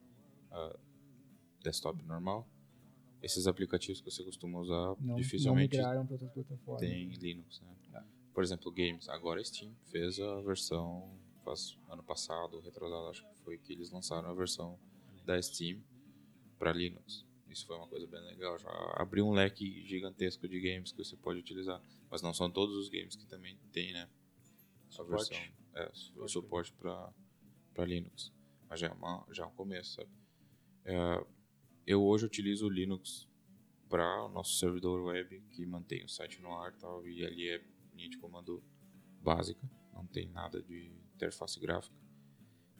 [0.52, 0.78] uh,
[1.62, 2.48] desktop normal,
[3.20, 6.80] esses aplicativos que você costuma usar não, dificilmente não migraram para outras plataformas.
[6.80, 7.76] Tem Linux, né?
[7.94, 8.02] É.
[8.32, 9.09] Por exemplo, games.
[9.09, 11.10] Agora Steam fez a versão
[11.44, 14.78] faz ano passado, retrasado, acho que foi que eles lançaram a versão
[15.24, 15.80] da Steam
[16.59, 17.26] para Linux.
[17.51, 18.59] Isso foi uma coisa bem legal.
[18.59, 21.82] Já abriu um leque gigantesco de games que você pode utilizar.
[22.10, 24.09] Mas não são todos os games que também tem, né?
[24.98, 25.36] A versão,
[25.74, 28.32] é, o suporte para Linux.
[28.68, 30.10] Mas já é, uma, já é um começo, sabe?
[30.85, 31.24] É,
[31.86, 33.28] eu hoje utilizo o Linux
[33.89, 37.62] para o nosso servidor web que mantém o site no ar tal, e ali é
[37.93, 38.62] linha de comando
[39.20, 39.60] básica,
[39.93, 41.97] não tem nada de interface gráfica.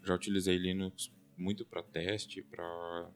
[0.05, 3.11] Já utilizei Linux muito para teste, para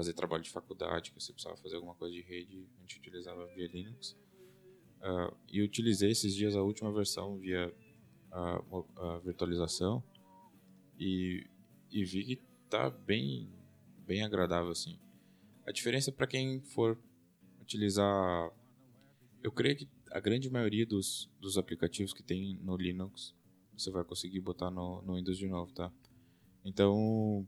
[0.00, 3.46] fazer trabalho de faculdade, que você precisava fazer alguma coisa de rede, a gente utilizava
[3.54, 4.16] via Linux.
[5.02, 7.72] Uh, e utilizei esses dias a última versão via
[8.32, 8.62] a,
[8.96, 10.02] a virtualização
[10.98, 11.46] e,
[11.90, 12.36] e, vi que
[12.68, 13.50] tá bem,
[14.06, 14.98] bem agradável assim.
[15.66, 16.98] A diferença para quem for
[17.60, 18.52] utilizar,
[19.42, 23.34] eu creio que a grande maioria dos, dos aplicativos que tem no Linux
[23.76, 25.90] você vai conseguir botar no, no Windows de novo, tá?
[26.64, 27.46] Então,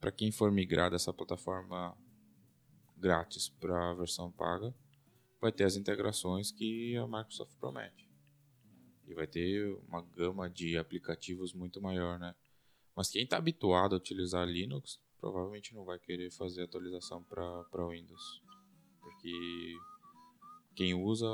[0.00, 1.96] para quem for migrar dessa plataforma
[2.96, 4.74] grátis para a versão paga,
[5.40, 8.08] vai ter as integrações que a Microsoft promete.
[9.06, 12.34] E vai ter uma gama de aplicativos muito maior, né?
[12.94, 18.42] Mas quem está habituado a utilizar Linux, provavelmente não vai querer fazer atualização para Windows.
[19.00, 19.74] Porque
[20.74, 21.26] quem usa,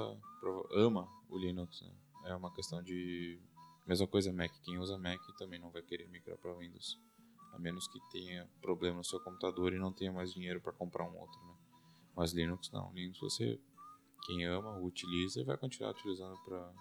[0.72, 1.94] ama o Linux, né?
[2.24, 3.40] É uma questão de
[3.86, 7.01] Mesma coisa Mac, quem usa Mac também não vai querer migrar para Windows,
[7.57, 11.05] a menos que tenha problema no seu computador e não tenha mais dinheiro para comprar
[11.05, 11.55] um outro, né?
[12.15, 13.59] Mas Linux não, Linux você
[14.27, 16.73] quem ama, utiliza e vai continuar utilizando para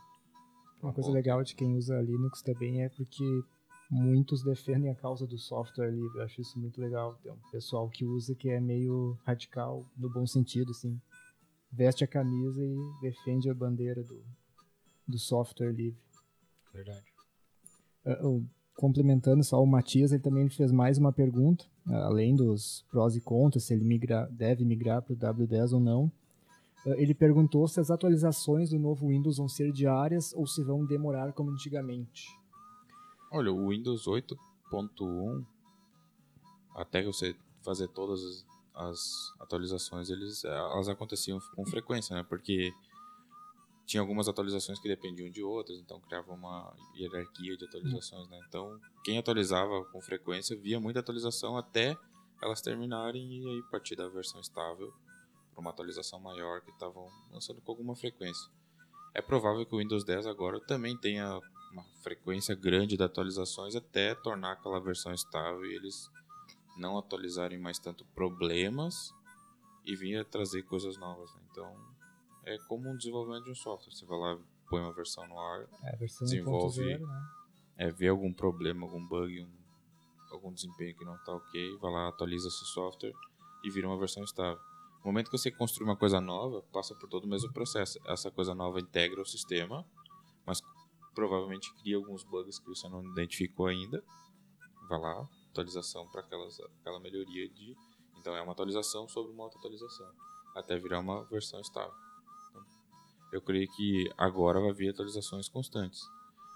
[0.81, 3.43] Uma coisa legal de quem usa Linux também é porque
[3.89, 6.17] muitos defendem a causa do software livre.
[6.17, 7.15] Eu acho isso muito legal.
[7.21, 10.99] Tem um pessoal que usa que é meio radical, no bom sentido, assim.
[11.71, 14.23] Veste a camisa e defende a bandeira do,
[15.07, 16.01] do software livre.
[16.73, 17.05] Verdade.
[18.05, 23.15] Uh, complementando só o Matias, ele também fez mais uma pergunta, uh, além dos prós
[23.15, 26.11] e contras, se ele migra, deve migrar para o W10 ou não.
[26.85, 31.33] ele perguntou se as atualizações do novo Windows vão ser diárias ou se vão demorar
[31.33, 32.27] como antigamente.
[33.31, 35.45] Olha, o Windows 8.1,
[36.75, 38.45] até você fazer todas as,
[38.75, 42.23] as atualizações, eles, elas aconteciam com frequência, né?
[42.23, 42.71] Porque
[43.85, 48.39] tinha algumas atualizações que dependiam de outras, então criava uma hierarquia de atualizações, né?
[48.47, 51.95] Então, quem atualizava com frequência via muita atualização até
[52.41, 54.91] elas terminarem e aí partir da versão estável
[55.51, 58.51] para uma atualização maior que estavam lançando com alguma frequência.
[59.13, 61.39] É provável que o Windows 10 agora também tenha
[61.71, 66.09] uma frequência grande de atualizações até tornar aquela versão estável e eles
[66.77, 69.13] não atualizarem mais tanto problemas
[69.85, 71.33] e vir trazer coisas novas.
[71.35, 71.41] Né?
[71.51, 71.94] Então
[72.45, 73.93] é como um desenvolvimento de um software.
[73.93, 74.39] Você vai lá,
[74.69, 77.29] põe uma versão no ar, é, versão desenvolve, 0, né?
[77.77, 79.51] é, vê algum problema, algum bug, um,
[80.31, 83.13] algum desempenho que não está ok, vai lá, atualiza esse software
[83.63, 84.61] e vira uma versão estável.
[84.99, 87.99] No momento que você construi uma coisa nova, passa por todo o mesmo processo.
[88.07, 89.85] Essa coisa nova integra o sistema,
[90.45, 90.61] mas
[91.13, 94.03] provavelmente cria alguns bugs que você não identificou ainda.
[94.89, 97.75] Vai lá, atualização para aquela melhoria de.
[98.17, 100.11] Então é uma atualização sobre uma outra atualização,
[100.55, 102.04] até virar uma versão estável.
[103.35, 106.01] Eu creio que agora vai vir atualizações constantes,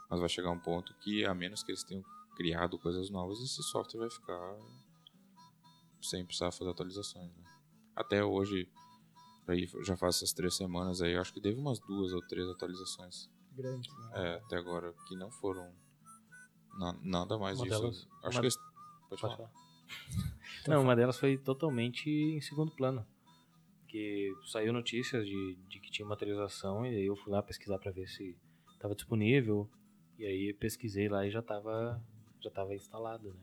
[0.09, 2.01] mas vai chegar um ponto que, a menos que eles tenham
[2.37, 4.55] criado coisas novas, esse software vai ficar
[6.01, 7.29] sem precisar fazer atualizações.
[7.35, 7.43] Né?
[7.95, 8.65] até hoje,
[9.45, 12.47] aí já faz essas três semanas aí, eu acho que teve umas duas ou três
[12.47, 13.29] atualizações.
[13.51, 14.11] Grandes, né?
[14.13, 15.69] É, até agora, que não foram
[16.77, 17.81] na, nada mais Uma disso.
[17.81, 18.45] delas- acho uma- que.
[18.45, 18.55] eles-
[19.09, 19.35] Pode, Pode falar.
[19.37, 19.51] falar.
[20.67, 23.05] Não, uma delas foi totalmente em segundo plano.
[23.89, 27.79] Que saiu notícias de, de que tinha uma atualização e aí eu fui lá pesquisar
[27.79, 28.37] para ver se
[28.73, 29.69] estava disponível.
[30.17, 32.01] E aí pesquisei lá e já estava
[32.41, 33.39] já tava instalado, né?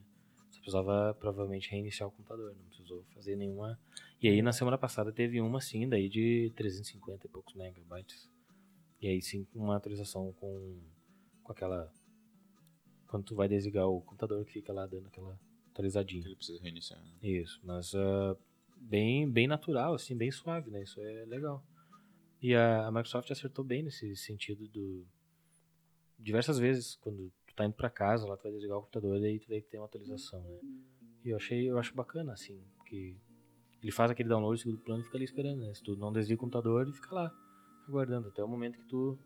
[0.51, 3.79] Só precisava provavelmente reiniciar o computador, não precisou fazer nenhuma.
[4.23, 8.31] E aí na semana passada teve uma sim, daí de 350 e poucos megabytes.
[9.01, 10.81] E aí sim, uma atualização com,
[11.43, 11.93] com aquela.
[13.07, 15.39] Quando tu vai desligar o computador que fica lá dando aquela
[15.71, 16.25] atualizadinha.
[16.25, 17.01] Ele precisa reiniciar.
[17.05, 17.13] né?
[17.23, 18.37] Isso, mas ah,
[18.77, 20.83] bem, bem natural, assim, bem suave, né?
[20.83, 21.65] Isso é legal.
[22.41, 25.07] E a, a Microsoft acertou bem nesse sentido do.
[26.19, 29.39] Diversas vezes, quando tu tá indo pra casa, lá tu vai desligar o computador, daí
[29.39, 30.59] tu vai ter uma atualização, né?
[31.25, 33.17] E eu achei, eu acho bacana, assim, que
[33.83, 35.75] ele faz aquele download do segundo plano e fica ali esperando, né?
[35.75, 37.33] Se tu não desliga o computador, ele fica lá,
[37.89, 39.19] aguardando, até o momento que tu.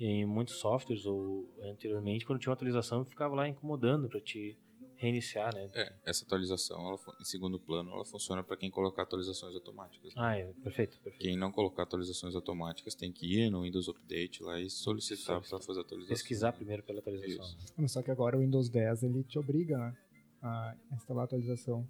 [0.00, 4.58] Em muitos softwares, ou anteriormente, quando tinha uma atualização, ficava lá incomodando pra te
[5.02, 5.68] reiniciar, né?
[5.74, 10.14] É, essa atualização, ela, em segundo plano, ela funciona para quem colocar atualizações automáticas.
[10.14, 10.22] né?
[10.22, 11.22] Ah, é, perfeito, perfeito.
[11.22, 15.60] Quem não colocar atualizações automáticas tem que ir no Windows Update lá e solicitar para
[15.60, 16.14] fazer atualização.
[16.14, 17.44] pesquisar primeiro pela atualização.
[17.44, 17.74] Isso.
[17.76, 19.96] Mas Só que agora o Windows 10 ele te obriga né,
[20.40, 21.86] a instalar a atualização.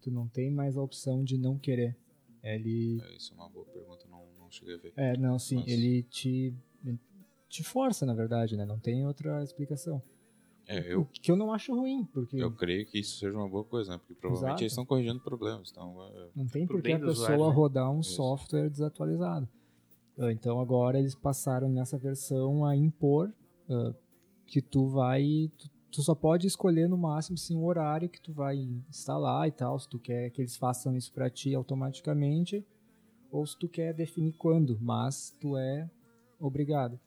[0.00, 1.96] Tu não tem mais a opção de não querer.
[2.42, 3.00] Ele.
[3.02, 4.92] É, isso é uma boa pergunta, não, não cheguei a ver.
[4.96, 5.70] É, não, sim, Nossa.
[5.70, 6.54] ele te.
[7.48, 8.64] te força, na verdade, né?
[8.64, 10.02] Não tem outra explicação.
[10.66, 13.48] É, O eu, que eu não acho ruim, porque eu creio que isso seja uma
[13.48, 13.98] boa coisa, né?
[13.98, 14.62] Porque provavelmente Exato.
[14.62, 15.70] eles estão corrigindo problemas.
[15.70, 17.54] Então, é, não tem por que a pessoa usuário, né?
[17.54, 18.14] rodar um Isso.
[18.14, 19.48] software desatualizado.
[20.18, 23.32] Ah, Então agora eles passaram nessa versão a impor
[23.68, 23.92] ah,
[24.46, 25.50] que tu vai.
[25.58, 28.56] Tu, tu só pode escolher no máximo sim, o horário que tu vai
[28.88, 32.64] instalar e tal, se tu quer que eles façam isso para ti automaticamente,
[33.30, 35.90] ou se tu quer definir quando, mas tu é
[36.38, 36.98] obrigado.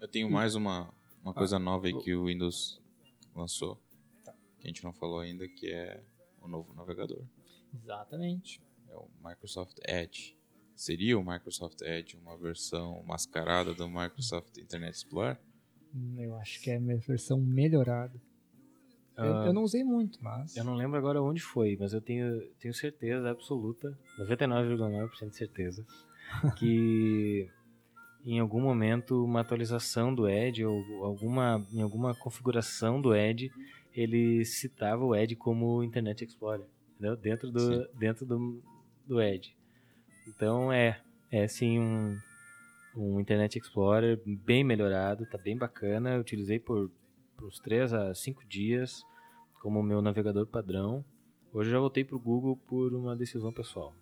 [0.00, 0.92] eu tenho mais uma,
[1.26, 2.80] uma coisa nova aí que o Windows
[3.34, 3.76] lançou,
[4.60, 6.00] que a gente não falou ainda, que é
[6.40, 7.24] o novo navegador.
[7.74, 8.62] Exatamente.
[8.88, 10.36] É o Microsoft Edge.
[10.74, 15.36] Seria o Microsoft Edge uma versão mascarada do Microsoft Internet Explorer?
[16.16, 18.20] Eu acho que é a versão melhorada.
[19.16, 20.54] Eu, Ah, eu não usei muito, mas.
[20.56, 25.86] Eu não lembro agora onde foi, mas eu tenho, tenho certeza absoluta, 99,9% de certeza,
[26.58, 27.50] que
[28.26, 33.52] em algum momento uma atualização do Edge ou alguma, em alguma configuração do Edge,
[33.94, 37.16] ele citava o Edge como Internet Explorer, entendeu?
[37.16, 37.86] Dentro do, Sim.
[37.94, 38.60] dentro do,
[39.06, 39.56] do Edge.
[40.26, 41.00] Então é,
[41.30, 42.18] é sim um,
[42.96, 46.14] um Internet Explorer bem melhorado, tá bem bacana.
[46.14, 46.90] Eu utilizei por,
[47.36, 49.04] por uns 3 a 5 dias
[49.62, 51.04] como meu navegador padrão.
[51.52, 53.94] Hoje eu já voltei para o Google por uma decisão pessoal.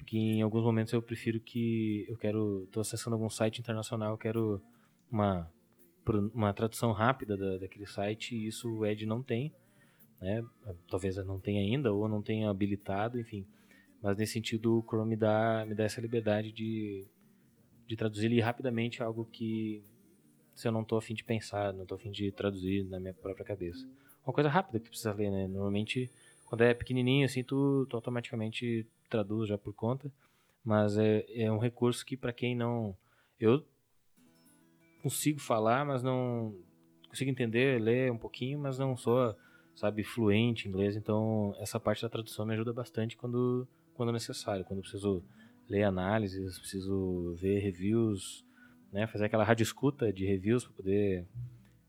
[0.00, 4.18] Porque em alguns momentos eu prefiro que eu quero, estou acessando algum site internacional, eu
[4.18, 4.62] quero
[5.10, 5.46] uma
[6.34, 9.54] uma tradução rápida da, daquele site e isso o Edge não tem,
[10.20, 10.42] né?
[10.88, 13.46] Talvez não tenha ainda ou não tenha habilitado, enfim.
[14.02, 17.06] Mas nesse sentido o Chrome me dá me dá essa liberdade de
[17.86, 19.82] de traduzir ele rapidamente algo que
[20.54, 23.44] se eu não estou afim de pensar, não estou afim de traduzir na minha própria
[23.44, 23.86] cabeça.
[24.24, 25.46] Uma coisa rápida que precisa ler, né?
[25.46, 26.10] Normalmente,
[26.50, 30.12] quando é pequenininho, assim, tu, tu automaticamente traduz já por conta.
[30.64, 32.94] mas é, é um recurso que para quem não
[33.38, 33.64] eu
[35.00, 36.52] consigo falar, mas não
[37.08, 39.34] consigo entender, ler um pouquinho, mas não sou,
[39.76, 44.64] sabe, fluente em inglês, então essa parte da tradução me ajuda bastante quando quando necessário,
[44.64, 45.22] quando eu preciso
[45.68, 48.44] ler análises, preciso ver reviews,
[48.92, 51.26] né, fazer aquela rádio escuta de reviews para poder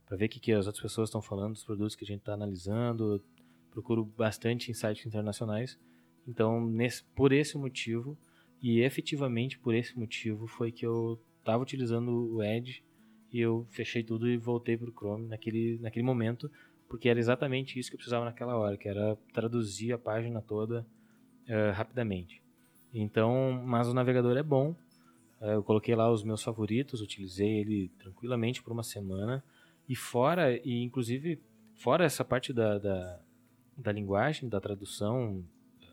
[0.05, 2.19] para ver o que, que as outras pessoas estão falando dos produtos que a gente
[2.19, 3.23] está analisando.
[3.71, 5.79] Procuro bastante em sites internacionais.
[6.27, 8.17] Então, nesse, por esse motivo,
[8.61, 12.83] e efetivamente por esse motivo, foi que eu estava utilizando o Edge
[13.31, 16.51] e eu fechei tudo e voltei para o Chrome naquele, naquele momento,
[16.87, 20.85] porque era exatamente isso que eu precisava naquela hora, que era traduzir a página toda
[21.47, 22.43] uh, rapidamente.
[22.93, 24.75] Então, mas o navegador é bom.
[25.39, 29.43] Uh, eu coloquei lá os meus favoritos, utilizei ele tranquilamente por uma semana.
[29.87, 31.39] E fora, e inclusive,
[31.75, 33.19] fora essa parte da, da,
[33.81, 35.43] da linguagem, da tradução
[35.81, 35.85] eh,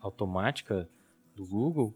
[0.00, 0.88] automática
[1.34, 1.94] do Google,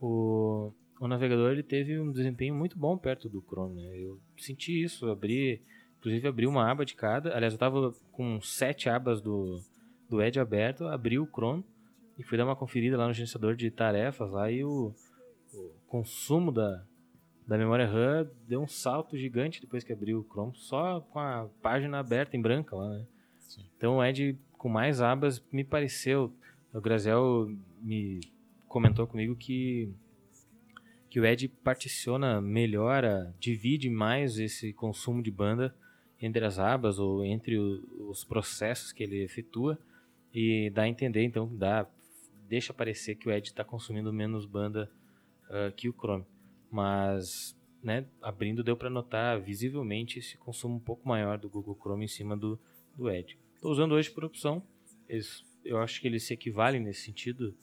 [0.00, 3.82] o, o navegador ele teve um desempenho muito bom perto do Chrome.
[3.82, 3.98] Né?
[3.98, 5.62] Eu senti isso, abri,
[5.98, 7.34] inclusive abri uma aba de cada.
[7.34, 9.60] Aliás, eu estava com sete abas do,
[10.08, 11.64] do Edge aberto, abri o Chrome
[12.18, 14.94] e fui dar uma conferida lá no gerenciador de tarefas lá e o,
[15.52, 16.84] o consumo da,
[17.46, 21.48] da memória RAM deu um salto gigante depois que abriu o Chrome, só com a
[21.60, 23.06] página aberta em branca lá, né?
[23.40, 23.64] Sim.
[23.76, 26.32] Então o Edge com mais abas me pareceu,
[26.72, 28.18] o Grazel me
[28.66, 29.92] comentou comigo que
[31.10, 33.04] que o Edge particiona melhor,
[33.38, 35.76] divide mais esse consumo de banda
[36.18, 39.78] entre as abas ou entre o, os processos que ele efetua
[40.32, 41.86] e dá a entender então dá
[42.48, 44.90] deixa parecer que o Edge está consumindo menos banda
[45.50, 46.24] uh, que o Chrome
[46.70, 52.06] mas né, abrindo deu para notar visivelmente esse consumo um pouco maior do Google Chrome
[52.06, 52.58] em cima do,
[52.96, 53.43] do Edge.
[53.64, 54.62] Estou usando hoje por opção,
[55.08, 57.56] eles, eu acho que eles se equivalem nesse sentido,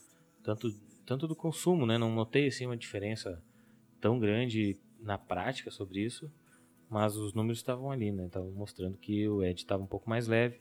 [0.43, 0.73] tanto,
[1.05, 3.39] tanto do consumo, né, não notei assim, uma diferença
[3.99, 6.27] tão grande na prática sobre isso,
[6.89, 10.27] mas os números estavam ali, né, estavam mostrando que o Edge estava um pouco mais
[10.27, 10.59] leve,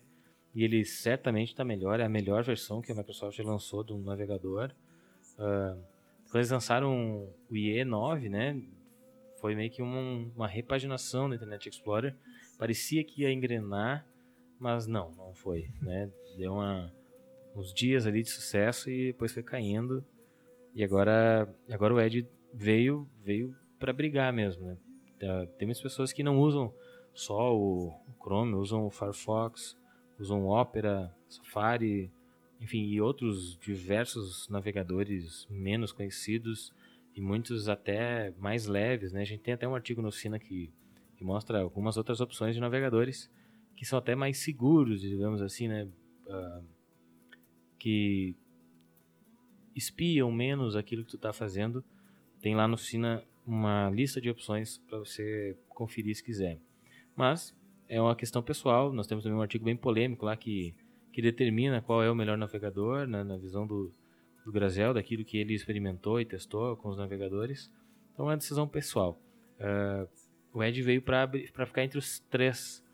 [0.54, 4.70] e ele certamente está melhor, é a melhor versão que a Microsoft lançou do navegador.
[5.38, 5.82] Uh,
[6.26, 8.62] quando eles lançaram o IE 9, né?
[9.40, 10.00] Foi meio que uma,
[10.36, 12.14] uma repaginação do Internet Explorer.
[12.58, 14.06] Parecia que ia engrenar,
[14.60, 16.10] mas não, não foi, né?
[16.36, 16.92] Deu uma,
[17.56, 20.04] uns dias ali de sucesso e depois foi caindo.
[20.74, 24.76] E agora, agora o Edge veio, veio para brigar mesmo, né?
[25.58, 26.72] Tem muitas pessoas que não usam
[27.12, 27.92] só o
[28.22, 29.76] Chrome, usam o Firefox,
[30.18, 32.10] usam o Opera, Safari,
[32.60, 36.72] enfim, e outros diversos navegadores menos conhecidos
[37.14, 39.22] e muitos até mais leves, né?
[39.22, 40.70] A gente tem até um artigo no Sina que,
[41.16, 43.30] que mostra algumas outras opções de navegadores
[43.80, 45.88] que são até mais seguros, digamos assim, né?
[46.26, 46.62] Uh,
[47.78, 48.36] que
[49.74, 51.82] espiam menos aquilo que tu está fazendo.
[52.42, 56.60] Tem lá no Sina uma lista de opções para você conferir se quiser.
[57.16, 57.56] Mas
[57.88, 58.92] é uma questão pessoal.
[58.92, 60.74] Nós temos também um artigo bem polêmico lá que
[61.10, 63.90] que determina qual é o melhor navegador, né, na visão do,
[64.44, 67.72] do Grazel, daquilo que ele experimentou e testou com os navegadores.
[68.12, 69.18] Então é uma decisão pessoal.
[69.58, 70.06] Uh,
[70.52, 71.26] o Edge veio para
[71.66, 72.84] ficar entre os três,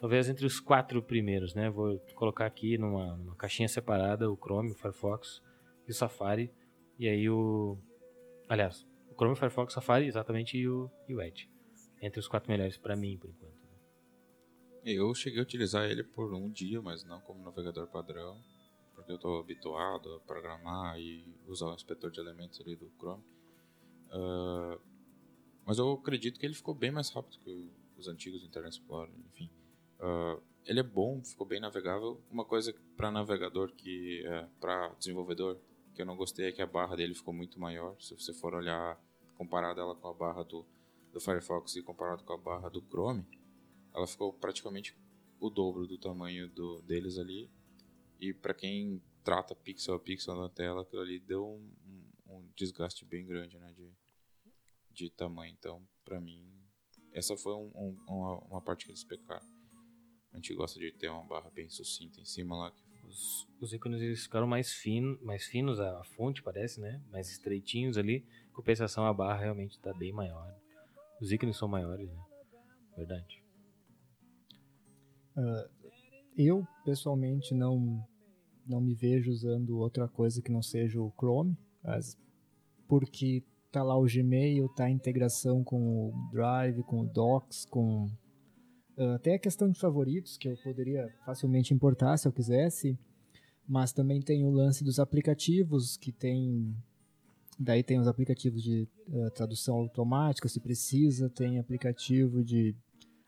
[0.00, 1.54] talvez entre os quatro primeiros.
[1.54, 1.70] Né?
[1.70, 5.42] Vou colocar aqui numa, numa caixinha separada o Chrome, o Firefox
[5.86, 6.52] e o Safari.
[6.98, 7.78] E aí o.
[8.48, 11.50] Aliás, o Chrome, o Firefox, o Safari, exatamente, e o, e o Edge.
[12.00, 13.58] Entre os quatro melhores para mim, por enquanto.
[14.84, 18.40] Eu cheguei a utilizar ele por um dia, mas não como navegador padrão,
[18.94, 23.22] porque eu estou habituado a programar e usar o inspetor de elementos ali do Chrome.
[24.10, 24.80] Uh,
[25.66, 29.50] mas eu acredito que ele ficou bem mais rápido que os antigos Internet Explorer, enfim.
[30.00, 32.20] Uh, ele é bom, ficou bem navegável.
[32.30, 35.58] Uma coisa para navegador que é para desenvolvedor
[35.94, 37.96] que eu não gostei é que a barra dele ficou muito maior.
[38.00, 39.00] Se você for olhar
[39.36, 40.66] comparado ela com a barra do,
[41.12, 43.24] do Firefox e comparado com a barra do Chrome,
[43.94, 44.96] ela ficou praticamente
[45.40, 47.50] o dobro do tamanho do, deles ali.
[48.20, 52.48] E para quem trata pixel a pixel na tela, aquilo ali deu um, um, um
[52.56, 53.92] desgaste bem grande né, de,
[54.90, 55.54] de tamanho.
[55.58, 56.50] Então, para mim,
[57.12, 59.46] essa foi um, uma, uma, parte que eles pecaram.
[60.32, 62.72] A gente gosta de ter uma barra bem sucinta em cima lá.
[63.04, 67.02] Os, os ícones ficaram mais, fino, mais finos, a fonte parece, né?
[67.10, 68.24] Mais estreitinhos ali.
[68.50, 70.54] Em compensação, a barra realmente está bem maior.
[71.20, 72.22] Os ícones são maiores, né?
[72.96, 73.42] Verdade.
[75.36, 75.78] Uh,
[76.36, 78.06] eu, pessoalmente, não,
[78.66, 82.18] não me vejo usando outra coisa que não seja o Chrome, mas
[82.86, 88.08] porque tá lá o Gmail, tá a integração com o Drive, com o Docs, com
[89.14, 92.98] até a questão de favoritos que eu poderia facilmente importar se eu quisesse,
[93.66, 96.74] mas também tem o lance dos aplicativos que tem
[97.58, 102.74] daí tem os aplicativos de uh, tradução automática, se precisa, tem aplicativo de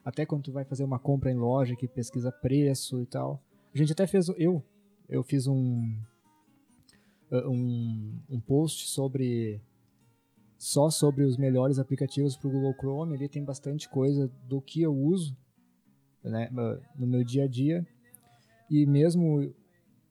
[0.05, 3.43] até quando tu vai fazer uma compra em loja que pesquisa preço e tal.
[3.75, 4.65] A gente até fez eu
[5.09, 5.97] eu fiz um
[7.33, 9.61] um, um post sobre
[10.59, 13.15] só sobre os melhores aplicativos para o Google Chrome.
[13.15, 15.37] Ali tem bastante coisa do que eu uso
[16.23, 16.51] né,
[16.97, 17.87] no meu dia a dia.
[18.71, 19.53] E mesmo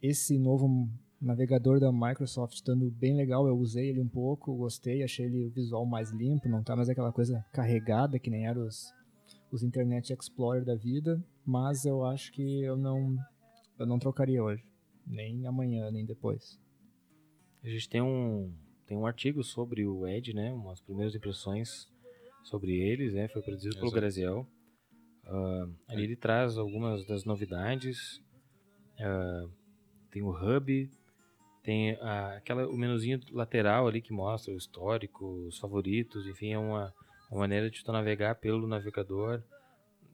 [0.01, 0.89] esse novo
[1.21, 5.49] navegador da Microsoft estando bem legal, eu usei ele um pouco, gostei, achei ele o
[5.49, 8.93] visual mais limpo, não tá mais aquela coisa carregada que nem eram os,
[9.51, 13.17] os Internet Explorer da vida, mas eu acho que eu não
[13.77, 14.63] eu não trocaria hoje,
[15.05, 16.59] nem amanhã, nem depois.
[17.63, 18.53] A gente tem um
[18.85, 20.51] tem um artigo sobre o Edge, né?
[20.51, 21.87] Umas primeiras impressões
[22.43, 23.27] sobre eles, né?
[23.27, 23.81] Foi produzido Exato.
[23.81, 24.47] pelo Graziel.
[25.29, 28.17] Uh, ali ele traz algumas das novidades.
[28.99, 29.51] Uh,
[30.09, 30.91] tem o hub,
[31.63, 36.57] tem a, aquela, o menuzinho lateral ali que mostra o histórico, os favoritos, enfim, é
[36.57, 36.93] uma,
[37.29, 39.43] uma maneira de tu navegar pelo navegador.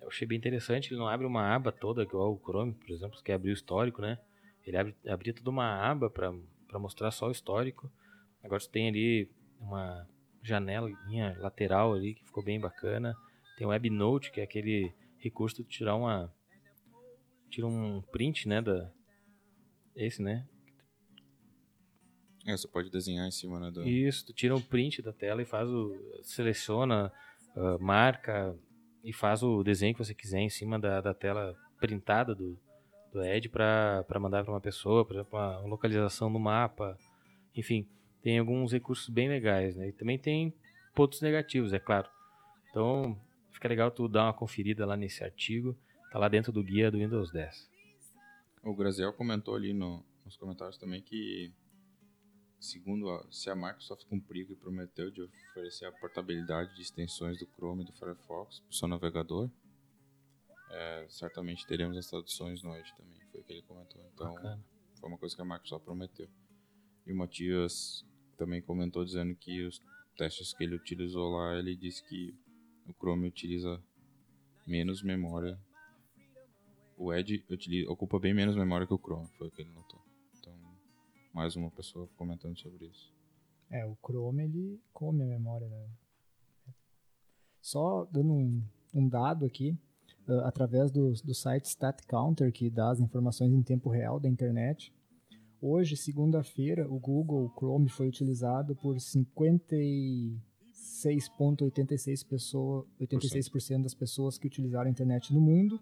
[0.02, 3.24] Eu achei bem interessante, ele não abre uma aba toda igual o Chrome, por exemplo,
[3.24, 4.20] que abrir o histórico, né?
[4.66, 6.32] Ele abre, abria toda uma aba para
[6.78, 7.90] mostrar só o histórico.
[8.44, 10.06] Agora você tem ali uma
[10.44, 13.16] janelinha lateral ali que ficou bem bacana.
[13.58, 14.94] Tem o WebNote, que é aquele
[15.26, 16.34] recurso de tirar uma
[17.50, 18.92] tira um print, né, da
[19.96, 20.46] esse, né?
[22.46, 23.88] É, você pode desenhar em cima, né, do...
[23.88, 27.12] Isso, tu tira um print da tela e faz o seleciona,
[27.56, 28.58] uh, marca
[29.04, 32.60] e faz o desenho que você quiser em cima da, da tela printada do,
[33.12, 36.98] do Edge para mandar para uma pessoa, por exemplo, uma localização no mapa,
[37.56, 37.88] enfim
[38.26, 39.90] tem alguns recursos bem legais, né?
[39.90, 40.52] E também tem
[40.96, 42.10] pontos negativos, é claro.
[42.72, 43.16] Então,
[43.56, 45.78] fica legal tu dar uma conferida lá nesse artigo,
[46.12, 47.72] tá lá dentro do guia do Windows 10.
[48.64, 51.54] O Graziel comentou ali no, nos comentários também que,
[52.60, 57.40] segundo a, se a Microsoft cumpriu o que prometeu de oferecer a portabilidade de extensões
[57.40, 59.50] do Chrome e do Firefox para o seu navegador,
[60.72, 64.02] é, certamente teremos as traduções no Edge também, foi o que ele comentou.
[64.14, 64.66] Então, Bacana.
[65.00, 66.28] foi uma coisa que a Microsoft prometeu.
[67.06, 68.04] E o Matias
[68.36, 69.80] também comentou dizendo que os
[70.18, 72.36] testes que ele utilizou lá, ele disse que
[72.88, 73.82] o Chrome utiliza
[74.66, 75.60] menos memória.
[76.98, 80.00] O Edge utiliza, ocupa bem menos memória que o Chrome, foi o que ele notou.
[80.38, 80.54] Então,
[81.34, 83.14] mais uma pessoa comentando sobre isso.
[83.70, 85.90] É, o Chrome ele come a memória, né?
[87.62, 88.64] Só dando um,
[88.94, 89.78] um dado aqui,
[90.28, 94.94] uh, através do, do site StatCounter, que dá as informações em tempo real da internet,
[95.68, 99.00] Hoje, segunda-feira, o Google Chrome foi utilizado por
[100.86, 105.76] 56,86% pessoa, 86% das pessoas que utilizaram a internet no mundo,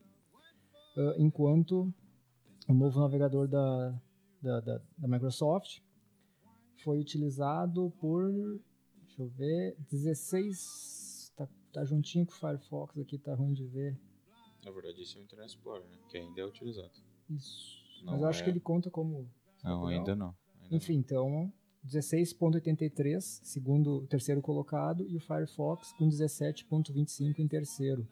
[0.97, 1.93] uh, enquanto
[2.67, 4.01] o novo navegador da,
[4.41, 5.79] da, da, da Microsoft
[6.83, 8.31] foi utilizado por,
[9.03, 13.99] deixa eu ver, 16, tá, tá juntinho com o Firefox aqui, tá ruim de ver.
[14.63, 15.97] Na verdade, esse é o Internet Explorer, né?
[16.09, 16.91] que ainda é utilizado.
[17.29, 17.83] Isso.
[18.03, 18.29] Não Mas eu é...
[18.29, 19.29] acho que ele conta como
[19.63, 20.35] não, ainda não.
[20.61, 20.99] Ainda Enfim, não.
[20.99, 21.53] então
[21.85, 28.07] 16.83, segundo o terceiro colocado, e o Firefox com 17.25 em terceiro.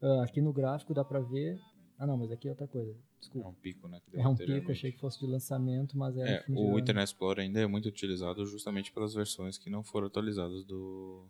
[0.00, 1.58] Uh, aqui no gráfico dá para ver.
[1.98, 2.94] Ah, não, mas aqui é outra coisa.
[3.18, 3.48] Desculpa.
[3.48, 4.00] É um pico, né?
[4.14, 6.36] é um pico, achei que fosse de lançamento, mas é.
[6.36, 10.64] é o Internet Explorer ainda é muito utilizado justamente pelas versões que não foram atualizadas
[10.64, 11.26] do,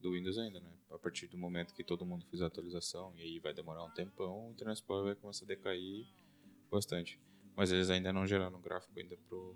[0.00, 0.70] do Windows ainda, né?
[0.90, 3.90] A partir do momento que todo mundo fizer a atualização, e aí vai demorar um
[3.90, 6.06] tempão, o Internet Explorer vai começar a decair
[6.70, 7.20] bastante.
[7.54, 9.54] Mas eles ainda não geraram o gráfico ainda pro,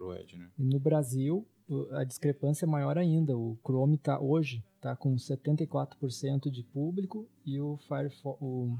[0.00, 0.50] pro Edge, né?
[0.56, 1.46] No Brasil,
[1.92, 3.36] a discrepância é maior ainda.
[3.36, 8.74] O Chrome tá hoje tá com 74% de público e o Firefox, o,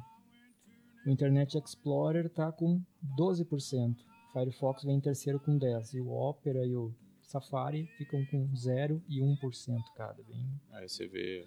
[1.06, 2.82] o Internet Explorer tá com
[3.18, 3.96] 12%.
[3.98, 8.56] O Firefox vem em terceiro com 10 e o Opera e o Safari ficam com
[8.56, 10.22] 0 e 1% cada.
[10.22, 10.60] Bem...
[10.72, 11.46] Aí você vê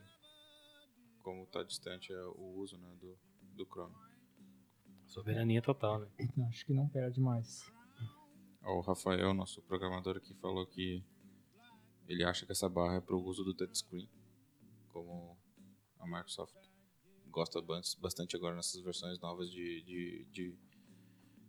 [1.24, 3.18] como tá distante é o uso né, do,
[3.56, 3.95] do Chrome.
[5.08, 6.08] Soberania total, né?
[6.50, 7.73] Acho que não perde mais.
[8.65, 11.03] O Rafael, nosso programador aqui, falou que
[12.07, 14.10] ele acha que essa barra é para o uso do touchscreen,
[14.88, 15.38] como
[15.99, 16.56] a Microsoft
[17.30, 17.61] gosta
[17.99, 20.57] bastante agora nessas versões novas de, de, de,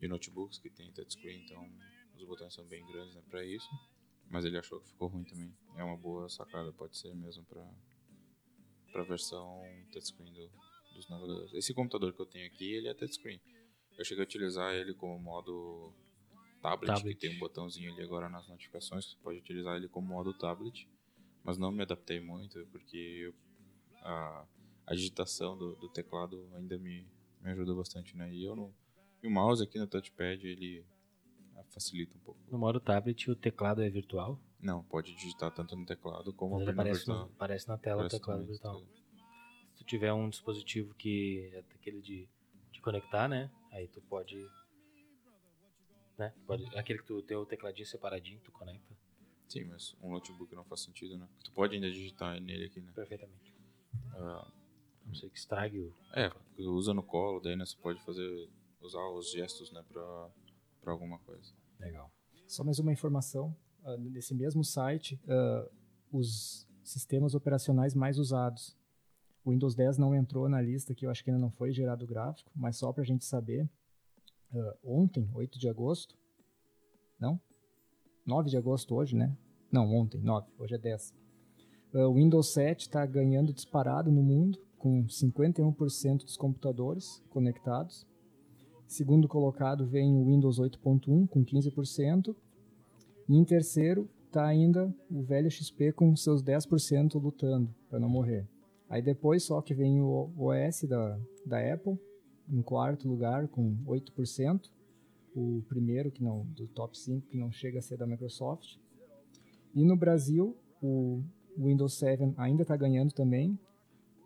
[0.01, 1.71] de notebooks que tem touchscreen, então
[2.17, 3.69] os botões são bem grandes né, para isso.
[4.31, 5.55] Mas ele achou que ficou ruim também.
[5.77, 9.63] É uma boa sacada, pode ser mesmo para a versão
[9.93, 10.51] touchscreen do,
[10.95, 11.53] dos navegadores.
[11.53, 13.41] Esse computador que eu tenho aqui, ele é touchscreen.
[13.97, 15.95] Eu cheguei a utilizar ele como modo
[16.71, 20.09] tablet, tablet, que tem um botãozinho ali agora nas notificações, você pode utilizar ele como
[20.09, 20.89] modo tablet,
[21.43, 23.33] mas não me adaptei muito, porque
[24.03, 24.47] a,
[24.87, 27.07] a digitação do, do, teclado ainda me,
[27.41, 28.33] me ajuda bastante, né?
[28.33, 28.73] E eu não,
[29.23, 30.85] e o mouse aqui no touchpad, ele
[31.71, 32.41] facilita um pouco.
[32.51, 34.41] No modo tablet, o teclado é virtual?
[34.61, 37.19] Não, pode digitar tanto no teclado como Mas aparece, virtual.
[37.19, 38.81] no, aparece na tela Aparece o teclado virtual.
[38.81, 42.29] Se tu tiver um dispositivo que é daquele de,
[42.73, 43.51] de conectar, né?
[43.71, 44.49] Aí tu pode.
[46.19, 46.33] Né?
[46.47, 48.95] Pode, aquele que tu tem o tecladinho separadinho, tu conecta
[49.49, 51.29] Sim, mas um notebook não faz sentido, né?
[51.45, 52.91] Tu pode ainda digitar nele aqui, né?
[52.95, 53.55] perfeitamente.
[54.15, 54.49] Ah,
[55.05, 55.95] A não ser que estrague o.
[56.15, 58.49] é, usa no colo, daí né, você pode fazer,
[58.81, 60.31] usar os gestos, né, pra,
[60.81, 61.53] pra alguma coisa.
[61.79, 62.11] Legal.
[62.47, 63.55] Só mais uma informação.
[63.85, 65.69] ah, nesse mesmo site, ah,
[66.11, 68.77] os sistemas operacionais mais usados.
[69.45, 72.05] O Windows 10 não entrou na lista, que eu acho que ainda não foi gerado
[72.05, 73.69] o gráfico, mas só para a gente saber.
[74.55, 76.17] Ah, ontem, 8 de agosto,
[77.19, 77.41] não?
[78.27, 79.37] 9 de agosto hoje, né?
[79.71, 81.15] Não, ontem, 9, hoje é 10.
[81.95, 88.07] Ah, o Windows 7 está ganhando disparado no mundo, com 51% dos computadores conectados.
[88.87, 92.37] Segundo colocado vem o Windows 8.1 com 15%.
[93.29, 98.47] E em terceiro está ainda o velho XP com seus 10% lutando para não morrer.
[98.91, 101.99] Aí depois só que vem o OS da, da Apple,
[102.49, 104.71] em quarto lugar com 8%.
[105.35, 108.77] O primeiro que não do top 5 que não chega a ser da Microsoft.
[109.75, 111.23] E no Brasil, o
[111.59, 113.59] Windows 7 ainda está ganhando também,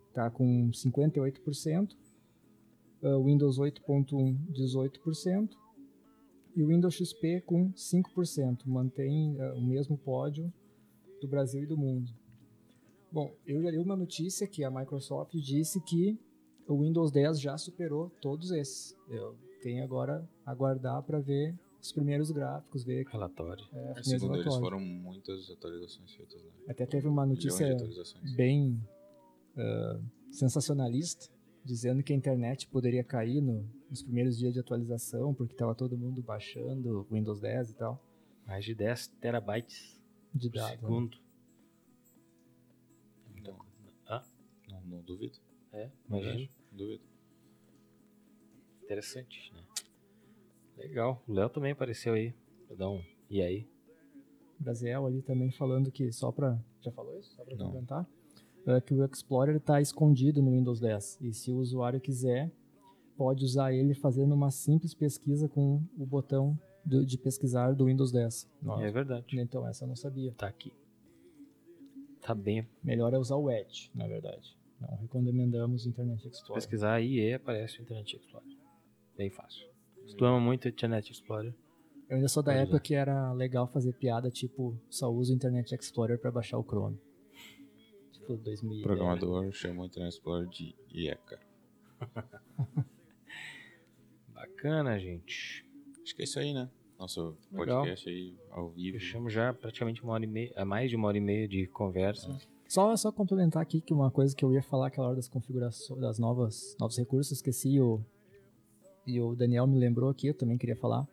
[0.09, 1.97] está com 58%.
[3.01, 5.51] Uh, o Windows 8.1 18%
[6.57, 10.53] e o Windows XP com 5%, mantém uh, o mesmo pódio
[11.21, 12.13] do Brasil e do mundo.
[13.11, 16.19] Bom, eu já li uma notícia que a Microsoft disse que
[16.69, 18.97] o Windows 10 já superou todos esses.
[19.09, 23.65] Eu tenho agora a aguardar para ver os primeiros gráficos, ver Relatório.
[23.73, 24.59] é, É, segundo eles, relatórios.
[24.59, 26.51] foram muitas atualizações feitas, né?
[26.69, 27.77] Até teve uma notícia
[28.37, 28.81] bem
[29.57, 29.99] ah,
[30.31, 31.29] sensacionalista,
[31.65, 35.97] dizendo que a internet poderia cair no- nos primeiros dias de atualização, porque estava todo
[35.97, 38.01] mundo baixando o Windows 10 e tal,
[38.47, 40.01] Mais de 10 terabytes
[40.35, 40.71] de por dados.
[40.75, 40.79] né?
[40.81, 41.19] segundo.
[43.37, 43.93] É coisa.
[44.07, 44.25] Ah,
[44.71, 45.39] Não, não duvido.
[45.73, 46.49] é, imagina.
[46.79, 47.03] Duvido.
[48.85, 49.63] Interessante, né?
[50.77, 51.23] Legal.
[51.27, 52.33] O Léo também apareceu aí.
[52.67, 53.03] Pra dar um.
[53.29, 53.69] E aí?
[54.59, 57.67] Brasil ali também falando que só para já falou isso, só para Não.
[57.67, 58.09] complementar,
[58.67, 62.51] é que o Explorer está escondido no Windows 10 e se o usuário quiser
[63.17, 68.11] pode usar ele fazendo uma simples pesquisa com o botão do- de pesquisar do Windows
[68.11, 68.49] 10.
[68.61, 68.85] Nossa.
[68.85, 69.39] É verdade.
[69.41, 70.33] Então essa eu não sabia.
[70.37, 70.73] Tá aqui.
[72.21, 72.69] Tá bem.
[72.83, 74.58] Melhor é usar o Edge, na verdade.
[74.81, 76.55] Não recomendamos o Internet Explorer.
[76.55, 78.57] Pesquisar IE aparece o Internet Explorer.
[79.17, 79.67] Bem fácil.
[80.07, 81.55] Se tu ama muito o Internet Explorer,
[82.09, 82.81] Eu ainda sou da época usar.
[82.81, 86.99] que era legal fazer piada, tipo, só uso o Internet Explorer para baixar o Chrome.
[88.13, 88.81] Tipo, 2000.
[88.81, 91.41] O programador chamou o Internet Explorer de IECA.
[94.33, 95.67] bacana, gente.
[96.03, 96.71] Acho que é isso aí, né?
[96.99, 97.83] Nosso Legal.
[97.83, 98.99] podcast aí ao vivo.
[98.99, 102.37] Fechamos já praticamente uma hora e meia, mais de uma hora e meia de conversa.
[102.69, 105.99] Só, só complementar aqui que uma coisa que eu ia falar aquela hora das configurações,
[105.99, 108.05] das novas novos recursos, esqueci o,
[109.07, 111.09] e o Daniel me lembrou aqui, eu também queria falar,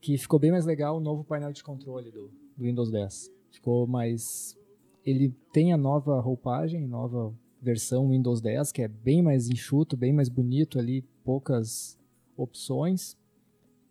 [0.00, 3.30] que ficou bem mais legal o novo painel de controle do, do Windows 10.
[3.52, 4.58] Ficou mais...
[5.06, 10.12] Ele tem a nova roupagem, nova versão Windows 10, que é bem mais enxuto, bem
[10.12, 11.96] mais bonito ali, poucas
[12.36, 13.16] opções,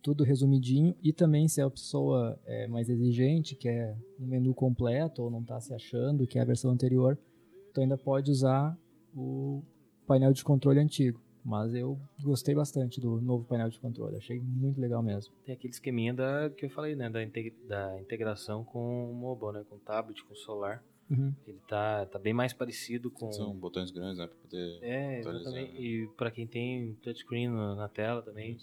[0.02, 0.94] tudo resumidinho.
[1.02, 5.60] E também se a pessoa é mais exigente, quer um menu completo ou não está
[5.60, 7.16] se achando, que é a versão anterior,
[7.72, 8.76] tu ainda pode usar
[9.14, 9.62] o
[10.06, 11.20] painel de controle antigo.
[11.44, 15.34] Mas eu gostei bastante do novo painel de controle, achei muito legal mesmo.
[15.44, 17.10] Tem aquele esqueminha da, que eu falei, né?
[17.10, 19.64] Da, integ- da integração com o mobile, né?
[19.68, 20.84] Com o tablet, com o celular.
[21.10, 21.34] Uhum.
[21.46, 23.30] Ele tá, tá bem mais parecido com.
[23.32, 24.26] São botões grandes, né?
[24.28, 24.78] Pra poder.
[24.82, 25.72] É, exatamente.
[25.72, 25.80] né?
[25.80, 28.56] E para quem tem touchscreen na, na tela também.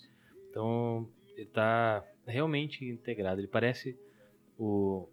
[0.50, 1.06] Então,
[1.40, 3.40] ele tá realmente integrado.
[3.40, 3.98] Ele parece
[4.58, 5.08] o,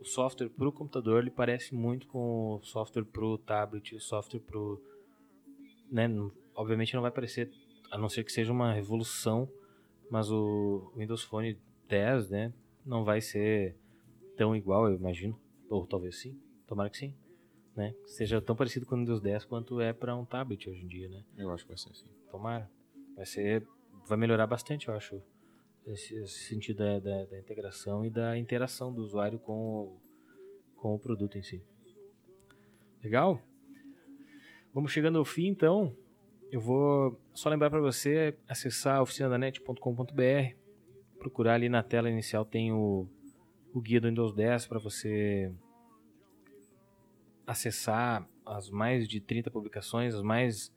[0.00, 4.00] o software para o computador, ele parece muito com o software para o tablet, o
[4.00, 4.58] software para.
[5.90, 6.08] Né,
[6.54, 7.50] obviamente não vai parecer,
[7.90, 9.50] a não ser que seja uma revolução,
[10.10, 12.52] mas o Windows Phone 10, né,
[12.86, 13.76] não vai ser
[14.36, 15.38] tão igual, eu imagino.
[15.68, 17.14] Ou talvez sim, tomara que sim.
[17.74, 17.94] Né?
[18.06, 21.08] Seja tão parecido com o Windows 10 quanto é para um tablet hoje em dia,
[21.08, 21.24] né?
[21.38, 22.06] Eu acho que vai ser assim.
[22.30, 22.70] Tomara.
[23.16, 23.66] Vai ser.
[24.06, 25.22] Vai melhorar bastante, eu acho.
[25.86, 30.00] Esse, esse sentido da, da, da integração e da interação do usuário com o,
[30.76, 31.62] com o produto em si.
[33.02, 33.42] Legal?
[34.72, 35.94] Vamos chegando ao fim, então.
[36.50, 40.56] Eu vou só lembrar para você acessar oficinadanet.com.br.
[41.18, 43.08] Procurar ali na tela inicial tem o,
[43.72, 45.52] o guia do Windows 10 para você
[47.46, 50.72] acessar as mais de 30 publicações, as mais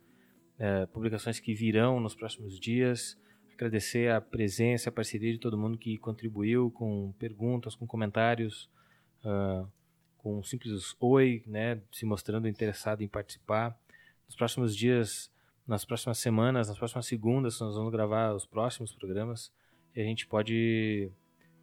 [0.57, 3.19] é, publicações que virão nos próximos dias,
[3.55, 8.69] agradecer a presença, a parceria de todo mundo que contribuiu com perguntas, com comentários,
[9.23, 9.67] uh,
[10.17, 13.77] com um simples oi, né, se mostrando interessado em participar.
[14.25, 15.31] Nos próximos dias,
[15.65, 19.51] nas próximas semanas, nas próximas segundas, nós vamos gravar os próximos programas
[19.95, 21.09] e a gente pode,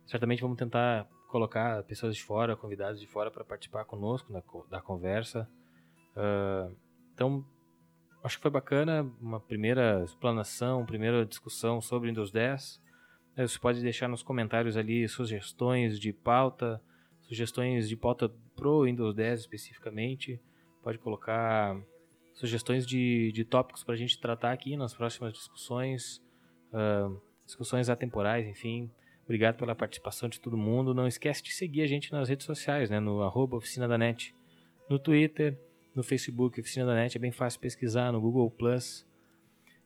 [0.06, 4.80] certamente vamos tentar colocar pessoas de fora, convidados de fora para participar conosco na, da
[4.80, 5.48] conversa.
[6.16, 6.74] Uh,
[7.14, 7.44] então,
[8.22, 12.80] acho que foi bacana, uma primeira explanação, primeira discussão sobre Windows 10.
[13.36, 16.80] É, você pode deixar nos comentários ali sugestões de pauta,
[17.22, 20.40] sugestões de pauta pro Windows 10 especificamente.
[20.82, 21.80] Pode colocar
[22.34, 26.22] sugestões de, de tópicos para a gente tratar aqui nas próximas discussões,
[26.72, 28.90] uh, discussões atemporais, enfim.
[29.24, 30.94] Obrigado pela participação de todo mundo.
[30.94, 33.00] Não esquece de seguir a gente nas redes sociais, né?
[33.00, 34.34] no arroba Oficina da Net,
[34.88, 35.58] no Twitter,
[35.94, 39.06] no Facebook, Oficina da Net, é bem fácil pesquisar, no Google Plus.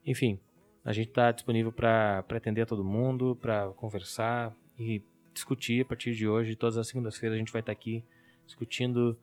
[0.04, 0.38] Enfim,
[0.84, 5.02] a gente está disponível para atender a todo mundo, para conversar e
[5.34, 6.54] discutir a partir de hoje.
[6.54, 8.04] Todas as segundas-feiras a gente vai estar tá aqui
[8.46, 9.18] discutindo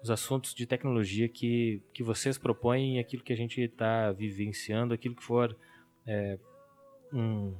[0.00, 5.14] os assuntos de tecnologia que, que vocês propõem, aquilo que a gente está vivenciando, aquilo
[5.14, 5.56] que for
[6.06, 6.38] é,
[7.12, 7.54] um,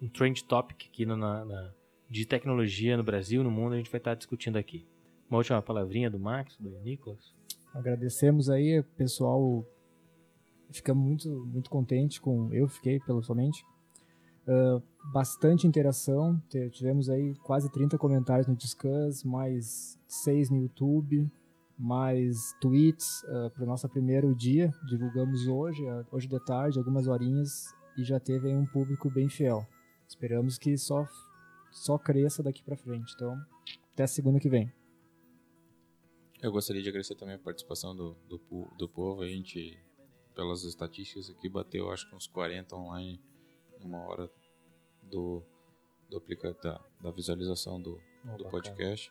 [0.00, 1.72] um trend topic aqui na, na,
[2.08, 4.86] de tecnologia no Brasil, no mundo, a gente vai estar tá discutindo aqui.
[5.28, 7.35] Uma última palavrinha do Max, do Nicolas?
[7.76, 9.62] Agradecemos aí, pessoal.
[10.70, 12.50] Ficamos muito, muito contente com.
[12.52, 13.66] Eu fiquei, pelo somente.
[14.48, 14.82] Uh,
[15.12, 16.42] bastante interação.
[16.72, 21.30] Tivemos aí quase 30 comentários no Discuss, mais 6 no YouTube,
[21.78, 24.72] mais tweets uh, para o nosso primeiro dia.
[24.88, 29.66] Divulgamos hoje, hoje de tarde, algumas horinhas, e já teve aí um público bem fiel.
[30.08, 31.06] Esperamos que só,
[31.70, 33.12] só cresça daqui para frente.
[33.14, 33.36] Então,
[33.92, 34.72] até segunda que vem.
[36.42, 38.38] Eu gostaria de agradecer também a participação do, do,
[38.76, 39.22] do povo.
[39.22, 39.78] A gente,
[40.34, 43.20] pelas estatísticas aqui, bateu acho que uns 40 online
[43.80, 44.30] em uma hora
[45.02, 45.42] do,
[46.10, 49.10] do aplicativo, da, da visualização do, oh, do podcast.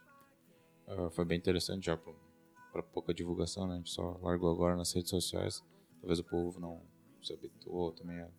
[0.88, 3.74] Uh, foi bem interessante já para pouca divulgação, né?
[3.74, 5.64] A gente só largou agora nas redes sociais.
[6.00, 6.84] Talvez o povo não
[7.24, 8.22] se habituou também.
[8.22, 8.30] A...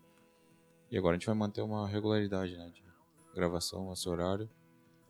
[0.92, 2.70] E agora a gente vai manter uma regularidade, né?
[2.70, 2.84] De
[3.34, 4.48] gravação, esse horário.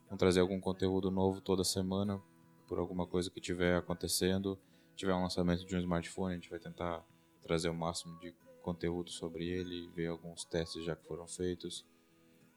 [0.07, 2.23] Vamos trazer algum conteúdo novo toda semana
[2.67, 4.59] por alguma coisa que tiver acontecendo,
[4.95, 7.05] tiver um lançamento de um smartphone, a gente vai tentar
[7.43, 11.85] trazer o máximo de conteúdo sobre ele, ver alguns testes já que foram feitos.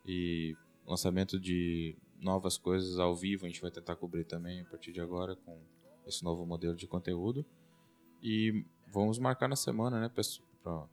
[0.05, 0.55] E
[0.85, 4.99] lançamento de novas coisas ao vivo a gente vai tentar cobrir também a partir de
[4.99, 5.59] agora com
[6.07, 7.45] esse novo modelo de conteúdo.
[8.21, 10.87] E vamos marcar na semana, né, para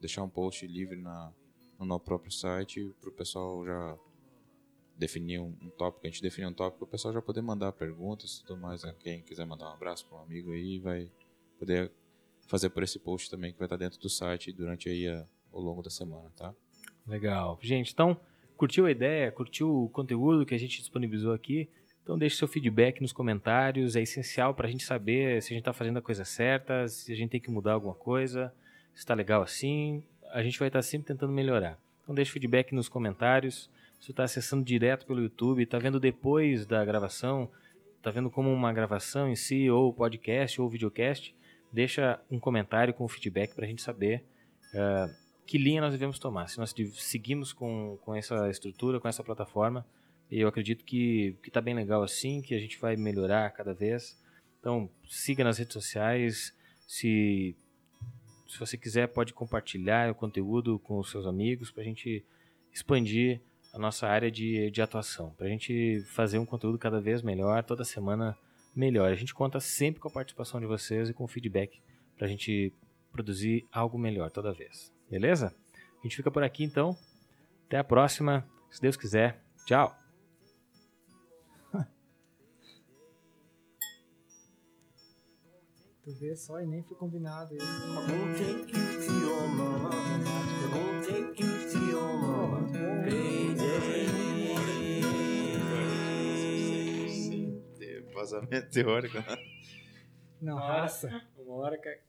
[0.00, 1.32] deixar um post livre na,
[1.78, 3.98] no nosso próprio site para o pessoal já
[4.98, 8.38] definir um, um, tópico, a gente definir um tópico, o pessoal já poder mandar perguntas
[8.38, 8.82] e tudo mais.
[8.82, 8.94] Né?
[8.98, 11.10] Quem quiser mandar um abraço para um amigo aí vai
[11.58, 11.92] poder
[12.48, 15.60] fazer por esse post também que vai estar dentro do site durante aí a, ao
[15.60, 16.54] longo da semana, tá?
[17.06, 17.58] Legal.
[17.62, 18.18] Gente, então,
[18.56, 21.68] curtiu a ideia, curtiu o conteúdo que a gente disponibilizou aqui?
[22.02, 25.60] Então deixe seu feedback nos comentários, é essencial para a gente saber se a gente
[25.60, 28.52] está fazendo a coisa certa, se a gente tem que mudar alguma coisa,
[28.94, 30.02] se está legal assim.
[30.32, 31.78] A gente vai estar sempre tentando melhorar.
[32.02, 33.70] Então deixe feedback nos comentários.
[34.00, 37.50] Se está acessando direto pelo YouTube, está vendo depois da gravação,
[37.96, 41.34] está vendo como uma gravação em si, ou podcast, ou videocast,
[41.72, 44.24] deixa um comentário com feedback para a gente saber
[44.72, 45.12] uh,
[45.46, 46.48] que linha nós devemos tomar.
[46.48, 49.84] Se nós seguimos com, com essa estrutura, com essa plataforma,
[50.30, 54.18] eu acredito que está bem legal assim, que a gente vai melhorar cada vez.
[54.60, 56.54] Então, siga nas redes sociais.
[56.86, 57.56] Se,
[58.46, 62.24] se você quiser, pode compartilhar o conteúdo com os seus amigos para a gente
[62.72, 63.40] expandir
[63.80, 67.84] nossa área de, de atuação, para a gente fazer um conteúdo cada vez melhor, toda
[67.84, 68.36] semana
[68.74, 69.10] melhor.
[69.10, 71.80] A gente conta sempre com a participação de vocês e com o feedback
[72.16, 72.72] para a gente
[73.12, 74.92] produzir algo melhor toda vez.
[75.10, 75.54] Beleza?
[75.98, 76.96] A gente fica por aqui então.
[77.66, 79.42] Até a próxima, se Deus quiser.
[79.66, 80.07] Tchau!
[86.08, 87.66] Tu vê só e nem foi combinado isso.
[98.14, 99.18] Vazamento teórico.
[100.40, 102.00] Nossa, uma hora que